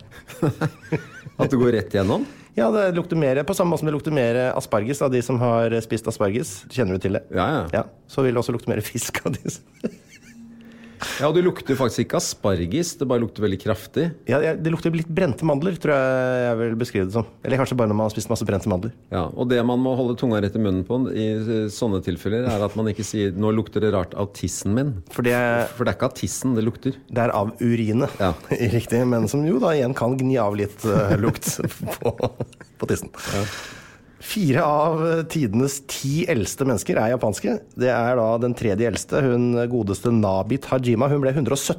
at 1.38 1.52
det 1.52 1.60
går 1.60 1.74
rett 1.78 1.94
igjennom? 1.94 2.26
Ja, 2.58 2.72
det 2.74 2.88
lukter 2.96 3.20
mer, 3.20 3.38
på 3.46 3.54
samme 3.54 3.70
måte 3.70 3.84
som 3.84 3.92
det 3.92 3.94
lukter 3.94 4.14
mer 4.14 4.40
asparges 4.50 5.04
av 5.06 5.14
de 5.14 5.22
som 5.22 5.38
har 5.38 5.76
spist 5.84 6.10
asparges. 6.10 6.56
Kjenner 6.74 6.98
du 6.98 7.06
til 7.06 7.18
det? 7.20 7.22
Ja, 7.30 7.46
ja. 7.54 7.64
ja 7.78 7.86
så 8.10 8.26
vil 8.26 8.34
det 8.34 8.42
også 8.42 8.56
lukte 8.56 8.72
mer 8.72 8.82
fisk 8.82 9.22
av 9.22 9.38
de 9.38 9.54
som 9.54 9.94
ja, 11.20 11.28
og 11.28 11.34
det 11.36 11.42
lukter 11.46 11.76
faktisk 11.78 12.04
ikke 12.04 12.18
asparges, 12.20 12.94
det 13.00 13.08
bare 13.08 13.22
lukter 13.22 13.44
veldig 13.44 13.58
kraftig. 13.62 14.08
Ja, 14.28 14.40
Det 14.56 14.72
lukter 14.72 14.94
litt 14.94 15.08
brente 15.08 15.46
mandler, 15.48 15.76
tror 15.80 15.94
jeg 15.94 16.42
jeg 16.48 16.58
vil 16.62 16.76
beskrive 16.80 17.08
det 17.08 17.14
som. 17.16 17.26
Eller 17.44 17.60
kanskje 17.60 17.78
bare 17.78 17.90
når 17.90 17.98
man 18.00 18.08
har 18.08 18.14
spist 18.14 18.30
masse 18.32 18.46
brente 18.48 18.70
mandler. 18.70 18.92
Ja, 19.14 19.26
Og 19.34 19.48
det 19.50 19.60
man 19.66 19.80
må 19.82 19.94
holde 19.98 20.16
tunga 20.18 20.40
rett 20.42 20.56
i 20.56 20.62
munnen 20.62 20.84
på 20.88 21.00
i 21.12 21.68
sånne 21.72 22.02
tilfeller, 22.04 22.48
er 22.50 22.64
at 22.64 22.76
man 22.78 22.90
ikke 22.90 23.06
sier 23.06 23.32
'nå 23.32 23.52
lukter 23.54 23.80
det 23.84 23.92
rart 23.94 24.14
av 24.14 24.32
tissen 24.34 24.74
min'. 24.74 24.94
For 25.10 25.22
det, 25.22 25.36
For 25.76 25.84
det 25.84 25.94
er 25.94 25.98
ikke 25.98 26.10
av 26.10 26.14
tissen 26.18 26.54
det 26.54 26.64
lukter. 26.64 26.94
Det 27.08 27.22
er 27.22 27.30
av 27.34 27.52
urinet, 27.60 28.10
ja. 28.20 28.32
riktig. 28.50 29.06
Men 29.06 29.28
som 29.28 29.44
jo 29.46 29.58
da 29.58 29.74
igjen 29.76 29.94
kan 29.94 30.16
gni 30.18 30.36
av 30.38 30.56
litt 30.56 30.84
uh, 30.84 31.16
lukt 31.16 31.46
på, 32.00 32.14
på 32.78 32.86
tissen. 32.90 33.10
Ja. 33.34 33.44
Fire 34.18 34.64
av 34.66 35.02
tidenes 35.30 35.78
ti 35.86 36.24
eldste 36.30 36.66
mennesker 36.66 36.98
er 36.98 37.12
japanske. 37.14 37.60
Det 37.78 37.90
er 37.92 38.18
da 38.18 38.32
den 38.42 38.56
tredje 38.58 38.88
eldste, 38.90 39.22
hun 39.22 39.52
godeste 39.70 40.10
Nabit 40.14 40.66
Hajima. 40.72 41.06
Hun 41.12 41.22
ble 41.22 41.30
117 41.36 41.78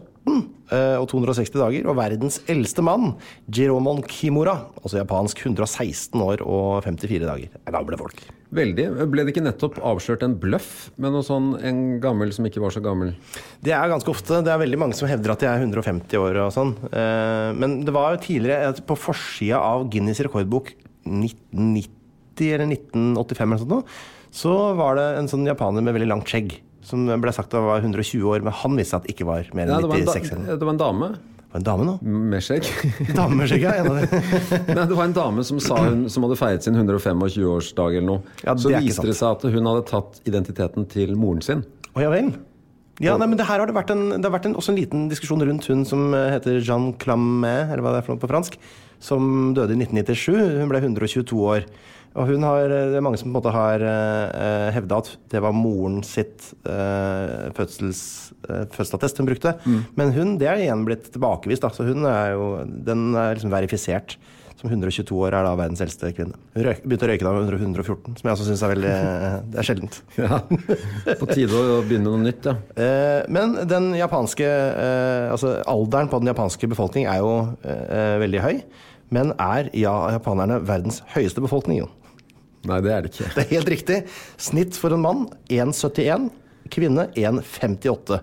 eh, 0.72 0.96
og 0.96 1.10
260 1.12 1.60
dager. 1.60 1.90
Og 1.92 1.98
verdens 2.00 2.40
eldste 2.52 2.86
mann, 2.86 3.18
Jiromon 3.52 4.00
Kimura, 4.08 4.56
altså 4.80 5.02
japansk, 5.02 5.44
116 5.52 6.24
år 6.24 6.46
og 6.46 6.80
54 6.88 7.28
dager. 7.28 7.52
Det 7.52 7.62
er 7.66 7.76
gamle 7.76 8.00
folk. 8.00 8.24
Veldig. 8.56 8.88
Ble 9.12 9.28
det 9.28 9.36
ikke 9.36 9.46
nettopp 9.46 9.82
avslørt 9.92 10.24
en 10.26 10.40
bløff 10.40 10.90
med 10.96 11.14
noe 11.14 11.28
sånn 11.28 11.52
en 11.60 11.84
gammel 12.02 12.32
som 12.34 12.48
ikke 12.48 12.64
var 12.64 12.74
så 12.74 12.82
gammel? 12.82 13.14
Det 13.62 13.76
er 13.76 13.92
ganske 13.92 14.16
ofte. 14.16 14.40
Det 14.48 14.56
er 14.56 14.64
veldig 14.64 14.80
mange 14.80 14.98
som 14.98 15.12
hevder 15.12 15.36
at 15.36 15.44
de 15.44 15.52
er 15.52 15.68
150 15.68 16.24
år 16.24 16.44
og 16.48 16.56
sånn. 16.56 16.76
Eh, 16.88 17.52
men 17.60 17.82
det 17.84 17.94
var 17.94 18.16
jo 18.16 18.26
tidligere 18.32 18.74
på 18.88 18.98
forsida 19.10 19.60
av 19.60 19.90
Guinness 19.92 20.24
rekordbok 20.24 20.72
1990 21.04 21.99
eller 22.48 22.70
1985 22.72 23.54
eller 23.54 23.64
sånt, 23.66 23.98
så 24.32 24.56
var 24.78 25.00
det 25.00 25.08
en 25.20 25.30
sånn 25.32 25.48
japaner 25.50 25.86
med 25.86 25.98
veldig 25.98 26.10
langt 26.12 26.30
skjegg. 26.30 26.60
Som 26.86 27.06
ble 27.22 27.34
sagt 27.36 27.54
at 27.54 27.66
var 27.66 27.84
120 27.84 28.24
år, 28.30 28.46
men 28.46 28.56
han 28.56 28.78
visste 28.80 28.98
at 28.98 29.06
det 29.06 29.14
ikke 29.14 29.28
var 29.28 29.50
mer 29.58 29.68
enn 29.70 29.84
ja, 29.84 29.90
96 30.06 30.32
år. 30.38 30.46
Det 30.56 30.66
var 30.66 30.74
en 30.74 30.82
dame. 30.82 31.10
Det 31.50 31.54
var 31.54 31.62
en 31.62 31.66
dame 31.66 31.86
nå? 31.88 31.94
Med 32.30 32.46
skjegg. 32.46 32.68
Dame 33.18 33.40
med 33.40 33.50
skjegg, 33.50 33.64
ja. 33.66 33.82
Nei, 34.78 34.84
det 34.86 34.94
var 34.94 35.08
en 35.08 35.16
dame 35.18 35.46
som, 35.46 35.58
sa 35.64 35.80
hun, 35.82 36.04
som 36.14 36.26
hadde 36.28 36.38
feiret 36.38 36.66
sin 36.66 36.78
125-årsdag 36.78 37.98
eller 37.98 38.06
noe. 38.06 38.38
Ja, 38.46 38.54
så 38.54 38.70
viste 38.76 39.08
det 39.10 39.18
seg 39.18 39.34
at 39.34 39.48
hun 39.50 39.70
hadde 39.72 39.88
tatt 39.90 40.22
identiteten 40.30 40.86
til 40.94 41.16
moren 41.18 41.42
sin. 41.46 41.66
Å 41.98 42.06
ja 42.06 42.14
vel. 42.14 42.30
Ja, 43.00 43.16
nei, 43.16 43.30
men 43.32 43.40
det 43.40 43.48
her 43.48 43.62
har 43.62 43.70
det 43.70 43.78
vært, 43.78 43.94
en, 43.94 44.10
det 44.18 44.26
har 44.28 44.34
vært 44.34 44.50
en, 44.50 44.58
også 44.60 44.74
en 44.74 44.80
liten 44.80 45.08
diskusjon 45.12 45.44
rundt 45.48 45.70
hun 45.72 45.86
som 45.88 46.12
heter 46.14 46.60
Jeanne 46.60 46.98
Clamet, 47.00 47.70
eller 47.70 47.84
hva 47.86 47.96
det 47.96 48.02
er 48.02 48.08
for 48.08 48.16
noe 48.16 48.24
på 48.24 48.32
fransk, 48.32 48.60
som 49.00 49.54
døde 49.56 49.78
i 49.78 49.80
1997. 49.80 50.60
Hun 50.60 50.72
ble 50.72 50.84
122 50.84 51.40
år. 51.40 51.70
Og 52.18 52.26
hun 52.32 52.44
har, 52.44 52.66
det 52.68 52.98
er 52.98 53.04
mange 53.06 53.20
som 53.22 53.30
på 53.30 53.36
en 53.36 53.38
måte 53.38 53.54
har 53.54 53.84
uh, 53.86 54.70
hevda 54.74 54.98
at 55.04 55.12
det 55.30 55.42
var 55.46 55.54
moren 55.54 56.00
sitt 56.06 56.50
uh, 56.66 57.52
fødsels, 57.56 58.02
uh, 58.48 58.66
fødselsattest 58.74 59.22
hun 59.22 59.30
brukte. 59.30 59.54
Mm. 59.64 59.84
Men 60.00 60.14
hun, 60.16 60.34
det 60.42 60.50
er 60.50 60.64
igjen 60.64 60.88
blitt 60.88 61.12
tilbakevist. 61.14 61.64
Da. 61.64 61.72
Så 61.76 61.86
hun 61.88 62.08
er 62.10 62.34
jo, 62.34 62.50
den 62.66 63.12
er 63.14 63.38
liksom 63.38 63.54
verifisert. 63.54 64.18
Som 64.60 64.68
122 64.68 65.16
år 65.16 65.36
er 65.38 65.46
da 65.48 65.54
verdens 65.56 65.80
eldste 65.84 66.10
kvinne. 66.16 66.36
Hun 66.56 66.66
røy, 66.68 66.74
begynte 66.84 67.08
å 67.08 67.10
røyke 67.10 67.24
da 67.24 67.32
hun 67.32 67.48
var 67.48 67.56
114, 67.56 68.18
som 68.20 68.28
jeg 68.28 68.36
også 68.36 68.48
syns 68.50 68.64
er 68.66 68.72
veldig 68.74 68.96
Det 69.54 69.62
er 69.62 69.68
sjeldent. 69.70 70.00
Ja. 70.20 70.40
På 71.22 71.30
tide 71.30 71.56
å 71.56 71.78
begynne 71.88 72.10
noe 72.10 72.20
nytt, 72.26 72.50
ja. 72.50 72.58
Eh, 72.76 73.22
Men 73.32 73.56
den 73.70 73.94
japanske 73.96 74.44
eh, 74.46 75.30
Altså 75.32 75.54
alderen 75.70 76.12
på 76.12 76.20
den 76.20 76.32
japanske 76.34 76.68
befolkning 76.72 77.08
er 77.08 77.22
jo 77.24 77.32
eh, 77.64 78.18
veldig 78.20 78.44
høy. 78.44 78.60
Men 79.16 79.32
er 79.42 79.72
ja, 79.80 79.94
japanerne 80.18 80.60
verdens 80.68 81.00
høyeste 81.16 81.42
befolkning? 81.42 81.86
Nei, 82.68 82.82
det 82.84 82.92
er 82.92 83.06
det 83.06 83.14
ikke. 83.14 83.30
Det 83.38 83.46
er 83.46 83.54
helt 83.56 83.72
riktig. 83.72 84.00
Snitt 84.42 84.78
for 84.78 84.94
en 84.94 85.06
mann 85.06 85.24
1,71. 85.48 86.28
Kvinne 86.70 87.08
1,58. 87.18 88.20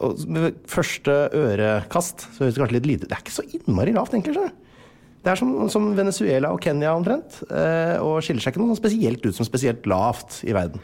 Og 0.00 0.26
første 0.68 1.14
ørekast 1.36 2.26
så 2.26 2.42
høres 2.42 2.56
det 2.56 2.62
kanskje 2.62 2.76
litt 2.78 2.88
lite 2.88 3.08
Det 3.08 3.16
er 3.16 3.22
ikke 3.22 3.36
så 3.36 3.46
innmari 3.46 3.94
lavt, 3.94 4.16
egentlig. 4.16 4.34
du. 4.34 4.69
Det 5.20 5.34
er 5.34 5.36
som, 5.36 5.50
som 5.68 5.90
Venezuela 5.98 6.48
og 6.54 6.62
Kenya 6.64 6.94
omtrent. 6.96 7.42
eh, 7.52 7.98
Og 8.00 8.22
skiller 8.24 8.40
seg 8.40 8.54
ikke 8.54 8.62
noe 8.62 8.72
sånn 8.72 8.80
spesielt 8.80 9.26
ut 9.26 9.36
som 9.36 9.44
spesielt 9.48 9.84
lavt 9.90 10.40
i 10.48 10.54
verden. 10.56 10.80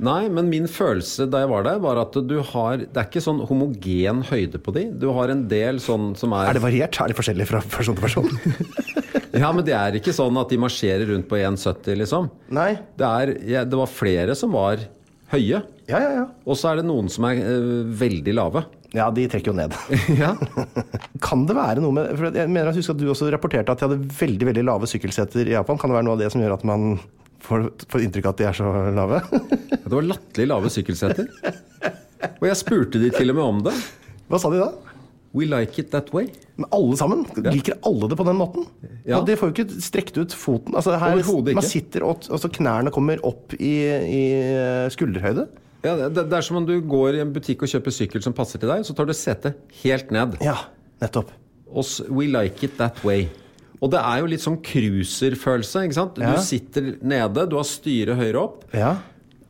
Nei, 0.00 0.28
men 0.30 0.46
min 0.48 0.68
følelse 0.70 1.26
da 1.28 1.40
jeg 1.42 1.50
var 1.50 1.64
der, 1.66 1.80
var 1.82 1.98
at 1.98 2.14
du 2.14 2.36
har 2.52 2.78
Det 2.78 2.94
er 2.96 3.08
ikke 3.08 3.20
sånn 3.24 3.40
homogen 3.48 4.22
høyde 4.28 4.60
på 4.62 4.72
de. 4.76 4.84
Du 5.02 5.08
har 5.16 5.32
en 5.34 5.42
del 5.50 5.80
sånn 5.82 6.12
som 6.16 6.32
er 6.38 6.52
Er 6.52 6.56
det 6.56 6.62
variert? 6.62 7.00
Er 7.02 7.10
det 7.10 7.18
forskjellig 7.18 7.48
fra 7.50 7.60
person 7.66 7.98
til 7.98 8.06
person? 8.06 8.30
Ja, 9.40 9.52
men 9.54 9.62
det 9.64 9.72
er 9.78 9.94
ikke 9.94 10.12
sånn 10.14 10.36
at 10.40 10.50
de 10.50 10.56
marsjerer 10.58 11.06
rundt 11.06 11.28
på 11.30 11.36
1,70, 11.38 11.94
liksom. 12.00 12.26
Nei. 12.50 12.72
Det, 12.98 13.06
er, 13.06 13.30
ja, 13.46 13.60
det 13.64 13.78
var 13.78 13.86
flere 13.90 14.34
som 14.36 14.50
var 14.52 14.82
høye. 15.30 15.60
Ja, 15.86 16.00
ja, 16.02 16.08
ja. 16.16 16.24
Og 16.44 16.58
så 16.58 16.72
er 16.72 16.80
det 16.80 16.86
noen 16.88 17.06
som 17.12 17.24
er 17.28 17.38
eh, 17.38 17.68
veldig 18.02 18.34
lave. 18.34 18.64
Ja, 18.96 19.06
de 19.14 19.26
trekker 19.30 19.52
jo 19.52 19.56
ned. 19.56 19.74
Ja. 20.22 20.32
Kan 21.22 21.46
det 21.48 21.56
være 21.58 21.82
noe 21.84 21.94
med 21.94 22.10
for 22.18 22.34
Jeg 22.34 22.50
mener 22.50 22.70
jeg 22.72 22.80
husker 22.80 22.96
at 22.96 23.02
du 23.02 23.08
også 23.12 23.30
rapporterte 23.32 23.74
at 23.74 23.82
de 23.82 23.88
hadde 23.88 24.18
veldig 24.20 24.50
veldig 24.50 24.66
lave 24.66 24.90
sykkelseter 24.90 25.50
i 25.50 25.56
Japan. 25.56 25.78
Kan 25.80 25.92
det 25.92 26.00
være 26.00 26.08
noe 26.08 26.18
av 26.18 26.22
det 26.24 26.30
som 26.34 26.42
gjør 26.42 26.56
at 26.58 26.66
man 26.68 26.92
får, 27.46 27.70
får 27.90 28.06
inntrykk 28.06 28.28
av 28.30 28.34
at 28.34 28.42
de 28.42 28.48
er 28.50 28.60
så 28.60 28.74
lave? 28.96 29.22
Det 29.30 29.94
var 29.94 30.08
latterlig 30.10 30.50
lave 30.50 30.72
sykkelseter. 30.74 31.30
Og 32.40 32.46
jeg 32.50 32.60
spurte 32.60 33.00
de 33.02 33.10
til 33.14 33.32
og 33.32 33.38
med 33.38 33.46
om 33.46 33.62
det. 33.70 33.76
Hva 34.30 34.40
sa 34.42 34.50
de 34.52 34.60
da? 34.62 34.70
We 35.32 35.46
like 35.46 35.78
it 35.78 35.92
that 35.94 36.10
way. 36.12 36.26
Men 36.58 36.66
alle 36.74 36.96
sammen? 36.98 37.22
Liker 37.46 37.78
alle 37.86 38.08
det 38.10 38.16
på 38.18 38.26
den 38.26 38.38
måten? 38.38 38.66
Ja. 39.06 39.20
Og 39.20 39.28
De 39.28 39.36
får 39.38 39.52
jo 39.52 39.54
ikke 39.54 39.82
strekt 39.82 40.18
ut 40.18 40.34
foten. 40.34 40.74
Altså 40.74 40.96
her. 40.98 41.20
Man 41.54 41.64
sitter 41.64 42.04
og 42.08 42.26
altså 42.26 42.50
knærne 42.52 42.90
kommer 42.94 43.22
opp 43.26 43.54
i, 43.54 43.74
i 43.86 44.22
skulderhøyde. 44.92 45.46
Ja, 45.84 45.94
det, 46.08 46.26
det 46.28 46.36
er 46.36 46.44
som 46.44 46.58
om 46.60 46.66
du 46.68 46.74
går 46.84 47.16
i 47.16 47.20
en 47.24 47.32
butikk 47.32 47.62
og 47.64 47.70
kjøper 47.72 47.94
sykkel 47.94 48.22
som 48.24 48.34
passer 48.36 48.60
til 48.60 48.68
deg, 48.68 48.82
så 48.84 48.94
tar 48.96 49.06
du 49.08 49.14
setet 49.16 49.56
helt 49.82 50.10
ned. 50.12 50.36
Ja, 50.44 50.56
nettopp. 51.00 51.30
Og 51.70 51.86
we 52.10 52.26
like 52.28 52.62
it 52.66 52.76
that 52.80 52.98
way. 53.06 53.28
Og 53.80 53.88
det 53.94 54.00
er 54.04 54.18
jo 54.20 54.26
litt 54.28 54.42
sånn 54.44 54.58
cruiserfølelse. 54.60 55.84
ikke 55.86 55.96
sant? 55.96 56.18
Ja. 56.20 56.34
Du 56.36 56.42
sitter 56.44 56.90
nede, 57.00 57.46
du 57.48 57.56
har 57.56 57.64
styret 57.68 58.18
høyere 58.18 58.42
opp. 58.42 58.64
Ja. 58.76 58.96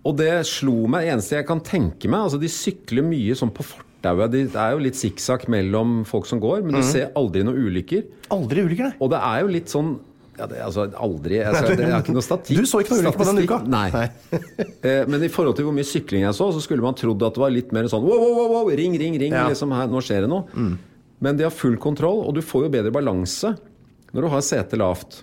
Og 0.06 0.14
det 0.16 0.30
slo 0.48 0.86
meg, 0.88 1.08
eneste 1.12 1.36
jeg 1.40 1.46
kan 1.48 1.60
tenke 1.60 2.08
meg 2.08 2.22
altså 2.24 2.38
De 2.40 2.48
sykler 2.48 3.04
mye 3.04 3.34
sånn 3.36 3.50
på 3.52 3.66
fortauet. 3.66 4.30
Det 4.32 4.46
er 4.56 4.76
jo 4.76 4.84
litt 4.86 4.96
sikksakk 4.96 5.48
mellom 5.52 6.04
folk 6.08 6.24
som 6.30 6.40
går, 6.40 6.62
men 6.62 6.72
du 6.72 6.78
Mhm. 6.80 6.88
ser 6.92 7.10
aldri 7.16 7.42
noen 7.44 7.58
ulykker. 7.66 8.06
Aldri 8.30 8.62
ulykker, 8.64 8.84
nei. 8.88 8.94
Og 9.00 9.10
det 9.10 9.18
er 9.20 9.40
jo 9.42 9.48
litt 9.48 9.66
sånn 9.68 9.98
ja, 10.40 10.48
det, 10.48 10.60
altså 10.64 10.86
aldri 10.96 11.36
jeg, 11.36 11.52
skal, 11.52 11.74
det 11.76 11.86
er 11.86 11.96
ikke 11.98 12.14
noe 12.16 12.24
statikk. 12.24 12.60
Du 12.60 12.68
så 12.68 12.80
ikke 12.80 12.96
noe 12.96 13.04
ulykke 13.04 13.20
på 13.20 13.28
den 13.28 13.40
uka? 13.44 13.58
Nei. 13.68 13.86
Nei. 13.94 14.06
Men 15.12 15.26
i 15.26 15.32
forhold 15.32 15.58
til 15.58 15.68
hvor 15.68 15.76
mye 15.76 15.86
sykling 15.86 16.24
jeg 16.24 16.36
så, 16.38 16.50
så 16.56 16.62
skulle 16.64 16.84
man 16.84 16.96
trodd 16.98 17.22
at 17.26 17.36
det 17.36 17.42
var 17.42 17.52
litt 17.52 17.74
mer 17.76 17.90
sånn 17.92 18.06
wow, 18.06 18.24
wow, 18.24 18.46
wow, 18.56 18.70
ring, 18.80 18.96
ring, 19.00 19.18
ring. 19.20 19.34
Ja. 19.36 19.44
Mm. 19.44 19.54
Liksom 19.54 19.74
her, 19.76 19.90
nå 19.92 20.02
skjer 20.04 20.24
det 20.24 20.32
noe. 20.32 20.70
Men 21.20 21.36
de 21.36 21.44
har 21.44 21.52
full 21.52 21.76
kontroll, 21.80 22.22
og 22.24 22.38
du 22.38 22.40
får 22.44 22.68
jo 22.68 22.76
bedre 22.78 22.94
balanse 22.94 23.52
når 24.10 24.24
du 24.24 24.32
har 24.32 24.46
setet 24.46 24.80
lavt. 24.80 25.20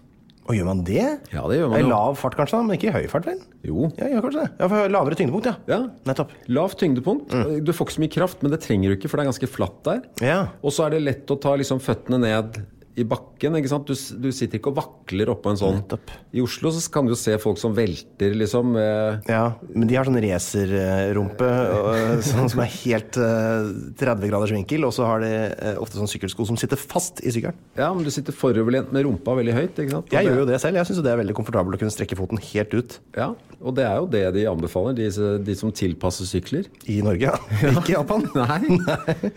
Og 0.48 0.56
gjør 0.56 0.68
man 0.70 0.82
det? 0.88 1.04
Ja, 1.34 1.42
det 1.50 1.58
gjør 1.58 1.74
man 1.74 1.82
jo. 1.82 1.90
lav 1.92 2.14
fart 2.16 2.38
kanskje, 2.40 2.62
men 2.64 2.78
ikke 2.78 2.88
i 2.88 2.94
høy 2.96 3.10
fart, 3.12 3.26
vel? 3.28 3.42
Jo. 3.68 3.90
Ja, 3.98 4.08
gjør 4.14 4.28
kanskje 4.30 4.46
det. 4.46 4.52
Ja, 4.62 4.70
for 4.72 4.94
lavere 4.94 5.18
tyngdepunkt, 5.20 5.50
ja. 5.50 5.56
Ja. 5.68 5.80
Nettopp. 6.08 6.32
Lavt 6.56 6.80
tyngdepunkt. 6.80 7.36
Mm. 7.36 7.58
Du 7.68 7.74
får 7.76 7.90
ikke 7.90 7.96
så 7.98 8.04
mye 8.06 8.14
kraft, 8.14 8.46
men 8.46 8.54
det 8.54 8.62
trenger 8.64 8.94
du 8.94 8.96
ikke, 8.96 9.12
for 9.12 9.20
det 9.20 9.26
er 9.26 9.32
ganske 9.34 9.50
flatt 9.52 9.82
der. 9.90 10.00
Ja. 10.24 10.38
Og 10.64 10.72
så 10.76 10.86
er 10.86 10.96
det 10.96 11.04
lett 11.04 11.34
å 11.34 11.40
ta 11.44 11.58
liksom 11.60 11.82
føttene 11.84 12.22
ned 12.24 12.62
i 12.98 13.04
bakken. 13.06 13.54
ikke 13.60 13.70
sant? 13.70 13.86
Du, 13.86 13.94
du 13.94 14.32
sitter 14.34 14.58
ikke 14.58 14.72
og 14.72 14.80
vakler 14.80 15.30
oppå 15.30 15.52
en 15.54 15.60
sånn. 15.60 15.76
Nettopp. 15.84 16.10
I 16.34 16.42
Oslo 16.42 16.72
så 16.74 16.82
kan 16.92 17.06
du 17.06 17.12
jo 17.14 17.18
se 17.20 17.36
folk 17.42 17.60
som 17.62 17.76
velter, 17.78 18.34
liksom. 18.34 18.74
eh, 18.82 19.20
Ja, 19.30 19.44
men 19.74 19.86
de 19.90 19.96
har 20.00 20.08
sånn 20.10 20.18
racerrumpe 20.24 21.50
sånn 22.26 22.50
som 22.52 22.62
er 22.64 22.72
helt 22.82 23.20
eh, 23.22 23.70
30 24.02 24.32
graders 24.32 24.54
vinkel, 24.56 24.88
og 24.88 24.96
så 24.96 25.06
har 25.10 25.22
de 25.24 25.30
eh, 25.30 25.78
ofte 25.82 26.00
sånn 26.00 26.10
sykkelsko 26.10 26.48
som 26.50 26.58
sitter 26.60 26.80
fast 26.82 27.22
i 27.22 27.34
sykkelen. 27.36 27.58
Ja, 27.78 27.92
men 27.94 28.06
du 28.08 28.12
sitter 28.14 28.34
foroverlent 28.36 28.90
med 28.96 29.06
rumpa 29.08 29.36
veldig 29.38 29.56
høyt. 29.58 29.78
ikke 29.78 29.94
sant? 29.94 30.10
Og 30.10 30.18
Jeg 30.18 30.26
det, 30.26 30.32
gjør 30.34 30.42
jo 30.44 30.48
det 30.50 30.60
selv. 30.64 30.82
Jeg 30.82 30.90
syns 30.92 31.04
det 31.06 31.14
er 31.14 31.22
veldig 31.22 31.38
komfortabelt 31.38 31.78
å 31.78 31.82
kunne 31.86 31.94
strekke 31.94 32.18
foten 32.18 32.42
helt 32.50 32.74
ut 32.78 32.98
Ja, 33.18 33.30
Og 33.62 33.76
det 33.78 33.86
er 33.88 34.02
jo 34.02 34.10
det 34.18 34.24
de 34.38 34.48
anbefaler, 34.50 34.98
de, 34.98 35.08
de 35.46 35.56
som 35.58 35.72
tilpasser 35.76 36.26
sykler. 36.30 36.66
i 36.90 37.00
Norge. 37.06 37.30
Ja. 37.30 37.72
Ikke 37.78 37.94
i 37.94 37.98
Japan. 37.98 38.26
Nei. 38.42 38.80
Nei. 38.82 39.32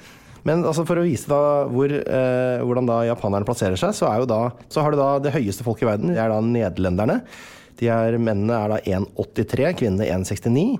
Men 0.49 0.64
altså 0.64 0.86
for 0.88 1.01
å 1.01 1.05
vise 1.05 1.28
da 1.30 1.66
hvor, 1.70 1.93
eh, 1.93 2.62
hvordan 2.64 2.88
da 2.88 3.01
japanerne 3.11 3.49
plasserer 3.49 3.80
seg, 3.80 3.95
så, 3.97 4.11
da, 4.28 4.43
så 4.72 4.84
har 4.84 4.95
du 4.95 5.01
da 5.01 5.11
det 5.22 5.34
høyeste 5.34 5.66
folket 5.66 5.86
i 5.86 5.91
verden. 5.91 6.14
Det 6.14 6.22
er 6.22 6.32
da 6.32 6.41
nederlenderne. 6.45 7.20
De 7.80 7.88
er, 7.93 8.16
mennene 8.20 8.57
er 8.57 8.74
da 8.74 8.80
1,83, 8.99 9.70
kvinnene 9.80 10.09
1,69. 10.09 10.78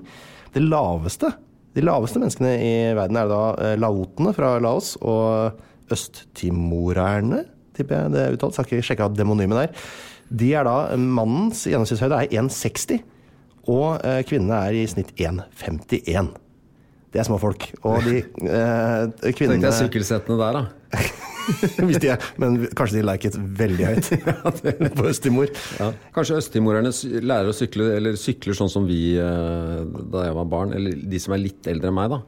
Det 0.53 0.63
laveste, 0.65 1.31
de 1.77 1.83
laveste 1.85 2.19
menneskene 2.19 2.51
i 2.59 2.73
verden 2.97 3.19
er 3.21 3.29
da 3.31 3.41
eh, 3.55 3.77
laotene 3.79 4.33
fra 4.35 4.57
Laos 4.63 4.95
og 4.99 5.61
østtimorerne, 5.91 7.45
tipper 7.77 8.05
jeg 8.05 8.13
det 8.15 8.23
er 8.23 8.35
uttalt. 8.35 8.57
Skal 8.57 8.67
ikke 8.67 8.89
sjekke 8.91 9.07
av 9.07 9.15
demonymet 9.17 9.63
der. 9.63 9.89
De 10.41 10.53
er 10.55 10.67
da, 10.67 10.75
Mannens 10.99 11.65
gjennomsnittshøyde 11.67 12.21
er 12.23 12.37
1,60, 12.41 13.01
og 13.71 14.01
eh, 14.07 14.21
kvinnene 14.27 14.61
er 14.67 14.77
i 14.79 14.85
snitt 14.89 15.13
1,51. 15.19 16.31
Det 17.11 17.19
er 17.19 17.27
små 17.27 17.37
folk. 17.41 17.67
Og 17.83 18.05
de 18.05 18.21
eh, 18.21 19.33
kvinnene 19.35 19.57
Tenk 19.57 19.67
jeg 19.67 19.77
sykkelsettene 19.81 20.37
der, 20.39 20.59
da. 20.61 21.01
hvis 21.87 21.99
de 22.03 22.11
er, 22.13 22.23
Men 22.39 22.57
kanskje 22.77 22.99
de 22.99 23.03
liket 23.07 23.37
veldig 23.59 23.87
høyt 23.89 24.11
på 24.99 25.07
Østimor. 25.09 25.51
Ja. 25.79 25.89
Kanskje 26.15 26.39
østtimorerne 26.39 26.93
lærer 27.25 27.51
å 27.51 27.55
sykle, 27.55 27.89
eller 27.97 28.19
sykler 28.19 28.57
sånn 28.57 28.71
som 28.71 28.87
vi 28.87 29.17
eh, 29.19 29.81
da 30.13 30.27
jeg 30.29 30.37
var 30.37 30.47
barn. 30.53 30.75
Eller 30.77 30.95
de 30.95 31.21
som 31.21 31.35
er 31.35 31.43
litt 31.43 31.67
eldre 31.71 31.91
enn 31.91 31.99
meg, 31.99 32.15
da. 32.15 32.21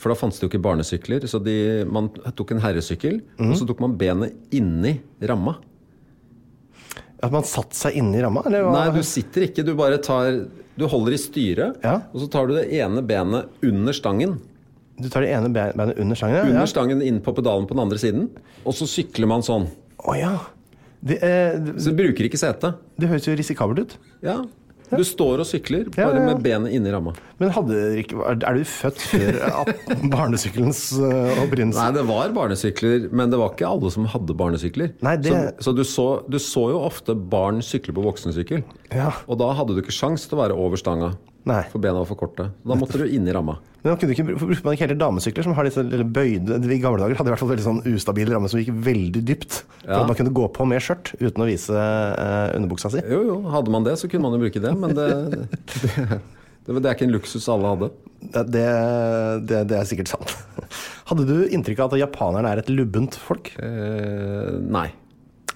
For 0.00 0.10
da 0.10 0.18
fantes 0.18 0.40
det 0.40 0.48
jo 0.48 0.50
ikke 0.52 0.64
barnesykler. 0.64 1.28
Så 1.30 1.38
de, 1.42 1.56
man 1.86 2.10
tok 2.34 2.56
en 2.56 2.64
herresykkel, 2.64 3.20
mm. 3.38 3.52
og 3.52 3.60
så 3.60 3.68
tok 3.68 3.84
man 3.84 3.94
benet 4.00 4.34
inni 4.54 4.96
ramma. 5.30 5.60
At 7.24 7.32
man 7.32 7.46
satte 7.48 7.76
seg 7.78 7.96
inni 8.00 8.20
ramma? 8.22 8.42
Eller? 8.46 8.66
Nei, 8.74 8.88
du 8.94 9.00
sitter 9.06 9.46
ikke. 9.48 9.64
Du 9.64 9.72
bare 9.78 9.98
tar 10.04 10.42
Du 10.76 10.86
holder 10.90 11.14
i 11.14 11.20
styret, 11.22 11.76
Ja. 11.84 12.00
og 12.12 12.20
så 12.20 12.26
tar 12.30 12.48
du 12.50 12.54
det 12.56 12.64
ene 12.74 13.00
benet 13.06 13.46
under 13.62 13.92
stangen. 13.94 14.40
Du 15.00 15.08
tar 15.08 15.22
det 15.22 15.30
ene 15.30 15.48
benet 15.54 15.76
beinet 15.78 15.98
under 16.02 16.18
stangen? 16.18 16.34
ja? 16.36 16.42
Under 16.50 16.66
stangen 16.66 17.00
inn 17.02 17.20
på 17.22 17.32
pedalen 17.34 17.66
på 17.70 17.74
den 17.76 17.82
andre 17.84 17.98
siden. 17.98 18.28
Og 18.66 18.74
så 18.74 18.86
sykler 18.90 19.26
man 19.30 19.40
sånn. 19.46 19.68
Å 20.02 20.16
ja. 20.18 20.32
Det, 21.04 21.22
eh, 21.22 21.58
Så 21.78 21.94
du 21.94 22.02
bruker 22.02 22.24
ikke 22.26 22.38
setet. 22.40 22.74
det 22.98 23.08
høres 23.08 23.24
jo 23.26 23.36
risikabelt 23.38 23.78
ut. 23.86 23.96
Ja. 24.22 24.44
Du 24.98 25.04
står 25.06 25.42
og 25.44 25.48
sykler, 25.48 25.88
bare 25.94 26.22
med 26.24 26.42
benet 26.44 26.74
inni 26.76 26.92
ramma. 26.94 27.12
Men 27.40 27.50
ikke, 28.00 28.20
er 28.34 28.54
du 28.58 28.64
født 28.68 29.00
før 29.10 29.38
barnesykkelens 30.14 30.82
eh, 30.98 31.42
opprinnelse? 31.44 31.80
Nei, 31.80 31.90
det 31.96 32.06
var 32.08 32.34
barnesykler, 32.36 33.08
men 33.12 33.32
det 33.32 33.40
var 33.40 33.52
ikke 33.54 33.68
alle 33.68 33.90
som 33.94 34.06
hadde 34.14 34.36
barnesykler. 34.38 34.94
Nei, 35.04 35.16
det- 35.16 35.32
Så, 35.58 35.70
så, 35.70 35.76
du, 35.76 35.84
så 35.84 36.06
du 36.30 36.38
så 36.42 36.66
jo 36.72 36.80
ofte 36.86 37.14
barn 37.16 37.60
sykle 37.64 37.94
på 37.96 38.04
voksensykkel. 38.04 38.64
Ja. 38.94 39.10
Og 39.28 39.38
da 39.40 39.52
hadde 39.58 39.74
du 39.76 39.82
ikke 39.82 39.94
sjans 39.94 40.26
til 40.28 40.38
å 40.38 40.42
være 40.44 40.58
over 40.58 40.80
stanga. 40.80 41.14
Nei. 41.44 41.62
For 41.68 41.82
bena 41.82 41.98
var 42.00 42.08
for 42.08 42.16
korte. 42.16 42.46
Da 42.64 42.76
måtte 42.80 42.96
du 43.00 43.04
inn 43.04 43.26
i 43.28 43.32
ramma. 43.36 43.58
Men 43.84 43.92
man 43.92 43.98
kunne 44.00 44.14
ikke, 44.14 44.24
hvorfor 44.30 44.48
brukte 44.48 44.64
man 44.64 44.76
ikke 44.78 44.86
heller 44.86 44.96
damesykler 45.02 45.44
som 45.44 45.52
har 45.58 45.66
disse 45.68 45.82
eller 45.84 46.06
bøyde 46.08 46.56
I 46.72 46.78
gamle 46.80 47.02
dager 47.02 47.18
hadde 47.18 47.28
i 47.28 47.32
hvert 47.34 47.42
fall 47.42 47.50
veldig 47.50 47.66
sånn 47.66 47.80
ustabil 47.90 48.30
ramme 48.32 48.48
som 48.48 48.62
gikk 48.62 48.70
veldig 48.86 49.20
dypt. 49.28 49.58
For 49.82 49.90
Ja. 49.92 49.98
at 50.00 50.08
man 50.08 50.16
kunne 50.16 50.32
gå 50.32 50.46
på 50.56 50.64
med 50.70 50.80
skjørt 50.80 51.12
uten 51.20 51.44
å 51.44 51.48
vise 51.50 51.76
eh, 51.76 52.56
underbuksa 52.56 52.90
si. 52.94 53.02
Jo, 53.12 53.20
jo, 53.28 53.36
hadde 53.52 53.74
man 53.76 53.84
det, 53.84 53.98
så 54.00 54.08
kunne 54.08 54.24
man 54.24 54.38
jo 54.38 54.40
bruke 54.46 54.62
det, 54.64 54.72
men 54.72 54.96
det, 54.96 55.08
det, 55.36 56.20
det, 56.64 56.80
det 56.80 56.88
er 56.88 56.96
ikke 56.96 57.08
en 57.10 57.12
luksus 57.18 57.44
alle 57.52 57.74
hadde. 57.74 57.90
Det, 58.24 58.46
det, 58.56 58.66
det, 59.52 59.60
det 59.68 59.76
er 59.82 59.84
sikkert 59.92 60.14
sant. 60.14 60.32
Hadde 61.10 61.26
du 61.28 61.36
inntrykk 61.52 61.82
av 61.84 61.92
at 61.92 62.00
japanerne 62.06 62.54
er 62.54 62.62
et 62.62 62.70
lubbent 62.72 63.18
folk? 63.20 63.50
Eh, 63.60 64.54
nei. 64.64 64.86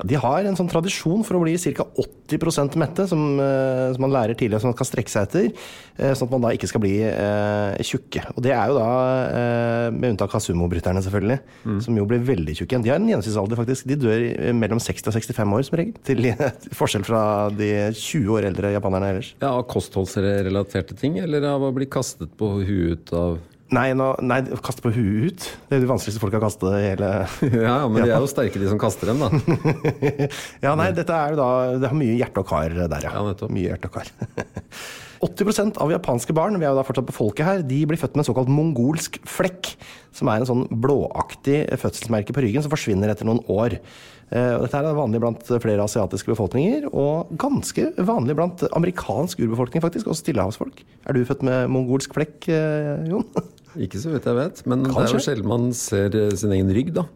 De 0.07 0.15
har 0.15 0.45
en 0.47 0.55
sånn 0.59 0.69
tradisjon 0.71 1.25
for 1.27 1.35
å 1.39 1.43
bli 1.43 1.57
ca. 1.75 1.85
80% 2.29 2.77
mette, 2.79 3.07
som, 3.09 3.41
eh, 3.41 3.93
som 3.97 4.03
man 4.05 4.13
lærer 4.15 4.37
tidligere 4.39 4.61
som 4.61 4.71
man 4.71 4.77
skal 4.77 4.87
strekke 4.87 5.11
seg 5.11 5.27
etter. 5.27 5.53
eh, 5.99 6.13
Sånn 6.15 6.29
at 6.29 6.35
man 6.37 6.43
da 6.43 6.53
ikke 6.55 6.69
skal 6.71 6.81
bli 6.85 6.93
eh, 7.03 7.77
tjukke. 7.83 8.23
Og 8.37 8.43
det 8.45 8.53
er 8.55 8.69
jo 8.71 8.77
da, 8.79 8.87
eh, 9.27 9.91
med 9.91 10.13
unntak 10.15 10.35
av 10.35 10.41
sumobryterne, 10.45 11.03
selvfølgelig, 11.03 11.41
som 11.83 11.97
jo 11.97 12.05
blir 12.07 12.21
veldig 12.23 12.55
tjukke. 12.55 12.83
De 12.83 12.91
har 12.91 13.01
en 13.01 13.09
gjennomsnittsalder 13.09 13.57
faktisk. 13.59 13.87
De 13.91 13.97
dør 13.97 14.53
mellom 14.55 14.79
60 14.79 15.09
og 15.09 15.15
65 15.19 15.53
år 15.59 15.65
som 15.67 15.79
regel. 15.79 15.95
Til 16.05 16.23
til 16.63 16.75
forskjell 16.79 17.05
fra 17.05 17.23
de 17.51 17.93
20 17.93 18.29
år 18.37 18.47
eldre 18.53 18.73
japanerne 18.77 19.11
ellers. 19.15 19.35
Ja, 19.43 19.51
Av 19.59 19.67
kostholdsrelaterte 19.67 20.97
ting, 20.99 21.19
eller 21.19 21.43
av 21.49 21.63
å 21.63 21.73
bli 21.75 21.87
kastet 21.91 22.31
på 22.39 22.59
huet 22.65 23.13
av 23.13 23.39
Nei, 23.75 23.91
nå, 23.93 24.05
nei, 24.25 24.39
kaste 24.65 24.81
på 24.81 24.93
huet 24.95 25.35
ut. 25.35 25.47
Det 25.69 25.77
er 25.77 25.83
det 25.83 25.91
vanskeligste 25.91 26.23
folk 26.23 26.33
har 26.39 26.41
kastet 26.41 26.73
hele 26.73 27.11
Ja, 27.67 27.83
men 27.85 28.01
de 28.01 28.15
er 28.15 28.23
jo 28.23 28.31
sterke, 28.31 28.61
de 28.61 28.71
som 28.71 28.81
kaster 28.81 29.11
dem, 29.11 29.21
da. 29.21 29.29
Ja, 30.65 30.73
nei, 30.79 30.89
dette 30.97 31.13
er 31.13 31.35
jo 31.35 31.41
da 31.41 31.49
Det 31.77 31.91
har 31.91 31.99
mye 31.99 32.17
hjerte 32.17 32.41
og 32.41 32.49
kar 32.49 32.73
der, 32.73 33.05
ja. 33.05 33.13
Ja. 33.13 33.51
Mye 33.53 33.67
hjerte 33.67 33.91
og 33.91 33.99
kar. 33.99 34.09
80% 35.19 35.81
av 35.83 35.91
japanske 35.91 36.35
barn 36.37 36.57
vi 36.59 36.67
er 36.67 36.71
jo 36.71 36.79
da 36.79 36.85
fortsatt 36.87 37.09
på 37.09 37.17
folket 37.17 37.47
her, 37.47 37.65
de 37.67 37.81
blir 37.91 37.99
født 37.99 38.15
med 38.15 38.23
en 38.23 38.29
såkalt 38.29 38.53
mongolsk 38.53 39.19
flekk, 39.27 39.73
som 40.15 40.31
er 40.31 40.41
en 40.41 40.49
sånn 40.49 40.63
blåaktig 40.71 41.65
fødselsmerke 41.83 42.35
på 42.37 42.45
ryggen 42.45 42.65
som 42.65 42.73
forsvinner 42.73 43.11
etter 43.11 43.27
noen 43.27 43.43
år. 43.51 43.81
Eh, 44.29 44.55
dette 44.63 44.79
er 44.79 44.97
vanlig 44.97 45.21
blant 45.23 45.43
flere 45.49 45.85
asiatiske 45.85 46.31
befolkninger, 46.31 46.89
og 46.93 47.35
ganske 47.41 47.91
vanlig 47.99 48.37
blant 48.39 48.65
amerikansk 48.71 49.43
urbefolkning, 49.43 49.83
faktisk, 49.85 50.07
også 50.07 50.27
stillehavsfolk. 50.27 50.85
Er 51.09 51.17
du 51.17 51.27
født 51.27 51.43
med 51.49 51.73
mongolsk 51.73 52.15
flekk, 52.15 52.51
eh, 52.53 53.09
Jon? 53.11 53.27
Ikke 53.79 54.01
så 54.03 54.11
vidt 54.11 54.27
jeg 54.27 54.39
vet, 54.39 54.61
men 54.67 54.83
det 54.87 54.95
er 54.97 55.13
jo 55.15 55.23
sjelden 55.23 55.49
man 55.51 55.71
ser 55.77 56.15
eh, 56.19 56.35
sin 56.39 56.55
egen 56.57 56.73
rygg, 56.75 56.91
da. 56.97 57.07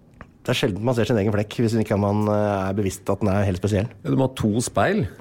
Det 0.42 0.50
er 0.52 0.58
sjelden 0.58 0.84
man 0.86 0.96
ser 0.98 1.06
sin 1.10 1.18
egen 1.20 1.34
flekk 1.34 1.58
hvis 1.62 1.74
ikke 1.78 1.98
man 2.00 2.24
eh, 2.30 2.68
er 2.70 2.78
bevisst 2.78 3.08
at 3.10 3.20
den 3.22 3.30
er 3.32 3.44
helt 3.46 3.60
spesiell. 3.62 3.90
Ja, 4.02 4.10
Du 4.10 4.18
må 4.18 4.28
ha 4.30 4.34
to 4.38 4.54
speil. 4.64 5.04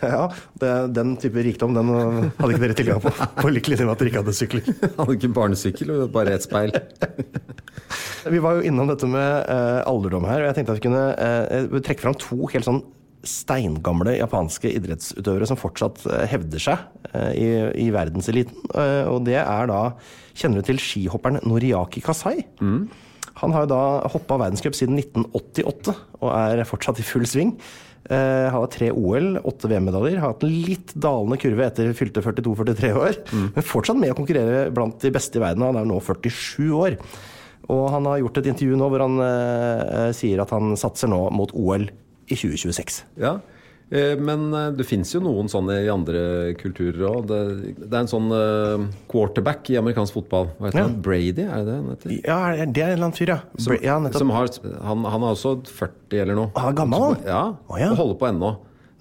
Ja, 0.00 0.30
det, 0.58 0.68
Den 0.96 1.10
type 1.20 1.42
rikdom 1.44 1.74
den 1.76 1.90
eh, 1.92 2.30
hadde 2.38 2.54
ikke 2.54 2.62
dere 2.62 2.76
tilgang 2.78 3.02
på, 3.04 3.12
på 3.42 3.50
lik 3.52 3.68
linje 3.68 3.84
med 3.84 3.92
at 3.92 4.00
dere 4.00 4.10
ikke 4.12 4.22
hadde 4.22 4.36
sykler. 4.38 4.70
Hadde 4.98 5.16
ikke 5.18 5.32
barnesykkel, 5.36 5.92
bare 6.14 6.34
ett 6.38 6.46
speil. 6.46 6.72
Vi 8.32 8.40
var 8.40 8.56
jo 8.58 8.64
innom 8.70 8.88
dette 8.88 9.06
med 9.10 9.50
eh, 9.52 9.80
alderdom 9.84 10.24
her, 10.28 10.40
og 10.40 10.48
jeg 10.48 10.56
tenkte 10.58 10.74
at 10.74 10.80
vi 10.80 10.86
kunne 10.86 11.04
eh, 11.20 11.80
trekke 11.84 12.06
fram 12.06 12.16
to 12.16 12.38
helt 12.54 12.66
sånn 12.66 12.80
steingamle 13.28 14.16
japanske 14.18 14.70
idrettsutøvere 14.78 15.48
som 15.48 15.60
fortsatt 15.60 16.04
eh, 16.10 16.26
hevder 16.30 16.62
seg 16.62 16.84
eh, 17.12 17.32
i, 17.38 17.48
i 17.86 17.88
verdenseliten. 17.94 18.60
Eh, 18.74 19.08
og 19.10 19.24
det 19.28 19.40
er 19.42 19.70
da 19.70 19.80
Kjenner 20.34 20.58
du 20.58 20.66
til 20.66 20.80
skihopperen 20.82 21.38
Noriaki 21.46 22.00
Kasai? 22.02 22.40
Han 23.38 23.52
har 23.54 23.64
jo 23.64 23.70
da 23.70 23.82
hoppa 24.10 24.38
verdenscup 24.40 24.74
siden 24.74 24.98
1988 24.98 25.94
og 26.24 26.30
er 26.32 26.62
fortsatt 26.66 26.98
i 26.98 27.06
full 27.06 27.22
sving. 27.30 27.52
Uh, 28.04 28.50
har 28.52 28.66
tre 28.68 28.90
OL, 28.92 29.38
åtte 29.46 29.70
VM-medaljer. 29.70 30.18
Har 30.18 30.34
hatt 30.34 30.42
en 30.42 30.56
litt 30.66 30.90
dalende 30.98 31.38
kurve 31.40 31.68
etter 31.68 31.94
fylte 31.96 32.20
42-43 32.26 32.90
år. 32.98 33.20
Men 33.54 33.64
fortsatt 33.64 34.00
med 34.00 34.10
å 34.10 34.18
konkurrere 34.18 34.66
blant 34.74 34.98
de 35.06 35.14
beste 35.14 35.38
i 35.38 35.44
verden. 35.44 35.64
Han 35.70 35.78
er 35.80 35.86
nå 35.86 36.00
47 36.02 36.74
år. 36.74 36.98
Og 37.70 37.84
han 37.94 38.10
har 38.10 38.20
gjort 38.20 38.42
et 38.42 38.50
intervju 38.50 38.76
nå 38.76 38.90
hvor 38.92 39.06
han 39.06 39.22
uh, 39.22 40.10
sier 40.18 40.42
at 40.42 40.50
han 40.52 40.74
satser 40.80 41.14
nå 41.14 41.22
mot 41.32 41.54
OL 41.54 41.86
i 42.28 42.34
2026. 42.38 43.02
Ja, 43.20 43.34
eh, 43.90 44.14
men 44.18 44.46
eh, 44.54 44.70
det 44.78 44.86
fins 44.88 45.12
jo 45.14 45.20
noen 45.24 45.48
sånne 45.52 45.76
i 45.84 45.88
andre 45.92 46.54
kulturer 46.60 47.04
òg. 47.10 47.26
Det, 47.28 47.40
det 47.84 47.90
er 47.92 48.00
en 48.04 48.10
sånn 48.10 48.30
eh, 48.32 48.84
quarterback 49.12 49.70
i 49.70 49.78
amerikansk 49.80 50.16
fotball. 50.18 50.48
Hva 50.58 50.70
heter 50.70 50.80
Ja. 50.80 50.86
han? 50.88 51.00
Brady, 51.04 51.44
er 51.44 51.64
det 51.68 51.78
det? 52.04 52.20
Ja, 52.24 52.38
det 52.64 52.82
er 52.82 52.92
en 52.92 52.92
eller 52.96 53.06
annen 53.08 53.16
fyr, 53.18 53.34
ja. 53.34 53.40
Som, 53.58 53.76
ja, 53.84 53.98
som 54.16 54.30
har, 54.34 54.48
han, 54.88 55.04
han 55.04 55.22
er 55.28 55.34
også 55.36 55.56
40 55.68 56.22
eller 56.24 56.34
noe. 56.40 56.52
Han 56.56 56.72
er 56.72 56.78
gammel, 56.80 57.10
Som, 57.18 57.26
Ja, 57.28 57.42
oh, 57.68 57.78
ja. 57.80 57.90
og 57.92 58.00
holder 58.00 58.20
på 58.24 58.30
ennå. 58.32 58.54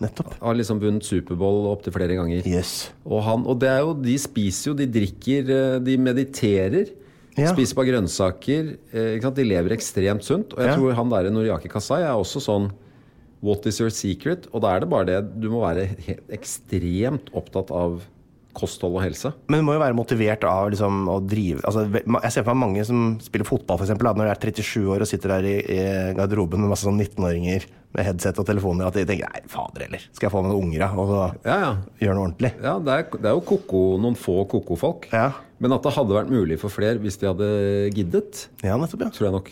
nettopp. 0.03 0.34
Har 0.41 0.57
liksom 0.59 0.82
vunnet 0.84 1.05
Superbowl 1.07 1.69
opptil 1.71 1.93
flere 1.95 2.17
ganger. 2.19 2.43
Yes. 2.49 2.89
Og, 3.05 3.21
han, 3.24 3.45
og 3.47 3.61
det 3.61 3.69
er 3.71 3.80
jo, 3.86 3.93
de 4.03 4.17
spiser 4.19 4.71
jo, 4.74 4.76
de 4.76 4.88
drikker, 4.91 5.80
de 5.86 5.95
mediterer. 6.01 6.89
Ja. 7.38 7.53
Spiser 7.53 7.78
bare 7.80 7.88
grønnsaker. 7.93 8.74
Ikke 8.91 9.24
sant? 9.30 9.38
De 9.39 9.45
lever 9.47 9.74
ekstremt 9.78 10.26
sunt. 10.28 10.51
Og 10.53 10.59
jeg 10.59 10.69
Ja. 10.69 10.76
tror 10.76 10.93
han 10.99 11.09
der 11.09 11.30
Noriaki 11.32 11.71
Kasai 11.71 12.01
er 12.03 12.11
også 12.19 12.41
sånn 12.43 12.67
What 13.43 13.65
is 13.67 13.79
your 13.81 13.91
secret? 13.91 14.47
Og 14.55 14.63
da 14.63 14.73
er 14.77 14.83
det 14.85 14.89
bare 14.93 15.07
det 15.09 15.19
Du 15.43 15.49
må 15.51 15.59
være 15.65 15.89
ekstremt 16.31 17.31
opptatt 17.35 17.71
av 17.75 18.01
kosthold 18.53 18.99
og 18.99 19.01
helse. 19.01 19.31
Men 19.49 19.63
du 19.63 19.65
må 19.65 19.73
jo 19.73 19.81
være 19.81 19.95
motivert 19.97 20.43
av 20.45 20.67
liksom, 20.69 21.07
å 21.09 21.15
drive 21.25 21.63
altså, 21.65 21.87
Jeg 21.89 22.29
ser 22.35 22.43
for 22.45 22.53
meg 22.53 22.61
mange 22.67 22.83
som 22.85 23.15
spiller 23.25 23.47
fotball, 23.49 23.79
eksempel, 23.81 24.11
når 24.13 24.27
de 24.29 24.33
er 24.35 24.41
37 24.61 24.83
år 24.93 25.01
og 25.01 25.09
sitter 25.09 25.33
der 25.33 25.47
i, 25.49 25.55
i 25.73 25.79
garderoben 26.19 26.61
med 26.61 26.69
masse 26.69 26.85
sånn 26.85 27.01
19-åringer 27.01 27.65
med 27.97 28.05
headset 28.07 28.37
og 28.41 28.45
telefoner, 28.45 28.87
at 28.91 28.95
de 28.97 29.07
tenker 29.09 29.25
nei, 29.33 29.41
fader 29.49 29.87
heller, 29.87 30.05
skal 30.13 30.27
jeg 30.27 30.33
få 30.35 30.43
med 30.45 30.53
noen 30.53 30.67
unger 30.67 30.85
da, 30.85 30.91
og 30.97 31.09
så 31.09 31.17
Ja, 31.49 31.57
ja. 31.63 31.71
gjøre 32.05 32.15
noe 32.19 32.27
ordentlig? 32.27 32.53
Ja, 32.61 32.75
det 32.85 32.93
er, 32.99 33.03
det 33.25 33.29
er 33.31 33.35
jo 33.39 33.43
koko, 33.49 33.81
noen 34.05 34.17
få 34.21 34.37
koko-folk. 34.53 35.09
Ja. 35.13 35.27
Men 35.61 35.73
at 35.77 35.85
det 35.85 35.93
hadde 35.97 36.17
vært 36.17 36.31
mulig 36.33 36.57
for 36.61 36.73
flere 36.73 37.01
hvis 37.01 37.17
de 37.21 37.29
hadde 37.31 37.49
giddet, 37.97 38.47
Ja, 38.65 38.77
nettopp, 38.81 39.05
ja. 39.07 39.11
tror 39.17 39.29
jeg 39.31 39.35
nok. 39.39 39.51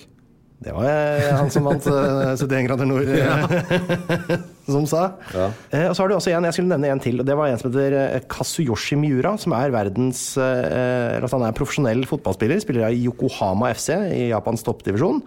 Det 0.62 0.74
var 0.76 0.86
eh, 0.86 1.32
han 1.34 1.50
som 1.50 1.66
vant 1.66 1.86
eh, 1.90 2.36
71 2.38 2.68
grader 2.68 2.86
nord, 2.86 3.08
eh, 3.10 4.34
som 4.74 4.86
sa. 4.90 5.08
Ja. 5.34 5.48
Eh, 5.74 5.88
og 5.88 5.96
så 5.98 6.04
har 6.04 6.12
du 6.12 6.16
også 6.20 6.34
en, 6.36 6.46
jeg 6.46 6.58
skulle 6.58 6.70
nevne 6.70 6.92
en 6.94 7.02
til, 7.02 7.18
og 7.18 7.26
det 7.26 7.38
var 7.40 7.50
en 7.50 7.58
som 7.58 7.72
heter 7.74 8.22
Kasuyoshi 8.30 9.00
Miura, 9.02 9.34
som 9.42 9.56
er 9.58 9.74
verdens 9.74 10.22
eh, 10.38 11.16
eller 11.18 11.34
Han 11.34 11.48
er 11.48 11.58
profesjonell 11.58 12.06
fotballspiller, 12.10 12.62
spiller 12.62 12.94
i 12.94 13.02
Yokohama 13.08 13.72
FC 13.74 13.90
i 14.14 14.30
Japans 14.30 14.62
toppdivisjon. 14.68 15.24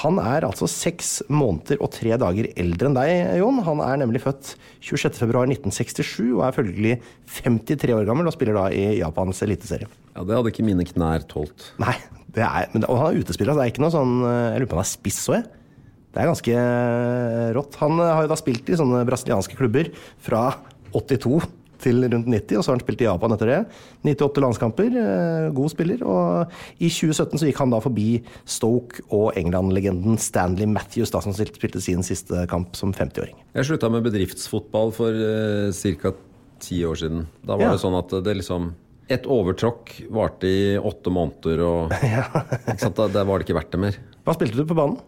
Han 0.00 0.18
er 0.22 0.46
altså 0.46 0.68
seks 0.70 1.18
måneder 1.28 1.80
og 1.84 1.90
tre 1.92 2.14
dager 2.20 2.48
eldre 2.58 2.88
enn 2.88 2.96
deg, 2.96 3.10
Jon. 3.42 3.60
Han 3.66 3.82
er 3.84 4.00
nemlig 4.00 4.22
født 4.24 4.54
26.2.1967 4.80 6.32
og 6.32 6.44
er 6.46 6.56
følgelig 6.56 6.94
53 7.42 7.96
år 7.98 8.08
gammel 8.08 8.30
og 8.30 8.34
spiller 8.34 8.56
da 8.56 8.66
i 8.72 8.98
Japans 9.02 9.44
eliteserie. 9.44 9.90
Ja, 10.14 10.24
Det 10.24 10.38
hadde 10.38 10.52
ikke 10.54 10.66
mine 10.66 10.86
knær 10.88 11.26
tålt. 11.28 11.72
Nei, 11.82 11.96
det 12.32 12.44
er, 12.46 12.70
men, 12.72 12.86
og 12.88 13.00
han 13.02 13.12
er 13.12 13.20
utespiller. 13.20 13.52
Altså, 13.52 13.60
det 13.60 13.68
er 13.68 13.74
ikke 13.74 13.84
noe 13.84 13.94
sånn 13.94 14.14
Jeg 14.24 14.62
lurer 14.62 14.70
på 14.70 14.78
om 14.78 14.82
han 14.82 14.88
er 14.88 14.94
spiss 14.94 15.24
òg, 15.28 15.40
jeg. 15.40 15.50
Det 16.12 16.20
er 16.20 16.28
ganske 16.28 16.56
eh, 16.60 17.48
rått. 17.56 17.78
Han 17.80 17.96
eh, 17.96 18.12
har 18.12 18.26
jo 18.26 18.30
da 18.32 18.36
spilt 18.36 18.68
i 18.68 18.76
sånne 18.76 19.00
brasilianske 19.08 19.56
klubber 19.56 19.88
fra 20.20 20.44
82 20.92 21.38
til 21.82 22.00
rundt 22.08 22.28
90, 22.30 22.56
og 22.58 22.62
så 22.64 22.70
har 22.72 22.76
han 22.78 22.82
spilt 22.84 23.02
i 23.04 23.06
Japan 23.08 23.34
etter 23.34 23.50
det. 23.50 23.58
98 24.06 24.42
landskamper, 24.44 24.90
eh, 25.02 25.48
god 25.56 25.72
spiller. 25.74 26.02
Og 26.06 26.54
i 26.78 26.88
2017 26.88 27.38
så 27.42 27.48
gikk 27.48 27.60
han 27.62 27.74
da 27.74 27.80
forbi 27.84 28.08
Stoke 28.48 29.02
og 29.10 29.36
England-legenden 29.40 30.18
Stanley 30.22 30.66
Matthews, 30.70 31.10
da, 31.14 31.20
som 31.24 31.34
spilte 31.36 31.82
sin 31.82 32.02
siste 32.06 32.46
kamp 32.50 32.76
som 32.78 32.94
50-åring. 32.94 33.36
Jeg 33.58 33.68
slutta 33.68 33.90
med 33.92 34.06
bedriftsfotball 34.06 34.94
for 34.96 35.10
uh, 35.12 35.68
ca. 35.74 36.14
ti 36.62 36.80
år 36.86 36.94
siden. 37.02 37.26
Da 37.44 37.56
var 37.56 37.66
Ja. 37.68 37.72
det 37.76 37.82
sånn 37.82 37.98
at 37.98 38.08
det 38.24 38.36
liksom 38.38 38.72
Et 39.10 39.24
overtråkk 39.26 40.06
varte 40.14 40.46
i 40.48 40.78
åtte 40.78 41.10
måneder, 41.12 41.60
og? 41.66 41.90
Da, 42.96 43.08
da 43.10 43.24
var 43.28 43.38
det 43.42 43.48
ikke 43.48 43.58
verdt 43.58 43.72
det 43.74 43.80
mer. 43.82 43.96
Hva 44.24 44.32
spilte 44.38 44.56
du 44.56 44.64
på 44.64 44.76
banen? 44.78 45.00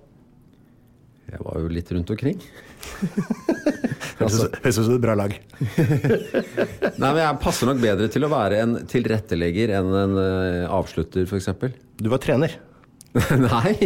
Jeg 1.31 1.41
var 1.41 1.57
jo 1.63 1.71
litt 1.73 1.89
rundt 1.95 2.11
omkring. 2.13 2.41
Høres 4.21 4.79
ut 4.79 4.85
som 4.87 4.95
et 4.95 5.03
bra 5.03 5.17
lag. 5.19 5.35
Nei, 7.01 7.09
men 7.09 7.23
Jeg 7.23 7.41
passer 7.43 7.69
nok 7.71 7.81
bedre 7.83 8.11
til 8.13 8.27
å 8.27 8.31
være 8.33 8.61
en 8.65 8.77
tilrettelegger 8.91 9.73
enn 9.81 9.91
en 10.05 10.21
eh, 10.23 10.61
avslutter, 10.71 11.27
f.eks. 11.29 11.51
Du 12.01 12.09
var 12.13 12.23
trener. 12.23 12.55
Nei! 13.39 13.77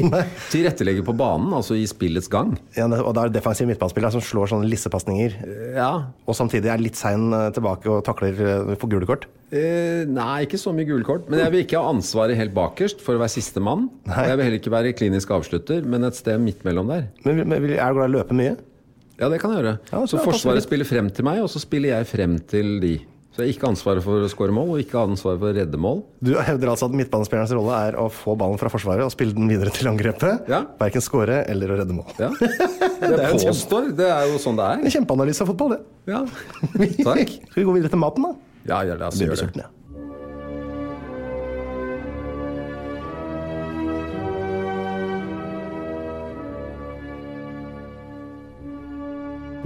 Tilrettelegger 0.49 1.05
på 1.05 1.13
banen, 1.19 1.51
altså 1.53 1.75
i 1.77 1.83
spillets 1.89 2.31
gang. 2.33 2.55
Ja, 2.77 2.87
og 2.89 3.11
da 3.13 3.27
er 3.27 3.29
det 3.33 3.37
defensiv 3.43 3.69
midtbanespiller 3.69 4.15
som 4.15 4.23
slår 4.25 4.49
sånne 4.55 4.69
lissepasninger, 4.71 5.35
Ja. 5.77 5.89
og 6.25 6.37
samtidig 6.39 6.71
er 6.73 6.81
litt 6.81 6.97
sein 6.97 7.27
eh, 7.37 7.51
tilbake 7.57 7.91
og 7.93 8.01
takler 8.09 8.39
eh, 8.41 8.71
for 8.81 8.89
gule 8.93 9.09
kort. 9.09 9.27
Eh, 9.53 10.05
nei, 10.09 10.47
ikke 10.47 10.61
så 10.61 10.73
mye 10.77 10.89
gule 10.89 11.05
kort. 11.09 11.29
Men 11.33 11.43
jeg 11.45 11.53
vil 11.55 11.65
ikke 11.67 11.81
ha 11.83 11.93
ansvaret 11.93 12.41
helt 12.41 12.57
bakerst 12.57 13.05
for 13.05 13.17
å 13.19 13.23
være 13.25 13.35
sistemann. 13.37 13.89
Jeg 14.09 14.33
vil 14.41 14.47
heller 14.49 14.61
ikke 14.63 14.73
være 14.77 14.95
klinisk 14.97 15.33
avslutter, 15.37 15.85
men 15.89 16.09
et 16.09 16.17
sted 16.17 16.41
midt 16.45 16.65
mellom 16.69 16.89
der. 16.93 17.09
Men 17.29 17.45
men 17.49 17.69
er 17.69 17.69
du 17.69 18.01
glad 18.01 18.09
i 18.09 18.09
å 18.09 18.17
løpe 18.21 18.37
mye? 18.37 18.57
Ja, 19.19 19.29
det 19.33 19.41
kan 19.43 19.51
jeg 19.55 19.63
gjøre. 19.65 19.77
Ja, 19.91 20.01
så 20.07 20.21
Forsvaret 20.23 20.63
spiller 20.63 20.87
frem 20.87 21.09
til 21.15 21.27
meg, 21.27 21.41
og 21.43 21.51
så 21.51 21.61
spiller 21.63 21.97
jeg 21.97 22.07
frem 22.11 22.37
til 22.51 22.77
de. 22.83 22.97
Så 23.35 23.45
jeg 23.45 23.53
har 23.53 23.55
ikke 23.55 23.69
ansvaret 23.71 24.03
for 24.03 24.25
å 24.25 24.29
skåre 24.31 24.55
mål, 24.55 24.71
og 24.75 24.81
ikke 24.83 24.99
ansvaret 24.99 25.39
for 25.39 25.51
å 25.53 25.55
redde 25.55 25.79
mål. 25.79 26.01
Du 26.25 26.33
hevder 26.35 26.73
altså 26.73 26.89
at 26.89 26.95
midtbanespillerens 26.99 27.53
rolle 27.55 27.77
er 27.87 27.99
å 28.03 28.09
få 28.11 28.35
ballen 28.39 28.59
fra 28.59 28.71
forsvaret 28.73 29.07
og 29.07 29.13
spille 29.15 29.37
den 29.37 29.51
videre 29.51 29.71
til 29.75 29.91
angrepet. 29.91 30.49
Ja. 30.51 30.65
Verken 30.81 31.05
skåre 31.05 31.45
eller 31.51 31.71
å 31.71 31.79
redde 31.83 31.95
mål. 31.95 32.11
Ja. 32.19 32.33
Det 32.99 33.13
er 33.15 33.31
påstår. 33.31 33.53
påstår. 33.55 33.91
Det 33.99 34.09
er 34.11 34.27
jo 34.33 34.41
sånn 34.43 34.59
det 34.59 34.67
er. 34.67 34.83
En 34.83 34.95
kjempeanalyse 34.97 35.45
av 35.45 35.53
fotball, 35.53 35.77
det. 35.77 35.81
Ja. 36.11 36.25
Takk. 37.07 37.37
Skal 37.39 37.59
vi 37.63 37.67
gå 37.71 37.77
videre 37.79 37.95
til 37.95 38.03
maten, 38.03 38.27
da? 38.27 38.35
Ja, 38.67 38.83
ja, 38.91 38.99
la 38.99 39.13
oss 39.13 39.21
Blir 39.23 39.31
gjøre 39.31 39.53
det. 39.55 39.69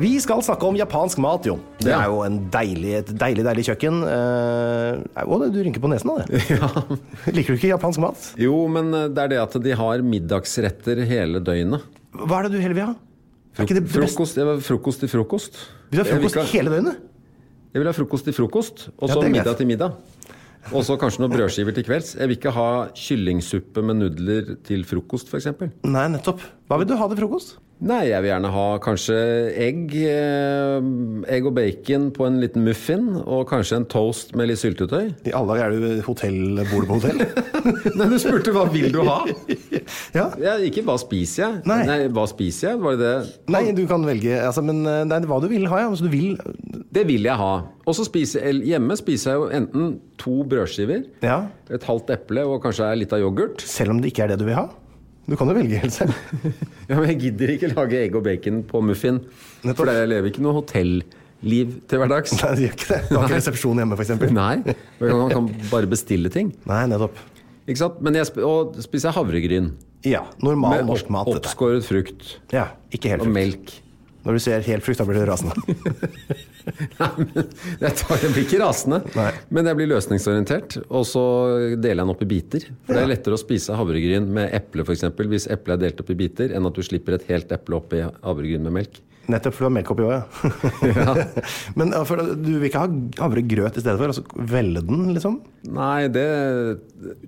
Vi 0.00 0.10
skal 0.24 0.40
snakke 0.42 0.64
om 0.66 0.76
japansk 0.78 1.18
mat, 1.20 1.44
Jon. 1.46 1.60
Det 1.78 1.90
Ja. 1.92 2.00
er 2.00 2.06
jo 2.08 2.22
en 2.24 2.38
deilig, 2.50 2.92
et 2.98 3.06
deilig 3.18 3.44
deilig 3.44 3.64
kjøkken. 3.68 3.98
Eh, 4.08 5.24
å, 5.24 5.38
du 5.52 5.58
rynker 5.62 5.80
på 5.84 5.90
nesen 5.92 6.10
av 6.10 6.22
det. 6.24 6.40
Liker 7.36 7.52
du 7.52 7.58
ikke 7.60 7.70
japansk 7.74 8.00
mat? 8.00 8.16
Jo, 8.40 8.66
men 8.72 8.88
eh, 8.94 9.08
det 9.12 9.18
er 9.26 9.28
det 9.34 9.40
at 9.42 9.56
de 9.62 9.74
har 9.76 9.98
middagsretter 10.02 11.04
hele 11.06 11.40
døgnet. 11.44 11.84
Hva 12.16 12.40
er 12.40 12.48
det 12.48 12.52
du 12.56 12.60
heller 12.62 12.74
vil 12.78 12.88
ha? 12.88 12.94
Ikke 13.60 13.76
det? 13.76 13.84
Frokost, 13.92 14.36
jeg 14.40 14.62
frokost 14.64 15.04
til 15.04 15.08
frokost. 15.12 15.60
Vil 15.92 16.00
du 16.00 16.02
ha 16.02 16.08
vil 16.08 16.22
frokost 16.24 16.40
ha- 16.40 16.48
hele 16.56 16.72
døgnet? 16.72 16.96
Jeg 17.72 17.80
vil 17.82 17.88
ha 17.88 17.92
frokost 17.96 18.24
til 18.28 18.32
frokost, 18.36 18.86
og 18.98 19.08
så 19.12 19.20
det 19.20 19.28
er 19.28 19.34
middag 19.36 19.56
til 19.60 19.66
middag. 19.68 19.92
Og 20.72 20.84
så 20.86 20.96
kanskje 21.00 21.20
noen 21.24 21.32
brødskiver 21.34 21.74
til 21.74 21.84
kvelds. 21.84 22.14
Jeg 22.16 22.28
vil 22.30 22.36
ikke 22.38 22.52
ha 22.54 22.68
kyllingsuppe 22.96 23.82
med 23.84 23.96
nudler 24.00 24.56
til 24.64 24.84
frokost, 24.88 25.28
f.eks. 25.28 25.50
Nei, 25.84 26.06
nettopp. 26.14 26.40
Hva 26.70 26.78
vil 26.80 26.88
du 26.88 26.96
ha 26.96 27.08
til 27.12 27.18
frokost? 27.24 27.56
Nei, 27.82 28.04
jeg 28.12 28.22
vil 28.22 28.30
gjerne 28.30 28.50
ha 28.54 28.64
kanskje 28.78 29.14
egg, 29.58 29.90
eh, 30.06 30.76
egg 31.34 31.46
og 31.48 31.54
bacon 31.56 32.04
på 32.14 32.28
en 32.28 32.36
liten 32.38 32.62
muffin, 32.62 33.08
og 33.24 33.48
kanskje 33.50 33.80
en 33.80 33.86
toast 33.90 34.36
med 34.38 34.46
litt 34.52 34.60
syltetøy. 34.60 35.08
I 35.26 35.32
alle 35.34 35.56
dager 35.56 35.64
er 35.74 35.82
du 35.82 36.04
hotell, 36.06 36.60
bor 36.70 36.84
du 36.84 36.90
på 36.92 36.98
hotell? 37.00 37.24
Nei, 37.98 38.06
du 38.12 38.14
spurte 38.22 38.54
hva 38.54 38.68
vil 38.70 38.92
du 38.94 39.00
ha? 39.08 39.16
ja. 40.18 40.28
Ja, 40.38 40.54
ikke 40.62 40.84
hva 40.86 40.94
spiser 41.02 41.42
jeg? 41.42 41.64
Nei. 41.66 41.96
hva 42.14 42.26
spiser 42.30 42.70
jeg? 42.70 42.82
Var 42.84 43.00
det 43.00 43.08
det? 43.10 43.32
Nei, 43.50 43.64
du 43.74 43.82
kan 43.90 44.06
velge 44.06 44.38
altså, 44.38 44.62
Men 44.66 44.84
eh, 44.86 45.02
nei, 45.10 45.18
hva 45.26 45.40
du 45.42 45.48
vil 45.50 45.66
ha, 45.72 45.82
ja. 45.82 45.90
Altså, 45.90 46.06
du 46.06 46.14
vil 46.14 46.36
Det 46.94 47.02
vil 47.08 47.26
jeg 47.26 47.38
ha. 47.40 47.52
Og 47.82 47.96
så 47.98 48.06
spiser 48.06 48.46
jeg 48.46 48.62
Hjemme 48.72 48.94
spiser 49.00 49.32
jeg 49.34 49.40
jo 49.42 49.48
enten 49.58 49.90
to 50.22 50.44
brødskiver, 50.46 51.02
Ja. 51.26 51.40
et 51.72 51.82
halvt 51.88 52.12
eple 52.14 52.44
og 52.46 52.60
kanskje 52.62 52.92
litt 53.00 53.12
av 53.16 53.18
yoghurt. 53.24 53.64
Selv 53.66 53.90
om 53.96 53.98
det 54.02 54.12
ikke 54.12 54.28
er 54.28 54.32
det 54.36 54.38
du 54.44 54.46
vil 54.46 54.54
ha? 54.60 54.68
Du 55.28 55.36
kan 55.38 55.50
jo 55.50 55.54
velge 55.54 55.78
helt 55.82 55.94
selv. 55.94 56.14
Ja, 56.90 56.96
men 56.98 57.06
jeg 57.12 57.18
gidder 57.22 57.52
ikke 57.54 57.70
lage 57.72 58.00
egg 58.04 58.16
og 58.18 58.24
bacon 58.26 58.62
på 58.68 58.80
muffin. 58.84 59.20
For 59.62 59.88
jeg 59.88 60.08
lever 60.10 60.32
ikke 60.32 60.42
noe 60.44 60.56
hotelliv 60.58 61.76
til 61.88 62.02
hverdags. 62.02 62.34
Nei, 62.42 62.50
det 62.58 62.64
gjør 62.66 62.74
ikke 62.76 62.88
det. 62.90 62.98
Du 63.08 63.14
har 63.16 63.28
ikke 63.28 63.38
resepsjon 63.38 63.80
hjemme, 63.80 63.96
f.eks. 63.96 64.10
Nei. 64.34 64.74
Man 65.04 65.30
kan 65.32 65.48
bare 65.72 65.88
bestille 65.90 66.32
ting. 66.34 66.50
Nei, 66.68 66.82
nettopp. 66.90 67.16
Ikke 67.62 67.78
sant? 67.84 68.02
Men 68.02 68.18
jeg 68.18 68.28
sp 68.28 68.42
og 68.44 68.76
spiser 68.82 69.12
jeg 69.12 69.18
havregryn. 69.20 69.70
Ja. 70.04 70.24
Normal 70.42 70.80
Med 70.80 70.90
norsk 70.90 71.08
mat, 71.14 71.30
Med 71.30 71.38
oppskåret 71.38 71.86
frukt. 71.86 72.36
Ja, 72.52 72.72
ikke 72.90 73.14
helt 73.14 73.22
frukt. 73.22 73.30
Og 73.30 73.36
melk. 73.38 73.76
Når 74.26 74.36
du 74.38 74.42
ser 74.42 74.66
helt 74.66 74.84
frukt, 74.86 74.98
da 75.00 75.06
blir 75.06 75.22
du 75.22 75.30
rasende. 75.30 75.54
Jeg, 77.82 77.92
tar, 77.98 78.18
jeg 78.22 78.30
blir 78.32 78.44
ikke 78.44 78.60
rasende, 78.62 79.00
Nei. 79.16 79.30
men 79.54 79.68
jeg 79.70 79.78
blir 79.78 79.90
løsningsorientert. 79.90 80.78
Og 80.88 81.06
så 81.08 81.22
deler 81.74 82.02
jeg 82.02 82.02
den 82.04 82.12
opp 82.14 82.24
i 82.24 82.28
biter. 82.32 82.66
For 82.86 82.96
det 82.96 83.04
er 83.04 83.12
lettere 83.14 83.38
å 83.38 83.40
spise 83.40 83.78
havregryn 83.78 84.28
med 84.34 84.52
eple 84.56 84.86
f.eks. 84.86 85.06
hvis 85.32 85.48
eplet 85.52 85.78
er 85.78 85.86
delt 85.86 86.04
opp 86.04 86.12
i 86.12 86.18
biter, 86.18 86.54
enn 86.54 86.68
at 86.68 86.76
du 86.76 86.84
slipper 86.86 87.18
et 87.18 87.26
helt 87.30 87.54
eple 87.54 87.78
opp 87.78 87.96
i 87.96 88.04
havregryn 88.04 88.62
med 88.68 88.78
melk. 88.80 89.02
Nettopp, 89.30 89.54
for 89.54 89.62
du 89.62 89.68
har 89.68 89.74
melk 89.76 89.90
oppi 89.92 90.02
òg, 90.02 90.12
ja. 90.88 91.12
Men 91.78 91.92
ja, 91.94 92.00
for, 92.06 92.18
du 92.18 92.48
vil 92.56 92.66
ikke 92.66 92.82
ha 92.82 92.88
havregrøt 93.20 93.78
i 93.78 93.84
stedet 93.84 93.94
for? 94.00 94.10
Altså 94.10 94.46
velge 94.50 94.82
den, 94.88 95.12
liksom? 95.14 95.36
Nei, 95.70 96.08
det, 96.10 96.24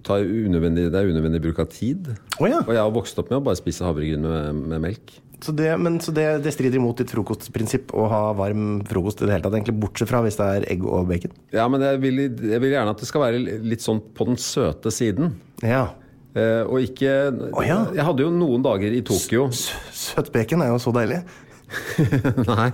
tar 0.07 0.25
unødvendig, 0.27 0.89
det 0.91 0.99
er 0.99 1.13
unødvendig 1.13 1.43
bruk 1.45 1.63
av 1.63 1.71
tid. 1.71 2.11
Oh, 2.41 2.49
ja. 2.51 2.65
Og 2.65 2.75
jeg 2.75 2.83
har 2.83 2.95
vokst 2.95 3.23
opp 3.23 3.31
med 3.31 3.39
å 3.39 3.45
bare 3.47 3.61
spise 3.61 3.87
havregryn 3.87 4.27
med, 4.27 4.65
med 4.75 4.83
melk. 4.89 5.15
Så 5.45 5.53
det, 5.53 5.69
men, 5.77 5.99
så 6.01 6.13
det, 6.17 6.25
det 6.45 6.55
strider 6.55 6.81
imot 6.81 7.03
ditt 7.03 7.11
frokostprinsipp 7.13 7.93
å 7.93 8.07
ha 8.09 8.21
varm 8.39 8.79
frokost 8.89 9.21
i 9.21 9.27
det 9.27 9.35
hele 9.35 9.45
tatt, 9.45 9.57
egentlig 9.59 9.77
bortsett 9.83 10.09
fra 10.09 10.23
hvis 10.25 10.39
det 10.41 10.47
er 10.55 10.65
egg 10.73 10.87
og 10.89 11.11
bacon? 11.11 11.35
Ja, 11.53 11.67
men 11.69 11.85
jeg 11.85 12.01
vil, 12.01 12.23
jeg 12.25 12.63
vil 12.63 12.73
gjerne 12.73 12.95
at 12.95 13.03
det 13.03 13.09
skal 13.11 13.27
være 13.27 13.43
litt 13.61 13.85
sånn 13.85 14.01
på 14.17 14.29
den 14.31 14.41
søte 14.41 14.93
siden. 14.95 15.35
Ja. 15.61 15.91
Eh, 16.35 16.63
og 16.65 16.81
ikke 16.83 17.11
oh, 17.53 17.61
ja. 17.63 17.83
Jeg 17.95 18.07
hadde 18.09 18.25
jo 18.25 18.31
noen 18.35 18.65
dager 18.65 18.91
i 18.91 19.05
Tokyo 19.07 19.45
Søt 19.55 20.33
bacon 20.35 20.65
er 20.65 20.73
jo 20.73 20.81
så 20.83 20.91
deilig. 20.97 21.21
Nei. 22.49 22.69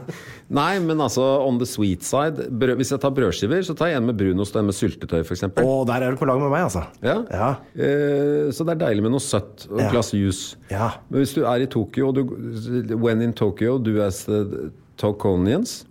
Nei, 0.51 0.79
men 0.83 0.99
altså 1.05 1.23
on 1.47 1.59
the 1.61 1.67
sweet 1.69 2.03
side. 2.07 2.49
Brød, 2.51 2.77
hvis 2.81 2.91
jeg 2.91 3.01
tar 3.03 3.13
brødskiver, 3.15 3.63
så 3.67 3.75
tar 3.79 3.93
jeg 3.93 4.01
en 4.01 4.07
med 4.11 4.17
brunost 4.19 4.57
og 4.57 4.63
en 4.65 4.71
med 4.71 4.75
syltetøy, 4.77 5.21
f.eks. 5.25 5.45
Å, 5.63 5.75
der 5.89 6.03
er 6.09 6.11
du 6.17 6.21
på 6.21 6.27
lag 6.29 6.41
med 6.43 6.51
meg, 6.51 6.65
altså. 6.67 6.83
Ja. 7.07 7.19
Ja. 7.31 7.51
Eh, 7.77 8.51
så 8.57 8.67
det 8.67 8.75
er 8.77 8.83
deilig 8.87 9.05
med 9.07 9.15
noe 9.15 9.23
søtt 9.25 9.69
og 9.71 9.79
et 9.79 9.87
Ja. 9.87 9.93
glass 9.95 10.11
juice. 10.17 10.57
Ja. 10.73 10.91
Men 11.09 11.23
hvis 11.23 11.37
du 11.39 11.45
er 11.47 11.63
i 11.63 11.71
Tokyo, 11.71 12.09
og 12.11 12.19
du 12.19 12.97
When 12.97 13.23
in 13.23 13.33
Tokyo, 13.39 13.79
as 14.03 14.25
the 14.27 14.71
Tokonians 15.01 15.85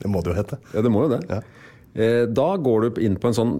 Det 0.00 0.08
må 0.12 0.22
det 0.22 0.32
jo 0.34 0.38
hete. 0.40 0.58
Ja, 0.74 0.82
det 0.86 0.90
må 0.92 1.06
jo 1.08 1.12
det. 1.16 1.22
Ja. 1.28 1.40
Eh, 1.96 2.26
Da 2.28 2.48
går 2.60 2.90
du 2.94 3.00
inn 3.00 3.16
på 3.16 3.28
en 3.32 3.36
sånn 3.36 3.52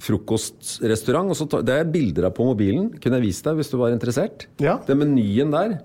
frokostrestaurant. 0.00 1.30
og 1.30 1.36
så 1.36 1.46
tar- 1.50 1.62
Det 1.66 1.74
er 1.80 1.84
bilder 1.90 2.26
av 2.26 2.34
på 2.34 2.44
mobilen. 2.46 2.90
Kunne 3.00 3.18
jeg 3.18 3.26
vist 3.28 3.44
deg 3.44 3.56
hvis 3.56 3.70
du 3.70 3.76
var 3.76 3.90
interessert. 3.90 4.46
Ja. 4.58 4.78
Den 4.86 4.98
menyen 4.98 5.50
der, 5.50 5.80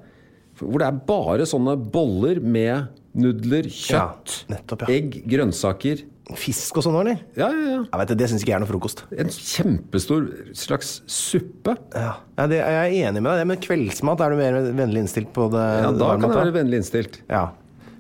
hvor 0.60 0.80
det 0.82 0.88
er 0.88 1.00
bare 1.08 1.46
sånne 1.50 1.76
boller 1.92 2.40
med 2.42 2.88
nudler, 3.16 3.68
kjøtt, 3.72 4.42
Ja, 4.50 4.56
nettopp, 4.56 4.86
ja. 4.86 4.94
egg, 4.96 5.22
grønnsaker. 5.32 6.04
Fisk 6.36 6.80
og 6.80 6.84
sånn, 6.88 6.96
eller? 7.04 7.20
Ja, 7.38 7.52
ja, 7.54 7.66
ja. 7.70 7.82
Jeg 7.86 8.00
vet 8.02 8.14
det, 8.18 8.28
syns 8.32 8.42
ikke 8.42 8.50
jeg 8.56 8.58
er 8.58 8.64
noe 8.64 8.70
frokost. 8.72 9.04
En 9.14 9.30
kjempestor 9.30 10.26
slags 10.58 10.96
suppe. 11.12 11.76
Ja. 11.94 12.16
Ja, 12.40 12.48
det, 12.50 12.58
jeg 12.64 12.80
er 12.82 12.96
enig 13.12 13.22
med 13.22 13.30
deg, 13.38 13.46
men 13.52 13.62
kveldsmat 13.62 14.24
er 14.26 14.34
du 14.34 14.40
mer 14.42 14.58
vennlig 14.80 15.04
innstilt 15.06 15.30
på 15.36 15.46
det? 15.54 15.62
Ja, 15.86 15.92
da 15.94 16.10
kan 16.18 16.26
jeg 16.34 16.40
være 16.48 16.56
vennlig 16.58 16.82
innstilt. 16.82 17.22
Ja. 17.30 17.46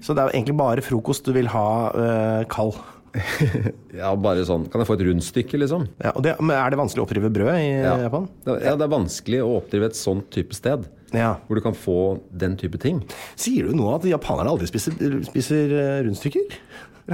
Så 0.02 0.14
det 0.18 0.24
er 0.26 0.32
jo 0.32 0.38
egentlig 0.40 0.58
bare 0.58 0.84
frokost 0.86 1.26
du 1.30 1.32
vil 1.38 1.48
ha 1.54 1.68
øh, 1.94 2.44
kald. 2.52 2.76
Ja, 3.96 4.10
bare 4.20 4.44
sånn. 4.44 4.66
Kan 4.72 4.82
jeg 4.82 4.90
få 4.90 4.98
et 4.98 5.06
rundstykke, 5.08 5.60
liksom? 5.62 5.86
Ja, 6.04 6.12
og 6.18 6.24
det, 6.26 6.34
men 6.42 6.52
er 6.58 6.74
det 6.74 6.80
vanskelig 6.82 7.04
å 7.04 7.06
oppdrive 7.08 7.30
brød 7.32 7.54
i 7.62 7.70
Ja. 7.70 7.94
Japan? 8.08 8.26
Ja, 8.50 8.74
det 8.76 8.84
er 8.90 8.92
vanskelig 8.92 9.40
å 9.46 9.54
oppdrive 9.62 9.88
et 9.92 9.96
sånt 10.00 10.28
type 10.36 10.58
sted. 10.58 10.84
Ja. 11.16 11.36
Hvor 11.48 11.60
du 11.60 11.64
kan 11.66 11.78
få 11.78 11.98
den 12.32 12.58
type 12.60 12.80
ting. 12.82 13.02
Sier 13.40 13.70
du 13.70 13.78
nå 13.78 13.88
at 13.96 14.06
japanerne 14.10 14.52
aldri 14.54 14.68
spiser, 14.70 14.96
spiser 15.30 15.74
eh, 15.80 16.04
rundstykker? 16.08 16.60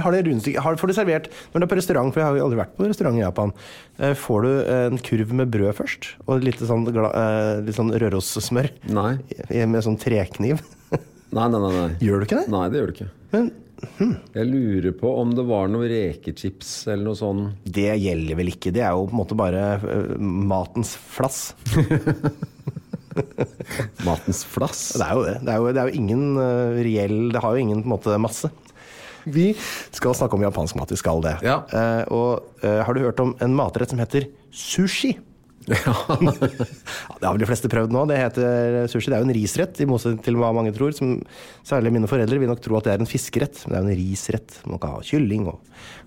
Har? 0.00 0.14
Har, 0.64 0.76
får 0.80 0.88
du 0.88 0.94
servert 0.96 1.26
Når 1.52 1.60
du 1.60 1.64
er 1.66 1.68
på 1.68 1.76
restaurant, 1.76 2.14
for 2.14 2.22
jeg 2.22 2.24
har 2.24 2.38
jo 2.38 2.44
aldri 2.46 2.60
vært 2.62 2.76
på 2.78 2.86
restaurant 2.88 3.18
i 3.18 3.20
Japan, 3.20 3.50
eh, 4.00 4.14
får 4.16 4.46
du 4.46 4.52
en 4.72 5.00
kurv 5.04 5.34
med 5.36 5.50
brød 5.52 5.76
først? 5.82 6.14
Og 6.24 6.46
litt 6.46 6.62
sånn, 6.64 6.86
eh, 6.88 7.60
litt 7.66 7.76
sånn 7.76 7.92
Røros-smør 8.00 8.70
Nei. 8.88 9.18
med 9.68 9.84
sånn 9.84 10.00
trekniv? 10.00 10.62
Nei, 11.32 11.48
nei, 11.48 11.60
nei. 11.60 11.72
nei. 11.72 11.90
Gjør 12.04 12.20
du 12.20 12.26
ikke 12.26 12.40
det? 12.42 12.48
Nei, 12.52 12.64
det 12.68 12.80
gjør 12.80 12.90
du 12.90 12.96
ikke. 12.98 13.10
Men 13.32 13.52
Jeg 14.36 14.46
lurer 14.46 14.92
på 14.94 15.12
om 15.18 15.30
det 15.34 15.44
var 15.48 15.70
noen 15.72 15.88
rekechips 15.90 16.72
eller 16.92 17.06
noe 17.08 17.18
sånt. 17.18 17.62
det 17.64 17.88
gjelder 17.98 18.38
vel 18.38 18.52
ikke? 18.52 18.72
Det 18.74 18.84
er 18.84 18.92
jo 18.92 19.06
på 19.08 19.16
en 19.16 19.20
måte 19.22 19.38
bare 19.40 19.62
uh, 19.80 20.12
matens 20.20 20.92
flass. 20.96 21.54
Matens 24.06 24.42
flass. 24.48 24.84
Det 24.98 25.06
er 25.06 25.16
jo 25.16 25.24
det. 25.26 25.38
Det 25.42 25.54
er 25.54 25.62
jo, 25.62 25.72
det 25.72 25.82
er 25.82 25.90
jo 25.90 26.02
ingen 26.02 26.24
uh, 26.38 26.78
reell 26.82 27.18
Det 27.32 27.42
har 27.42 27.56
jo 27.56 27.64
ingen 27.64 27.82
på 27.82 27.88
en 27.88 27.94
måte 27.96 28.20
masse. 28.22 28.52
Vi 29.22 29.52
skal 29.94 30.16
snakke 30.18 30.38
om 30.38 30.46
japansk 30.46 30.78
mat. 30.78 30.92
Vi 30.92 31.00
skal 31.00 31.22
det. 31.24 31.36
Ja. 31.46 31.60
Uh, 31.72 32.02
og 32.12 32.64
uh, 32.64 32.80
har 32.82 32.94
du 32.94 33.04
hørt 33.04 33.20
om 33.22 33.36
en 33.42 33.54
matrett 33.58 33.92
som 33.92 34.02
heter 34.02 34.30
sushi? 34.50 35.14
Ja, 35.70 35.94
det 36.18 37.22
har 37.22 37.34
vel 37.36 37.42
de 37.44 37.46
fleste 37.46 37.70
prøvd 37.70 37.92
nå. 37.94 38.02
Det 38.10 38.18
heter 38.18 38.88
sushi. 38.90 39.12
Det 39.12 39.18
er 39.18 39.22
jo 39.22 39.28
en 39.28 39.36
risrett, 39.36 39.78
i 39.78 39.86
motsetning 39.86 40.22
til 40.26 40.38
hva 40.40 40.50
mange 40.56 40.72
tror. 40.74 40.94
Som, 40.96 41.20
særlig 41.66 41.92
mine 41.94 42.10
foreldre 42.10 42.40
vil 42.42 42.50
nok 42.50 42.64
tro 42.64 42.80
at 42.80 42.88
det 42.88 42.96
er 42.96 43.04
en 43.04 43.10
fiskerett, 43.10 43.62
men 43.66 43.74
det 43.74 43.78
er 43.78 43.84
jo 43.84 43.92
en 43.92 44.00
risrett. 44.02 44.58
Man 44.66 44.82
kan 44.82 44.96
ha 44.96 45.04
kylling 45.06 45.46
og 45.52 45.62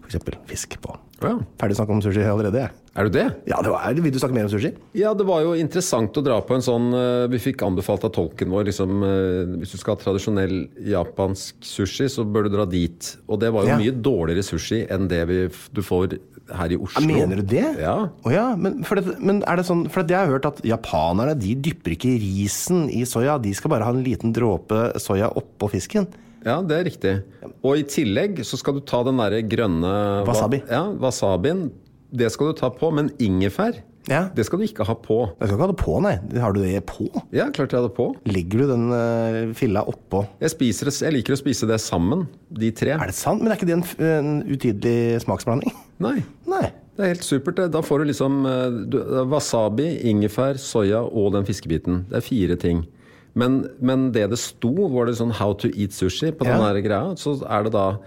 f.eks. 0.06 0.38
fisk 0.50 0.78
på. 0.84 0.96
Ja. 1.24 1.34
Ferdig 1.60 1.78
snakka 1.78 1.96
om 1.96 2.02
sushi 2.04 2.24
allerede. 2.28 2.68
Er 2.96 3.08
du 3.08 3.12
det? 3.16 3.26
Ja, 3.50 3.62
det 3.64 3.72
var, 3.72 3.94
vil 3.96 4.12
du 4.14 4.20
snakke 4.20 4.36
mer 4.36 4.48
om 4.48 4.52
sushi? 4.52 4.72
Ja, 4.96 5.14
det 5.18 5.26
var 5.28 5.42
jo 5.44 5.54
interessant 5.60 6.16
å 6.16 6.24
dra 6.24 6.38
på 6.46 6.56
en 6.56 6.64
sånn 6.64 6.86
eh, 6.96 7.26
Vi 7.32 7.40
fikk 7.44 7.64
anbefalt 7.68 8.06
av 8.08 8.14
tolken 8.16 8.52
vår 8.54 8.70
liksom, 8.70 8.94
eh, 9.04 9.56
Hvis 9.64 9.74
du 9.76 9.80
skal 9.82 9.96
ha 9.98 10.04
tradisjonell 10.04 10.56
japansk 10.92 11.60
sushi, 11.66 12.08
så 12.12 12.24
bør 12.28 12.48
du 12.48 12.56
dra 12.56 12.66
dit. 12.70 13.12
Og 13.28 13.40
det 13.42 13.52
var 13.56 13.66
jo 13.68 13.74
Ja. 13.74 13.80
mye 13.82 13.96
dårligere 14.06 14.44
sushi 14.48 14.84
enn 14.92 15.10
det 15.12 15.24
vi, 15.28 15.40
du 15.76 15.82
får 15.84 16.18
her 16.56 16.76
i 16.76 16.78
Oslo. 16.78 17.02
Mener 17.08 17.42
du 17.42 17.48
det? 17.56 17.66
Ja. 17.82 17.96
Oh, 18.24 18.32
ja, 18.32 18.52
men, 18.56 18.84
for 18.86 19.00
det, 19.00 19.16
men 19.20 19.42
er 19.50 19.58
det 19.58 19.66
sånn 19.66 19.88
For 19.90 20.06
jeg 20.06 20.20
har 20.20 20.30
hørt 20.30 20.46
at 20.46 20.60
japanerne 20.68 21.34
de 21.40 21.56
dypper 21.56 21.96
ikke 21.96 22.12
risen 22.22 22.86
i 22.94 23.02
soya. 23.10 23.40
De 23.42 23.54
skal 23.58 23.72
bare 23.74 23.88
ha 23.88 23.96
en 23.96 24.04
liten 24.06 24.36
dråpe 24.36 24.92
soya 25.02 25.32
oppå 25.36 25.72
fisken. 25.74 26.06
Ja, 26.46 26.60
det 26.62 26.76
er 26.78 26.86
riktig. 26.86 27.14
Og 27.66 27.80
i 27.82 27.84
tillegg 27.90 28.38
så 28.46 28.60
skal 28.62 28.78
du 28.78 28.84
ta 28.86 29.00
den 29.08 29.18
derre 29.18 29.42
grønne 29.50 29.92
Wasabi. 30.28 30.62
Ja, 30.70 30.84
wasabien. 31.02 31.68
Det 32.16 32.30
skal 32.32 32.52
du 32.54 32.60
ta 32.60 32.70
på, 32.72 32.92
men 32.94 33.10
ingefær, 33.20 33.80
Ja. 34.08 34.28
det 34.38 34.46
skal 34.46 34.62
du 34.62 34.66
ikke 34.68 34.86
ha 34.86 34.94
på. 34.94 35.18
Jeg 35.42 35.50
skal 35.50 35.56
ikke 35.58 35.66
ha 35.66 35.72
det 35.72 35.80
på, 35.82 35.96
nei. 36.06 36.14
Har 36.40 36.54
du 36.54 36.62
det 36.62 36.84
på? 36.86 37.08
Ja, 37.34 37.48
klart 37.50 37.74
jeg 37.74 37.82
har 37.82 37.88
det 37.90 37.96
på. 37.98 38.06
Legger 38.30 38.62
du 38.62 38.68
den 38.76 38.86
uh, 38.94 39.54
filla 39.58 39.82
oppå? 39.90 40.22
Jeg, 40.40 40.54
spiser, 40.54 40.94
jeg 40.94 41.18
liker 41.18 41.34
å 41.34 41.42
spise 41.42 41.66
det 41.68 41.80
sammen, 41.82 42.28
de 42.54 42.70
tre. 42.78 42.94
Er 42.94 43.10
det 43.10 43.18
sant? 43.18 43.42
Men 43.42 43.52
er 43.52 43.58
ikke 43.58 43.72
det 43.72 43.80
en, 43.80 43.88
en 44.06 44.34
utydelig 44.46 45.24
smaksblanding? 45.26 45.74
Nei. 46.06 46.20
Nei. 46.46 46.68
Det 46.96 47.04
er 47.04 47.10
helt 47.12 47.26
supert. 47.28 47.58
Da 47.74 47.82
får 47.84 48.06
du 48.06 48.12
liksom 48.14 48.38
du, 48.88 49.00
wasabi, 49.34 49.90
ingefær, 50.14 50.62
soya 50.62 51.02
og 51.04 51.34
den 51.34 51.44
fiskebiten. 51.50 52.06
Det 52.08 52.22
er 52.22 52.24
fire 52.24 52.56
ting. 52.62 52.86
Men, 53.36 53.66
men 53.82 54.12
det 54.16 54.30
det 54.32 54.40
sto, 54.40 54.72
var 54.90 55.06
det 55.08 55.18
sånn 55.20 55.34
'how 55.34 55.54
to 55.60 55.68
eat 55.76 55.92
sushi' 55.92 56.32
på 56.32 56.46
den 56.46 56.56
Ja. 56.60 56.74
greia. 56.82 57.16
Så 57.20 57.42
er 57.44 57.64
det 57.64 57.72
da 57.74 57.98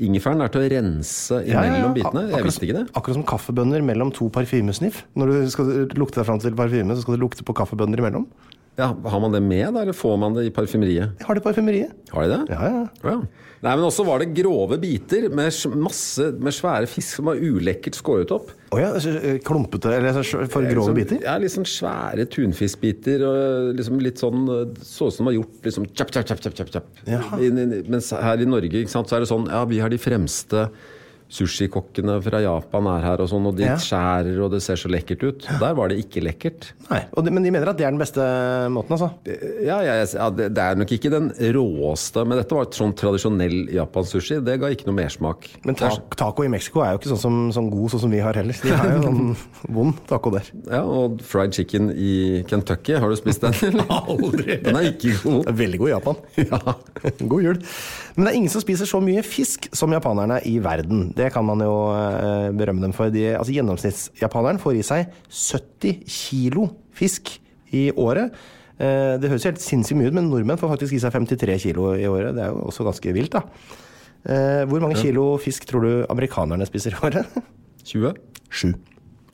Ingefæren 0.00 0.40
er 0.40 0.48
til 0.48 0.62
å 0.62 0.70
rense 0.72 1.44
imellom 1.44 1.92
bitene. 1.92 2.30
Jeg 2.30 2.42
visste 2.44 2.64
ikke 2.64 2.78
det. 2.78 2.92
Akkurat 2.96 3.14
som 3.18 3.22
kaffebønner 3.22 3.82
mellom 3.84 4.10
to 4.10 4.30
parfymesniff. 4.30 5.02
Når 5.14 5.26
du 5.26 5.50
skal 5.50 5.66
lukte 5.92 6.14
deg 6.22 6.24
fram 6.24 6.38
til 6.40 6.52
parfyme, 6.56 6.94
så 6.96 7.02
skal 7.02 7.18
du 7.18 7.20
lukte 7.28 7.44
på 7.44 7.52
kaffebønner 7.52 7.98
imellom. 8.00 8.26
Ja, 8.78 8.94
Har 8.94 9.20
man 9.20 9.32
det 9.32 9.42
med, 9.42 9.74
da, 9.74 9.82
eller 9.82 9.92
får 9.92 10.18
man 10.18 10.32
det 10.32 10.46
i 10.46 10.50
parfymeriet? 10.50 11.18
Jeg 11.18 11.26
har 11.26 11.34
det 11.34 11.44
i 11.44 11.52
parfymeriet. 11.52 11.90
Har 12.14 12.22
de 12.22 12.28
det? 12.30 12.48
Ja, 12.48 12.62
ja. 12.64 12.88
Ja. 13.04 13.20
Nei, 13.60 13.74
men 13.76 13.84
også 13.84 14.06
var 14.08 14.22
det 14.22 14.30
grove 14.32 14.78
biter 14.80 15.26
med 15.28 15.52
masse 15.76 16.30
med 16.40 16.54
svære 16.56 16.88
fisk 16.88 17.18
som 17.18 17.26
var 17.28 17.36
ulekkert 17.36 17.98
skåret 17.98 18.30
opp. 18.32 18.54
Å 18.72 18.78
ja, 18.80 18.92
eh, 18.96 19.36
klumpete 19.44 19.92
eller 19.92 20.22
for 20.48 20.64
grove 20.64 20.94
Liksom- 20.94 20.96
biter? 20.96 21.20
Ja, 21.26 21.36
sånn 21.38 21.68
svære 21.68 22.24
tunfiskbiter. 22.24 23.20
Og 23.20 23.76
liksom 23.76 24.00
litt 24.00 24.16
sånn 24.16 24.48
eh, 24.48 24.74
Så 24.80 25.08
ut 25.08 25.12
som 25.12 25.26
de 25.26 25.32
var 25.36 25.44
gjort 25.44 25.62
liksom 25.62 25.86
tjapp, 25.92 26.10
tjapp, 26.10 26.40
tjapp, 26.40 26.54
tjapp, 26.54 26.70
tjapp. 26.70 26.88
Mens 27.90 28.10
her 28.10 28.38
i 28.40 28.46
Norge 28.46 28.72
ikke 28.72 28.88
sant, 28.88 29.08
så 29.08 29.16
er 29.16 29.20
det 29.20 29.28
sånn 29.28 29.48
Ja, 29.50 29.64
vi 29.66 29.78
har 29.78 29.90
de 29.90 29.98
fremste 29.98 30.70
sushikokkene 31.30 32.16
fra 32.24 32.40
Japan 32.42 32.86
er 32.90 33.04
her 33.06 33.22
og 33.22 33.28
sånn, 33.30 33.46
og 33.46 33.56
de 33.56 33.64
Ja. 33.68 33.76
skjærer 33.78 34.40
og 34.44 34.50
det 34.52 34.62
ser 34.62 34.74
så 34.80 34.90
lekkert 34.90 35.22
ut. 35.22 35.46
Der 35.60 35.74
var 35.74 35.88
det 35.88 35.98
ikke 36.02 36.22
lekkert. 36.24 36.72
Nei, 36.90 37.04
og 37.16 37.24
de, 37.24 37.30
Men 37.30 37.44
de 37.44 37.50
mener 37.54 37.68
at 37.70 37.78
det 37.78 37.86
er 37.86 37.90
den 37.94 38.00
beste 38.00 38.20
måten, 38.74 38.90
altså? 38.96 39.10
Ja, 39.64 39.80
ja, 39.86 39.94
ja 40.04 40.30
det, 40.30 40.48
det 40.54 40.58
er 40.64 40.74
nok 40.80 40.90
ikke 40.90 41.10
den 41.12 41.30
råeste, 41.54 42.24
men 42.26 42.38
dette 42.40 42.54
var 42.56 42.66
et 42.66 42.74
sånn 42.74 42.94
tradisjonell 42.98 43.70
japansk 43.72 44.16
sushi. 44.18 44.40
Det 44.44 44.58
ga 44.60 44.66
ikke 44.74 44.86
noe 44.90 44.98
mersmak. 44.98 45.48
Men 45.64 45.74
ta 45.78 45.90
taco 46.16 46.42
i 46.42 46.48
Mexico 46.50 46.82
er 46.82 46.92
jo 46.96 46.98
ikke 47.00 47.12
sånn, 47.14 47.22
som, 47.22 47.38
sånn 47.54 47.70
god 47.70 47.90
sånn 47.94 48.00
som 48.06 48.10
vi 48.10 48.18
har 48.24 48.34
heller. 48.34 48.58
De 48.60 48.74
har 48.74 48.90
jo 48.96 49.02
sånn 49.06 49.36
vond 49.78 49.94
taco 50.10 50.30
der. 50.34 50.50
Ja, 50.70 50.82
og 50.82 51.20
fried 51.22 51.54
chicken 51.54 51.90
i 51.94 52.42
Kentucky, 52.50 52.98
har 52.98 53.08
du 53.08 53.16
spist 53.20 53.40
den? 53.46 53.54
Aldri. 53.90 54.58
Den 54.64 54.76
er 54.76 54.90
ikke 54.90 55.14
god. 55.22 55.46
Er 55.46 55.52
veldig 55.62 55.78
god 55.84 55.88
i 55.88 55.94
Japan. 55.94 56.16
Ja. 56.50 56.74
God 57.30 57.42
jul. 57.44 57.58
Men 58.20 58.26
det 58.26 58.34
er 58.34 58.36
ingen 58.42 58.52
som 58.52 58.60
spiser 58.60 58.84
så 58.84 58.98
mye 59.00 59.22
fisk 59.24 59.70
som 59.72 59.94
japanerne 59.96 60.42
i 60.44 60.58
verden. 60.60 61.06
Det 61.16 61.30
kan 61.32 61.46
man 61.48 61.62
jo 61.64 61.72
eh, 61.96 62.50
berømme 62.52 62.84
dem 62.84 62.92
for. 62.92 63.08
De, 63.08 63.22
altså 63.32 63.54
Gjennomsnittsjapaneren 63.56 64.60
får 64.60 64.74
i 64.76 64.82
seg 64.84 65.14
70 65.32 66.02
kilo 66.04 66.66
fisk 66.92 67.32
i 67.72 67.86
året. 67.96 68.36
Eh, 68.76 69.14
det 69.22 69.32
høres 69.32 69.48
helt 69.48 69.64
sinnssykt 69.64 69.96
mye 69.96 70.12
ut, 70.12 70.18
men 70.18 70.28
nordmenn 70.28 70.60
får 70.60 70.74
faktisk 70.74 70.98
i 70.98 71.00
seg 71.00 71.16
53 71.16 71.56
kilo 71.64 71.94
i 71.96 72.04
året. 72.12 72.36
Det 72.36 72.44
er 72.44 72.52
jo 72.52 72.66
også 72.68 72.84
ganske 72.90 73.16
vilt, 73.16 73.38
da. 73.38 73.72
Eh, 74.28 74.68
hvor 74.68 74.84
mange 74.84 75.00
kilo 75.00 75.30
fisk 75.40 75.64
tror 75.70 75.88
du 75.88 75.92
amerikanerne 76.12 76.68
spiser 76.68 76.98
i 76.98 77.00
året? 77.08 77.40
20? 77.88 78.12
7. 78.52 78.74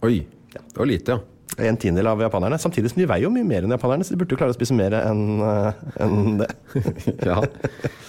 Oi, 0.07 0.20
det 0.55 0.78
var 0.78 0.95
lite, 0.95 1.18
ja. 1.18 1.36
En 1.57 1.78
tiendedel 1.80 2.11
av 2.11 2.20
japanerne. 2.20 2.59
Samtidig 2.61 2.90
som 2.92 3.00
de 3.00 3.09
veier 3.09 3.24
jo 3.24 3.32
mye 3.32 3.46
mer 3.48 3.64
enn 3.64 3.72
japanerne, 3.72 4.04
så 4.04 4.12
de 4.12 4.18
burde 4.20 4.34
jo 4.34 4.40
klare 4.40 4.52
å 4.52 4.57
spise 4.57 4.76
mer 4.76 4.92
enn 4.98 5.22
en 5.40 6.40
det. 6.42 6.50
ja. 7.30 7.38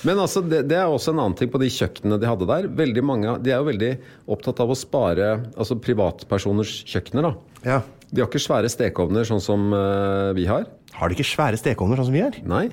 Men 0.08 0.20
altså, 0.20 0.44
det, 0.44 0.66
det 0.68 0.80
er 0.82 0.92
også 0.92 1.14
en 1.14 1.22
annen 1.24 1.38
ting 1.40 1.52
på 1.54 1.62
de 1.62 1.70
kjøkkenene 1.72 2.20
de 2.20 2.28
hadde 2.28 2.50
der. 2.50 2.68
Veldig 2.82 3.04
mange, 3.08 3.38
De 3.46 3.54
er 3.54 3.62
jo 3.62 3.70
veldig 3.70 3.94
opptatt 4.36 4.60
av 4.64 4.74
å 4.74 4.78
spare 4.78 5.30
altså 5.56 5.80
privatpersoners 5.80 6.82
kjøkkener. 6.92 7.30
da. 7.30 7.62
Ja. 7.68 7.80
De 8.12 8.24
har 8.24 8.30
ikke 8.30 8.44
svære 8.44 8.72
stekeovner 8.72 9.28
sånn 9.28 9.44
som 9.44 9.72
uh, 9.76 10.34
vi 10.36 10.48
har. 10.48 10.68
Har 10.98 11.10
de 11.10 11.18
ikke 11.18 11.28
svære 11.28 11.60
stekeovner 11.60 12.00
sånn 12.00 12.10
som 12.10 12.16
vi 12.16 12.24
har? 12.24 12.38
Nei. 12.48 12.68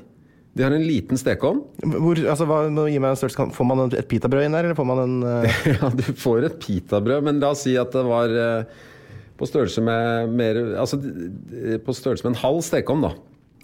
De 0.54 0.62
har 0.62 0.70
en 0.70 0.84
liten 0.86 1.18
stekeovn. 1.18 1.64
Hvor, 1.82 2.18
altså, 2.30 2.46
hva, 2.46 2.60
gi 2.70 3.00
meg 3.02 3.10
en 3.10 3.18
størrelse, 3.18 3.48
får 3.56 3.66
man 3.66 3.88
et 3.88 4.06
pitabrød 4.10 4.46
inn 4.46 4.54
der, 4.54 4.68
eller 4.68 4.78
får 4.78 4.86
man 4.86 5.02
en 5.02 5.16
uh... 5.26 5.62
Ja, 5.72 5.90
du 5.90 6.04
får 6.14 6.46
et 6.46 6.60
pitabrød, 6.62 7.26
men 7.26 7.42
la 7.42 7.50
oss 7.56 7.64
si 7.66 7.74
at 7.80 7.90
det 7.94 8.04
var 8.06 8.30
eh, 8.30 8.84
på 9.38 9.46
størrelse 9.50 9.82
med 9.82 10.30
mer 10.38 10.58
Altså 10.78 10.98
på 11.84 11.94
størrelse 11.96 12.24
med 12.26 12.34
en 12.36 12.40
halv 12.42 12.60
stekeovn, 12.62 13.02
da. 13.08 13.12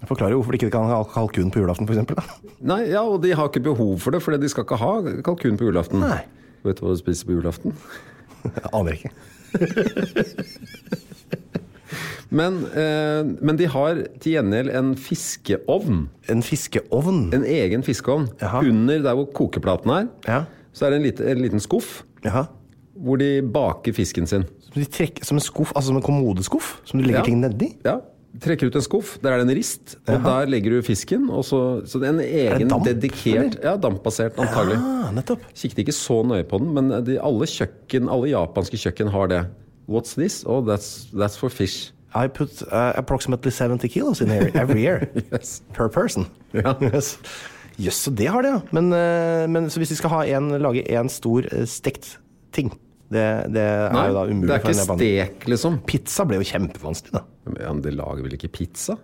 Jeg 0.00 0.08
Forklarer 0.08 0.32
jo 0.32 0.40
hvorfor 0.40 0.56
de 0.56 0.60
ikke 0.62 0.70
kan 0.72 0.88
ha 0.88 1.02
kalkun 1.12 1.50
på 1.52 1.60
julaften, 1.60 1.86
f.eks. 1.86 2.56
Nei, 2.64 2.80
ja, 2.88 3.02
og 3.04 3.20
de 3.22 3.34
har 3.36 3.50
ikke 3.50 3.60
behov 3.68 3.98
for 4.00 4.10
det, 4.16 4.22
for 4.24 4.32
de 4.32 4.48
skal 4.48 4.64
ikke 4.64 4.78
ha 4.80 4.92
kalkun 5.26 5.58
på 5.60 5.68
julaften. 5.68 6.00
Nei. 6.00 6.22
Vet 6.64 6.80
du 6.80 6.86
hva 6.86 6.94
du 6.96 7.00
spiser 7.02 7.28
på 7.28 7.36
julaften? 7.36 7.76
Jeg 8.44 8.72
Aner 8.72 8.96
ikke. 8.96 9.10
Men, 12.30 12.60
eh, 12.78 13.26
men 13.42 13.58
de 13.58 13.66
har 13.72 14.04
til 14.22 14.36
gjengjeld 14.36 14.70
en 14.78 14.92
fiskeovn. 14.94 16.04
En 16.30 16.42
fiskeovn. 16.46 17.24
En 17.34 17.42
egen 17.42 17.82
fiskeovn. 17.82 18.28
Jaha. 18.38 18.60
Under 18.70 19.02
der 19.02 19.16
hvor 19.18 19.26
kokeplaten 19.34 19.90
er, 19.96 20.06
Ja. 20.28 20.44
så 20.72 20.86
er 20.86 20.90
det 20.94 21.00
en, 21.00 21.06
lite, 21.08 21.26
en 21.32 21.42
liten 21.42 21.60
skuff 21.60 22.04
Jaha. 22.24 22.44
Hvor 23.00 23.20
de 23.20 23.40
baker 23.42 23.94
fisken 23.96 24.26
sin. 24.28 24.44
Som, 24.68 24.78
de 24.78 24.86
trekker, 24.86 25.24
som 25.26 25.38
en 25.40 25.44
skuff, 25.44 25.72
altså 25.74 25.90
som 25.90 25.98
en 26.00 26.04
kommodeskuff? 26.06 26.76
Som 26.84 27.00
du 27.00 27.06
legger 27.06 27.20
Ja. 27.22 27.26
ting 27.26 27.40
nedi? 27.42 27.74
Ja, 27.84 28.00
Trekker 28.40 28.68
ut 28.70 28.76
en 28.78 28.82
skuff, 28.84 29.16
der 29.18 29.32
er 29.34 29.40
det 29.40 29.48
en 29.48 29.56
rist, 29.58 29.96
og 30.06 30.22
der 30.22 30.46
legger 30.46 30.70
du 30.76 30.82
fisken. 30.86 31.24
Og 31.34 31.42
så, 31.44 31.82
så 31.84 31.98
det 31.98 32.06
er 32.06 32.12
en 32.12 32.20
egen 32.22 32.68
damp, 32.70 32.84
dedikert 32.86 33.56
Ja, 33.58 33.72
dampbasert, 33.76 34.38
antagelig. 34.38 34.76
Ja. 34.78 35.36
Kikket 35.50 35.80
ikke 35.82 35.94
så 35.96 36.20
nøye 36.22 36.44
på 36.46 36.60
den, 36.62 36.70
men 36.76 36.92
de, 37.04 37.16
alle 37.18 37.48
kjøkken, 37.50 38.06
alle 38.08 38.30
japanske 38.30 38.78
kjøkken 38.78 39.10
har 39.10 39.26
det. 39.32 39.40
What's 39.90 40.14
this? 40.14 40.44
Oh, 40.46 40.60
that's, 40.62 41.08
that's 41.10 41.36
for 41.36 41.50
fish. 41.50 41.90
I 42.14 42.28
put 42.28 42.62
uh, 42.70 42.92
approximately 42.96 43.50
70 43.50 43.88
kilos 43.88 44.20
in 44.20 44.28
here 44.30 44.50
every 44.54 44.82
year. 44.82 45.08
Yes. 45.32 45.62
Per 45.74 45.88
person. 45.88 46.26
Ja. 46.54 46.76
Yes. 46.94 47.18
Jøss, 47.80 47.96
så 48.04 48.10
det 48.14 48.26
har 48.28 48.42
det, 48.44 48.50
ja. 48.52 48.60
Men, 48.76 48.92
eh, 48.92 49.46
men 49.48 49.70
så 49.72 49.80
hvis 49.80 49.88
de 49.88 49.96
skal 49.96 50.10
ha 50.12 50.22
en, 50.36 50.50
lage 50.60 50.82
én 50.86 51.08
stor 51.08 51.46
eh, 51.50 51.64
stekt 51.66 52.18
ting, 52.52 52.70
det, 53.10 53.26
det 53.50 53.64
Nei, 53.90 54.02
er 54.04 54.10
jo 54.12 54.16
da 54.16 54.24
umulig 54.28 54.48
det 54.50 54.56
er 54.56 54.64
ikke 54.64 54.74
stek, 54.86 55.46
liksom. 55.50 55.78
Pizza 55.88 56.26
ble 56.28 56.38
jo 56.38 56.46
kjempevanskelig, 56.46 57.14
da. 57.16 57.24
Ja, 57.58 57.72
men 57.72 57.82
de 57.82 57.94
lager 57.96 58.22
vel 58.26 58.36
ikke 58.36 58.52
pizza? 58.54 58.94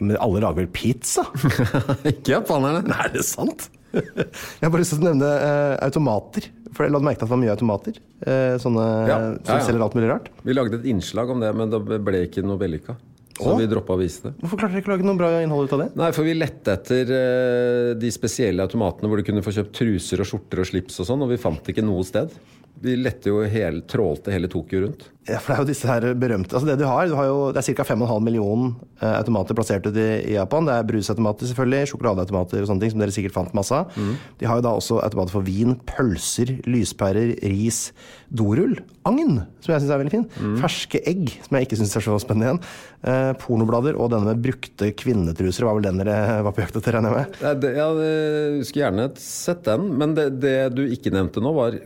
Men 0.00 0.18
alle 0.18 0.42
lager 0.42 0.64
vel 0.64 0.68
pizza? 0.74 1.24
ikke 2.10 2.34
japanerne. 2.34 2.82
Nei, 2.90 3.00
er 3.06 3.14
det 3.14 3.24
sant? 3.28 3.70
Jeg 3.94 4.66
har 4.66 4.72
bare 4.74 4.82
lyst 4.82 4.96
til 4.96 5.00
å 5.04 5.08
nevne 5.08 5.30
eh, 5.38 5.76
automater. 5.86 6.50
For 6.74 6.82
jeg 6.82 6.90
la 6.90 6.98
merke 6.98 7.20
til 7.20 7.22
at 7.22 7.28
det 7.28 7.34
var 7.36 7.38
mye 7.38 7.52
automater. 7.54 7.98
Eh, 8.26 8.54
sånne 8.58 8.84
Ja, 9.06 9.16
som 9.20 9.34
ja, 9.36 9.44
som 9.46 9.60
selger 9.68 9.84
alt 9.86 9.94
mulig 9.94 10.08
rart. 10.10 10.30
Vi 10.42 10.56
lagde 10.56 10.80
et 10.80 10.88
innslag 10.90 11.30
om 11.30 11.38
det, 11.38 11.52
men 11.54 11.70
det 11.70 11.78
ble 12.02 12.24
ikke 12.26 12.42
noe 12.42 12.58
vellykka. 12.58 12.96
Så 13.38 13.50
Åh? 13.50 13.60
vi 13.62 13.68
droppa 13.70 13.94
å 13.94 13.98
vise 14.00 14.28
det. 14.28 14.32
Hvorfor 14.42 14.58
klarte 14.60 14.74
dere 14.74 14.82
ikke 14.82 14.90
å 14.90 14.94
lage 14.96 15.06
noe 15.06 15.18
bra 15.18 15.30
innhold 15.42 15.70
ut 15.70 15.76
av 15.76 15.80
det? 15.84 15.86
Nei, 15.98 16.10
for 16.14 16.26
vi 16.26 16.34
lette 16.34 16.74
etter 16.74 17.14
eh, 17.14 17.92
de 17.98 18.10
spesielle 18.14 18.66
automatene 18.66 19.10
hvor 19.10 19.22
du 19.22 19.26
kunne 19.26 19.42
få 19.46 19.54
kjøpt 19.54 19.74
truser 19.78 20.22
og 20.22 20.28
skjorter 20.30 20.62
og 20.62 20.68
slips 20.70 21.00
og 21.02 21.08
sånn, 21.12 21.24
og 21.26 21.30
vi 21.30 21.40
fant 21.42 21.70
ikke 21.70 21.86
noe 21.86 22.02
sted. 22.06 22.34
Vi 22.80 22.96
lette 22.96 23.28
jo 23.28 23.42
hele, 23.42 23.80
trålte 23.80 24.32
hele 24.32 24.48
Tokyo 24.48 24.80
rundt. 24.80 25.10
Ja, 25.24 25.38
for 25.40 25.50
det 25.50 25.54
er 25.56 25.62
jo 25.62 25.68
disse 25.70 25.88
her 25.88 26.04
berømte 26.20 26.52
Altså 26.52 26.68
det 26.68 26.74
du 26.82 26.84
har, 26.84 27.06
du 27.08 27.14
har 27.16 27.28
jo, 27.30 27.36
det 27.54 27.62
er 27.62 27.76
ca. 27.78 27.86
5,5 27.94 28.24
millioner 28.26 28.74
eh, 29.00 29.14
automater 29.14 29.56
plassert 29.56 29.86
ut 29.88 29.96
i, 29.96 30.34
Japan. 30.34 30.66
Det 30.68 30.74
er 30.74 30.88
brusautomater, 30.90 31.48
selvfølgelig, 31.48 31.88
sjokoladeautomater 31.92 32.60
og 32.60 32.68
sånne 32.68 32.84
ting 32.84 32.92
som 32.92 33.00
dere 33.00 33.14
sikkert 33.14 33.36
fant 33.36 33.54
masse 33.56 33.72
av. 33.72 33.94
De 34.40 34.48
har 34.48 34.60
jo 34.60 34.64
da 34.66 34.74
også 34.76 34.98
automater 35.00 35.32
for 35.32 35.46
vin, 35.46 35.78
pølser, 35.88 36.52
lyspærer, 36.68 37.32
ris, 37.54 37.80
dorull, 38.28 38.76
agn, 39.08 39.40
som 39.64 39.72
jeg 39.72 39.84
syns 39.84 39.94
er 39.94 40.00
veldig 40.02 40.12
fin, 40.14 40.26
ferske 40.60 41.00
egg, 41.08 41.32
som 41.46 41.56
jeg 41.58 41.68
ikke 41.68 41.78
syns 41.80 41.96
er 41.96 42.04
så 42.04 42.20
spennende 42.20 42.50
igjen, 42.50 42.62
eh, 43.08 43.32
pornoblader 43.40 43.96
og 44.00 44.12
denne 44.12 44.32
med 44.32 44.44
brukte 44.44 44.90
kvinnetruser, 44.96 45.64
var 45.68 45.78
vel 45.78 45.88
den 45.88 46.02
dere 46.02 46.42
var 46.46 46.56
på 46.56 46.64
jakt 46.64 46.80
etter, 46.80 46.98
regner 46.98 47.14
jeg 47.14 47.20
med? 47.22 47.44
Ja, 47.64 47.88
jeg 47.94 48.66
skulle 48.68 48.88
gjerne 48.88 49.08
sett 49.20 49.64
den, 49.68 49.88
men 50.00 50.16
det, 50.18 50.34
det 50.44 50.58
du 50.76 50.84
ikke 50.84 51.14
nevnte 51.14 51.44
nå, 51.44 51.54
var 51.56 51.78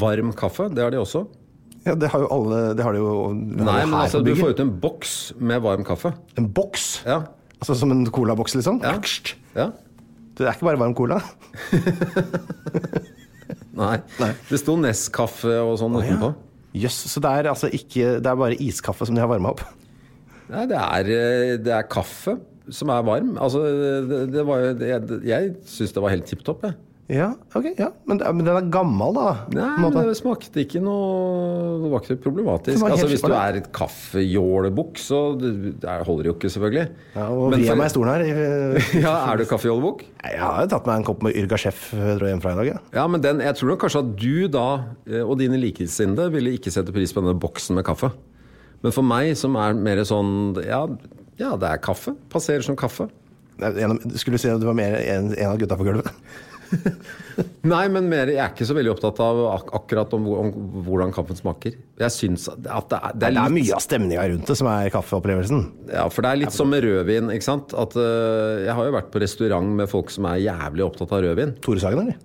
varm 0.00 0.34
kaffe. 0.34 0.70
Det 0.74 0.82
har 0.82 0.94
de 0.94 1.02
også. 1.02 1.28
Ja, 1.86 1.94
det 1.96 2.10
har 2.12 2.20
jo 2.20 2.28
alle 2.34 2.58
Det 2.76 2.84
har 2.84 2.92
de 2.92 3.00
jo 3.00 3.12
det 3.32 3.64
Nei, 3.64 3.78
men 3.88 3.96
altså, 4.02 4.20
du 4.24 4.34
får 4.36 4.52
ut 4.52 4.64
en 4.64 4.72
boks 4.82 5.14
med 5.40 5.62
varm 5.64 5.86
kaffe. 5.86 6.12
En 6.40 6.48
boks? 6.52 6.90
Ja. 7.06 7.22
Altså 7.60 7.76
som 7.80 7.92
en 7.94 8.04
colaboks, 8.12 8.54
liksom? 8.58 8.82
Ja. 8.84 8.96
ja. 9.56 9.70
Det 10.36 10.46
er 10.46 10.56
ikke 10.56 10.68
bare 10.70 10.80
varm 10.80 10.94
cola? 10.96 11.20
Nei. 13.80 13.96
Nei. 14.20 14.30
Det 14.50 14.60
sto 14.60 14.76
Nescafé 14.80 15.56
og 15.62 15.76
sånn 15.80 15.96
ja. 15.98 16.04
utenpå. 16.04 16.32
Jøss, 16.80 17.00
så 17.10 17.22
det 17.24 17.30
er 17.34 17.48
altså 17.50 17.66
ikke 17.74 18.20
Det 18.22 18.28
er 18.30 18.36
bare 18.38 18.58
iskaffe 18.62 19.08
som 19.08 19.16
de 19.16 19.22
har 19.22 19.30
varma 19.30 19.50
opp? 19.56 19.64
Nei, 20.50 20.68
det 20.70 20.78
er, 20.78 21.10
eh, 21.14 21.56
det 21.62 21.72
er 21.74 21.88
kaffe 21.90 22.36
som 22.70 22.90
er 22.92 23.02
varm. 23.06 23.34
Altså, 23.42 23.64
det, 24.06 24.20
det 24.34 24.44
var 24.46 24.62
jo 24.62 24.70
Jeg, 24.86 25.20
jeg 25.26 25.52
syns 25.70 25.94
det 25.96 26.04
var 26.04 26.14
helt 26.14 26.28
tipp 26.30 26.44
topp, 26.46 26.66
jeg. 26.68 26.76
Ja, 27.10 27.32
ok, 27.58 27.72
ja. 27.74 27.88
Men, 28.06 28.20
men 28.22 28.46
den 28.46 28.54
er 28.54 28.66
gammel, 28.70 29.14
da? 29.16 29.30
Nei, 29.50 29.68
måte. 29.82 29.98
men 29.98 30.10
det 30.12 30.16
smakte 30.18 30.62
ikke 30.62 30.78
noe 30.84 31.80
Det 31.82 31.90
var 31.90 32.04
ikke 32.04 32.16
problematisk. 32.22 32.78
Var 32.78 32.94
Altså, 32.94 33.08
hvis 33.10 33.24
du 33.24 33.32
er 33.34 33.58
et 33.58 33.66
kaffejålebukk, 33.74 35.00
så 35.02 35.18
det, 35.40 35.50
det 35.82 35.94
holder 36.06 36.28
jo 36.30 36.34
ikke, 36.36 36.50
selvfølgelig. 36.54 36.84
Ja, 37.16 37.26
og 37.34 37.50
Men 37.50 37.64
vi 37.64 37.70
er 37.72 37.78
meg 37.80 37.90
stolen 37.90 38.14
her. 38.14 38.78
ja, 39.04 39.14
Er 39.32 39.40
du 39.40 39.46
kaffejålebukk? 39.50 40.04
Jeg 40.22 40.38
har 40.38 40.60
jo 40.62 40.70
tatt 40.76 40.86
meg 40.86 41.00
en 41.00 41.06
kopp 41.08 41.24
med 41.26 41.38
Yrga 41.40 41.58
Chef 41.58 41.80
før 41.90 42.22
hjem 42.28 42.42
fra 42.44 42.54
i 42.54 42.60
dag. 42.60 42.70
Ja. 42.70 42.82
Ja, 43.00 43.06
men 43.10 43.24
den, 43.24 43.42
jeg 43.42 43.58
tror 43.58 43.72
nok 43.72 43.82
kanskje 43.82 44.04
at 44.04 44.12
du 44.20 44.34
da, 44.52 44.66
eh, 45.10 45.24
og 45.24 45.40
dine 45.40 45.58
likesinnede, 45.58 46.28
ville 46.34 46.52
ikke 46.58 46.70
sette 46.74 46.94
pris 46.94 47.14
på 47.16 47.24
denne 47.24 47.34
boksen 47.42 47.78
med 47.78 47.88
kaffe. 47.88 48.12
Men 48.84 48.94
for 48.94 49.06
meg, 49.06 49.32
som 49.36 49.58
er 49.60 49.74
mer 49.76 50.04
sånn 50.08 50.60
Ja, 50.62 50.84
ja 51.40 51.56
det 51.58 51.72
er 51.74 51.82
kaffe. 51.82 52.14
Passerer 52.30 52.62
som 52.66 52.78
kaffe. 52.78 53.08
Skulle 53.58 54.38
du 54.38 54.40
si 54.40 54.48
at 54.48 54.62
du 54.62 54.68
var 54.70 54.78
mer 54.78 54.94
en, 55.00 55.34
en 55.34 55.50
av 55.50 55.58
gutta 55.60 55.76
på 55.76 55.88
gulvet? 55.90 56.14
Nei, 57.64 57.84
men 57.92 58.06
mer, 58.10 58.30
jeg 58.32 58.40
er 58.40 58.50
ikke 58.52 58.66
så 58.68 58.74
veldig 58.76 58.90
opptatt 58.92 59.18
av 59.24 59.38
ak 59.54 59.70
akkurat 59.78 60.12
om, 60.16 60.26
om 60.42 60.50
hvordan 60.86 61.12
kaffen 61.14 61.38
smaker. 61.38 61.74
Jeg 62.00 62.14
syns 62.14 62.46
at 62.52 62.60
det 62.60 62.70
er, 62.70 62.84
det 62.86 63.20
Det 63.20 63.28
er 63.28 63.30
er 63.30 63.36
litt 63.36 63.54
mye 63.56 63.76
av 63.76 63.82
stemninga 63.84 64.26
rundt 64.32 64.50
det 64.50 64.56
som 64.60 64.68
er 64.72 64.90
kaffeopplevelsen. 64.94 65.62
Ja, 65.92 66.04
for 66.12 66.26
det 66.26 66.32
er 66.32 66.40
litt 66.42 66.56
som 66.56 66.70
med 66.72 66.84
rødvin, 66.84 67.30
ikke 67.34 67.46
sant. 67.48 67.74
At, 67.76 67.96
uh, 67.98 68.60
jeg 68.64 68.76
har 68.76 68.88
jo 68.90 68.94
vært 68.96 69.10
på 69.14 69.22
restaurant 69.24 69.76
med 69.80 69.90
folk 69.92 70.12
som 70.14 70.28
er 70.30 70.42
jævlig 70.46 70.86
opptatt 70.86 71.14
av 71.16 71.24
rødvin. 71.26 71.54
Tore 71.64 71.82
Sagen, 71.82 72.04
eller? 72.04 72.18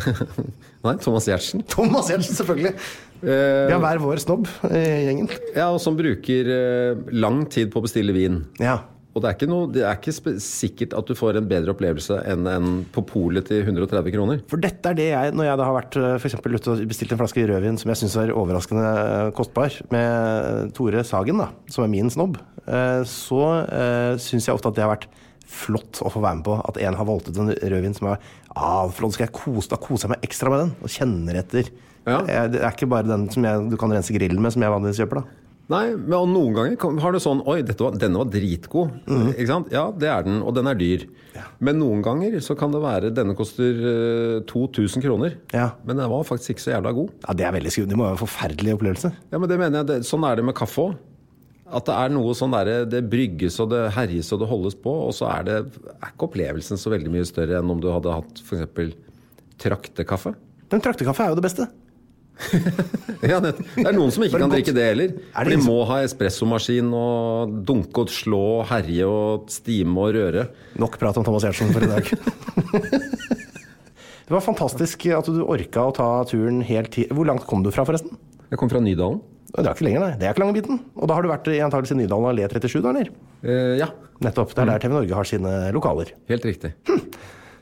Nei, 0.86 0.94
Thomas 1.02 1.26
Giertsen. 1.28 1.64
Thomas 1.70 2.10
Giertsen, 2.10 2.36
selvfølgelig. 2.38 2.74
Eh, 3.20 3.66
Vi 3.68 3.74
har 3.74 3.82
hver 3.82 4.00
vår 4.00 4.22
snobb 4.22 4.46
i 4.70 4.80
gjengen. 5.08 5.28
ja, 5.52 5.66
og 5.74 5.80
som 5.82 5.98
bruker 5.98 6.48
uh, 6.48 7.04
lang 7.12 7.42
tid 7.52 7.72
på 7.72 7.82
å 7.82 7.84
bestille 7.84 8.14
vin. 8.16 8.42
Ja. 8.62 8.78
Og 9.10 9.22
det 9.22 9.26
er 9.26 9.34
ikke, 9.34 9.48
noe, 9.50 9.66
det 9.74 9.82
er 9.82 9.96
ikke 9.98 10.36
sikkert 10.42 10.92
at 10.94 11.08
du 11.08 11.16
får 11.18 11.40
en 11.40 11.48
bedre 11.50 11.72
opplevelse 11.74 12.20
enn 12.30 12.46
en 12.46 12.68
på 12.94 13.02
polet 13.08 13.46
til 13.48 13.64
130 13.64 14.14
kroner. 14.14 14.42
For 14.50 14.62
dette 14.62 14.92
er 14.92 14.98
det 14.98 15.08
jeg, 15.08 15.32
når 15.34 15.48
jeg 15.48 15.58
da 15.58 15.66
har 15.66 15.74
vært 15.74 15.98
eh, 15.98 16.14
for 16.22 16.54
ute 16.54 16.74
og 16.76 16.84
bestilt 16.92 17.14
en 17.16 17.20
flaske 17.20 17.46
rødvin 17.50 17.80
som 17.80 17.90
jeg 17.90 18.00
syns 18.04 18.14
er 18.22 18.30
overraskende 18.30 18.92
eh, 18.92 19.32
kostbar, 19.34 19.74
med 19.90 20.70
Tore 20.78 21.02
Sagen, 21.06 21.42
da, 21.42 21.48
som 21.74 21.86
er 21.86 21.90
min 21.90 22.12
snobb, 22.12 22.38
eh, 22.68 23.02
så 23.08 23.42
syns 24.22 24.46
jeg 24.46 24.54
ofte 24.54 24.70
at 24.70 24.78
det 24.78 24.86
har 24.86 24.94
vært 24.94 25.10
flott 25.50 25.98
å 26.06 26.12
få 26.14 26.22
være 26.22 26.38
med 26.38 26.46
på. 26.46 26.60
At 26.70 26.78
en 26.78 27.00
har 27.00 27.10
valgt 27.10 27.32
ut 27.32 27.42
en 27.42 27.50
rødvin 27.50 27.98
som 27.98 28.12
er 28.12 28.22
ah, 28.54 28.86
flott, 28.94 29.18
skal 29.18 29.26
jeg 29.26 29.34
kose, 29.34 29.72
da 29.72 29.80
koser 29.82 30.06
jeg 30.06 30.14
meg 30.14 30.30
ekstra 30.30 30.54
med 30.54 30.66
den. 30.68 30.74
Og 30.84 30.98
kjenner 31.00 31.42
etter 31.42 31.72
Ja. 32.06 32.22
Det 32.48 32.62
er 32.62 32.70
ikke 32.70 32.88
bare 32.88 33.10
den 33.10 33.26
som 33.34 33.44
jeg, 33.44 33.66
du 33.74 33.76
kan 33.80 33.90
rense 33.92 34.14
grillen 34.14 34.40
med, 34.40 34.54
som 34.54 34.62
jeg 34.62 34.72
vanligvis 34.72 35.02
kjøper. 35.02 35.24
da. 35.24 35.39
Nei, 35.70 35.84
men 35.94 36.16
og 36.16 36.30
noen 36.32 36.54
ganger 36.56 37.00
har 37.04 37.14
du 37.14 37.20
sånn 37.22 37.44
Oi, 37.46 37.60
var, 37.78 37.94
denne 38.00 38.18
var 38.18 38.30
dritgod. 38.32 38.94
Mm. 39.06 39.28
Ikke 39.36 39.50
sant? 39.52 39.68
Ja, 39.74 39.84
det 39.94 40.08
er 40.10 40.24
den, 40.26 40.40
og 40.42 40.56
den 40.56 40.66
er 40.66 40.78
dyr. 40.78 41.04
Men 41.62 41.78
noen 41.78 42.00
ganger 42.04 42.34
så 42.42 42.56
kan 42.58 42.72
det 42.74 42.80
være 42.82 43.12
Denne 43.14 43.36
koster 43.38 43.78
uh, 43.78 44.40
2000 44.50 45.04
kroner. 45.04 45.36
Ja. 45.54 45.70
Men 45.86 46.00
den 46.00 46.10
var 46.10 46.26
faktisk 46.26 46.56
ikke 46.56 46.64
så 46.64 46.72
jævla 46.74 46.94
god. 46.96 47.12
Ja, 47.22 47.36
Det 47.38 47.46
er 47.46 47.54
veldig 47.54 47.74
skummelt. 47.74 47.92
Det 47.92 48.00
må 48.00 48.08
være 48.08 48.18
en 48.18 48.24
forferdelig 48.24 48.74
opplevelse. 48.76 49.12
Ja, 49.30 49.38
men 49.38 49.52
det 49.52 49.60
mener 49.60 49.80
jeg, 49.80 49.88
det, 49.92 49.98
Sånn 50.08 50.26
er 50.26 50.40
det 50.40 50.46
med 50.48 50.58
kaffe 50.58 50.88
òg. 50.88 50.98
At 51.70 51.86
det 51.86 51.94
er 51.94 52.10
noe 52.10 52.32
sånn 52.34 52.50
derre 52.50 52.80
Det 52.90 53.04
brygges 53.06 53.60
og 53.62 53.68
det 53.70 53.84
herjes 53.94 54.32
og 54.34 54.40
det 54.42 54.48
holdes 54.50 54.74
på, 54.74 54.90
og 55.06 55.14
så 55.14 55.28
er 55.30 55.46
det 55.46 55.58
er 55.60 56.08
ikke 56.08 56.26
opplevelsen 56.26 56.80
så 56.82 56.90
veldig 56.90 57.12
mye 57.14 57.28
større 57.28 57.60
enn 57.60 57.70
om 57.70 57.78
du 57.78 57.86
hadde 57.92 58.16
hatt 58.16 58.42
f.eks. 58.42 58.96
traktekaffe. 59.62 60.34
Men 60.72 60.82
traktekaffe 60.82 61.22
er 61.22 61.30
jo 61.30 61.38
det 61.38 61.46
beste. 61.46 61.68
Ja, 63.30 63.36
det, 63.44 63.50
er 63.76 63.92
noen 63.92 64.12
som 64.14 64.24
ikke 64.24 64.38
kan 64.38 64.46
godt. 64.46 64.54
drikke 64.54 64.72
det 64.72 64.84
heller. 64.86 65.10
Er 65.36 65.44
For 65.44 65.52
de 65.52 65.58
må 65.60 65.76
ha 65.90 65.98
espressomaskin 66.06 66.88
og 66.96 67.52
dunke 67.68 68.06
og 68.06 68.12
slå 68.12 68.40
og 68.60 68.62
herje 68.70 69.08
og 69.08 69.50
stime 69.52 70.06
og 70.06 70.14
røre. 70.16 70.46
Nok 70.80 70.96
prat 71.00 71.18
om 71.20 71.26
Thomas 71.26 71.44
Giertsen 71.44 71.74
for 71.74 71.84
i 71.84 71.90
dag. 71.90 72.08
det 74.24 74.32
var 74.32 74.44
fantastisk 74.46 75.04
at 75.18 75.28
du 75.28 75.42
orka 75.44 75.84
å 75.90 75.94
ta 75.96 76.08
turen 76.30 76.62
helt 76.64 76.94
til 76.96 77.12
Hvor 77.12 77.28
langt 77.28 77.44
kom 77.50 77.66
du 77.66 77.68
fra, 77.74 77.84
forresten? 77.88 78.16
Jeg 78.48 78.60
kom 78.62 78.72
fra 78.72 78.80
Nydalen. 78.82 79.20
Det 79.50 79.66
er 79.66 79.74
ikke 79.74 79.86
lenger, 79.88 80.04
nei. 80.06 80.14
Det 80.16 80.28
er 80.28 80.32
ikke 80.32 80.44
lange 80.44 80.56
biten. 80.56 80.80
Og 80.96 81.10
da 81.10 81.16
har 81.18 81.26
du 81.26 81.30
vært 81.30 81.50
i 81.50 81.58
antakelig 81.64 81.98
Nydalen 81.98 82.30
allé 82.30 82.46
37, 82.48 82.80
da, 82.80 82.94
eller? 82.94 83.12
Eh, 83.42 83.74
ja, 83.82 83.90
Nettopp. 84.24 84.52
Det 84.54 84.64
er 84.64 84.68
der 84.68 84.82
TV 84.82 84.94
Norge 84.94 85.16
har 85.16 85.28
sine 85.28 85.52
lokaler. 85.74 86.12
helt 86.28 86.44
riktig. 86.44 86.74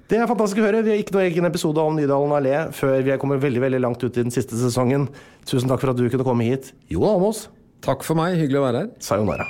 Det 0.09 0.17
er 0.17 0.29
fantastisk 0.31 0.63
å 0.63 0.65
høre. 0.65 0.81
Vi 0.87 0.91
har 0.95 1.01
ikke 1.03 1.13
noe 1.13 1.27
egen 1.29 1.45
episode 1.45 1.83
om 1.85 1.97
Nydalen 1.99 2.33
allé 2.33 2.57
før 2.73 3.03
vi 3.05 3.17
kommer 3.21 3.41
veldig 3.43 3.61
veldig 3.67 3.81
langt 3.85 4.01
ut 4.05 4.17
i 4.17 4.25
den 4.25 4.33
siste 4.33 4.57
sesongen. 4.57 5.09
Tusen 5.45 5.69
takk 5.69 5.83
for 5.85 5.93
at 5.93 6.01
du 6.01 6.07
kunne 6.09 6.25
komme 6.25 6.47
hit. 6.49 6.73
Jon 6.89 7.05
Almås, 7.13 7.49
Takk 7.85 8.03
for 8.03 8.19
meg. 8.19 8.35
Hyggelig 8.41 8.59
å 8.59 8.65
være 8.65 8.79
her. 8.83 8.89
sayonara. 8.99 9.45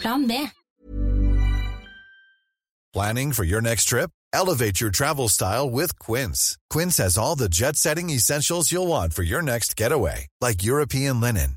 Plan 0.00 0.26
B. 0.28 0.38
Planning 2.94 3.32
for 3.32 3.44
your 3.44 3.60
next 3.60 3.86
trip? 3.86 4.10
Elevate 4.32 4.80
your 4.80 4.90
travel 4.90 5.28
style 5.28 5.68
with 5.68 5.98
Quince. 5.98 6.56
Quince 6.70 6.96
has 6.98 7.18
all 7.18 7.36
the 7.36 7.48
jet 7.48 7.76
setting 7.76 8.10
essentials 8.10 8.72
you'll 8.72 8.86
want 8.86 9.12
for 9.12 9.22
your 9.22 9.42
next 9.42 9.76
getaway, 9.76 10.26
like 10.40 10.62
European 10.64 11.20
linen, 11.20 11.56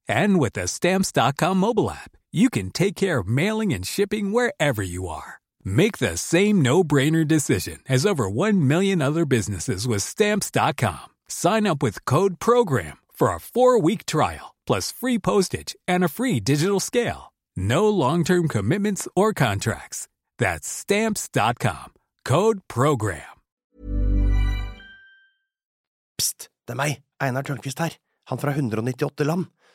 And 0.11 0.41
with 0.41 0.53
the 0.53 0.67
Stamps.com 0.67 1.57
mobile 1.57 1.89
app, 1.89 2.11
you 2.33 2.49
can 2.49 2.69
take 2.69 2.95
care 2.97 3.19
of 3.19 3.29
mailing 3.29 3.73
and 3.73 3.87
shipping 3.87 4.33
wherever 4.33 4.83
you 4.83 5.07
are. 5.07 5.39
Make 5.63 5.99
the 5.99 6.17
same 6.17 6.61
no-brainer 6.61 7.25
decision 7.25 7.79
as 7.87 8.05
over 8.05 8.29
1 8.29 8.67
million 8.67 9.01
other 9.01 9.25
businesses 9.25 9.87
with 9.87 10.03
Stamps.com. 10.03 11.07
Sign 11.29 11.65
up 11.65 11.81
with 11.81 12.03
Code 12.03 12.39
PROGRAM 12.39 12.97
for 13.13 13.33
a 13.33 13.39
four-week 13.39 14.05
trial, 14.05 14.53
plus 14.67 14.91
free 14.91 15.17
postage 15.17 15.75
and 15.87 16.03
a 16.03 16.09
free 16.09 16.41
digital 16.41 16.81
scale. 16.81 17.31
No 17.55 17.87
long-term 17.89 18.49
commitments 18.49 19.07
or 19.15 19.33
contracts. 19.33 20.07
That's 20.37 20.67
Stamps.com. 20.67 21.93
Code 22.25 22.59
PROGRAM. 22.67 23.31
Pst, 26.19 26.49
det 26.67 26.75
er 26.75 26.77
meg, 26.77 26.99
Einar 27.23 27.47
Tørnquist 27.47 27.79
her, 27.81 27.95
han 28.29 28.39
fra 28.41 28.51
198 28.53 29.25
land. 29.25 29.47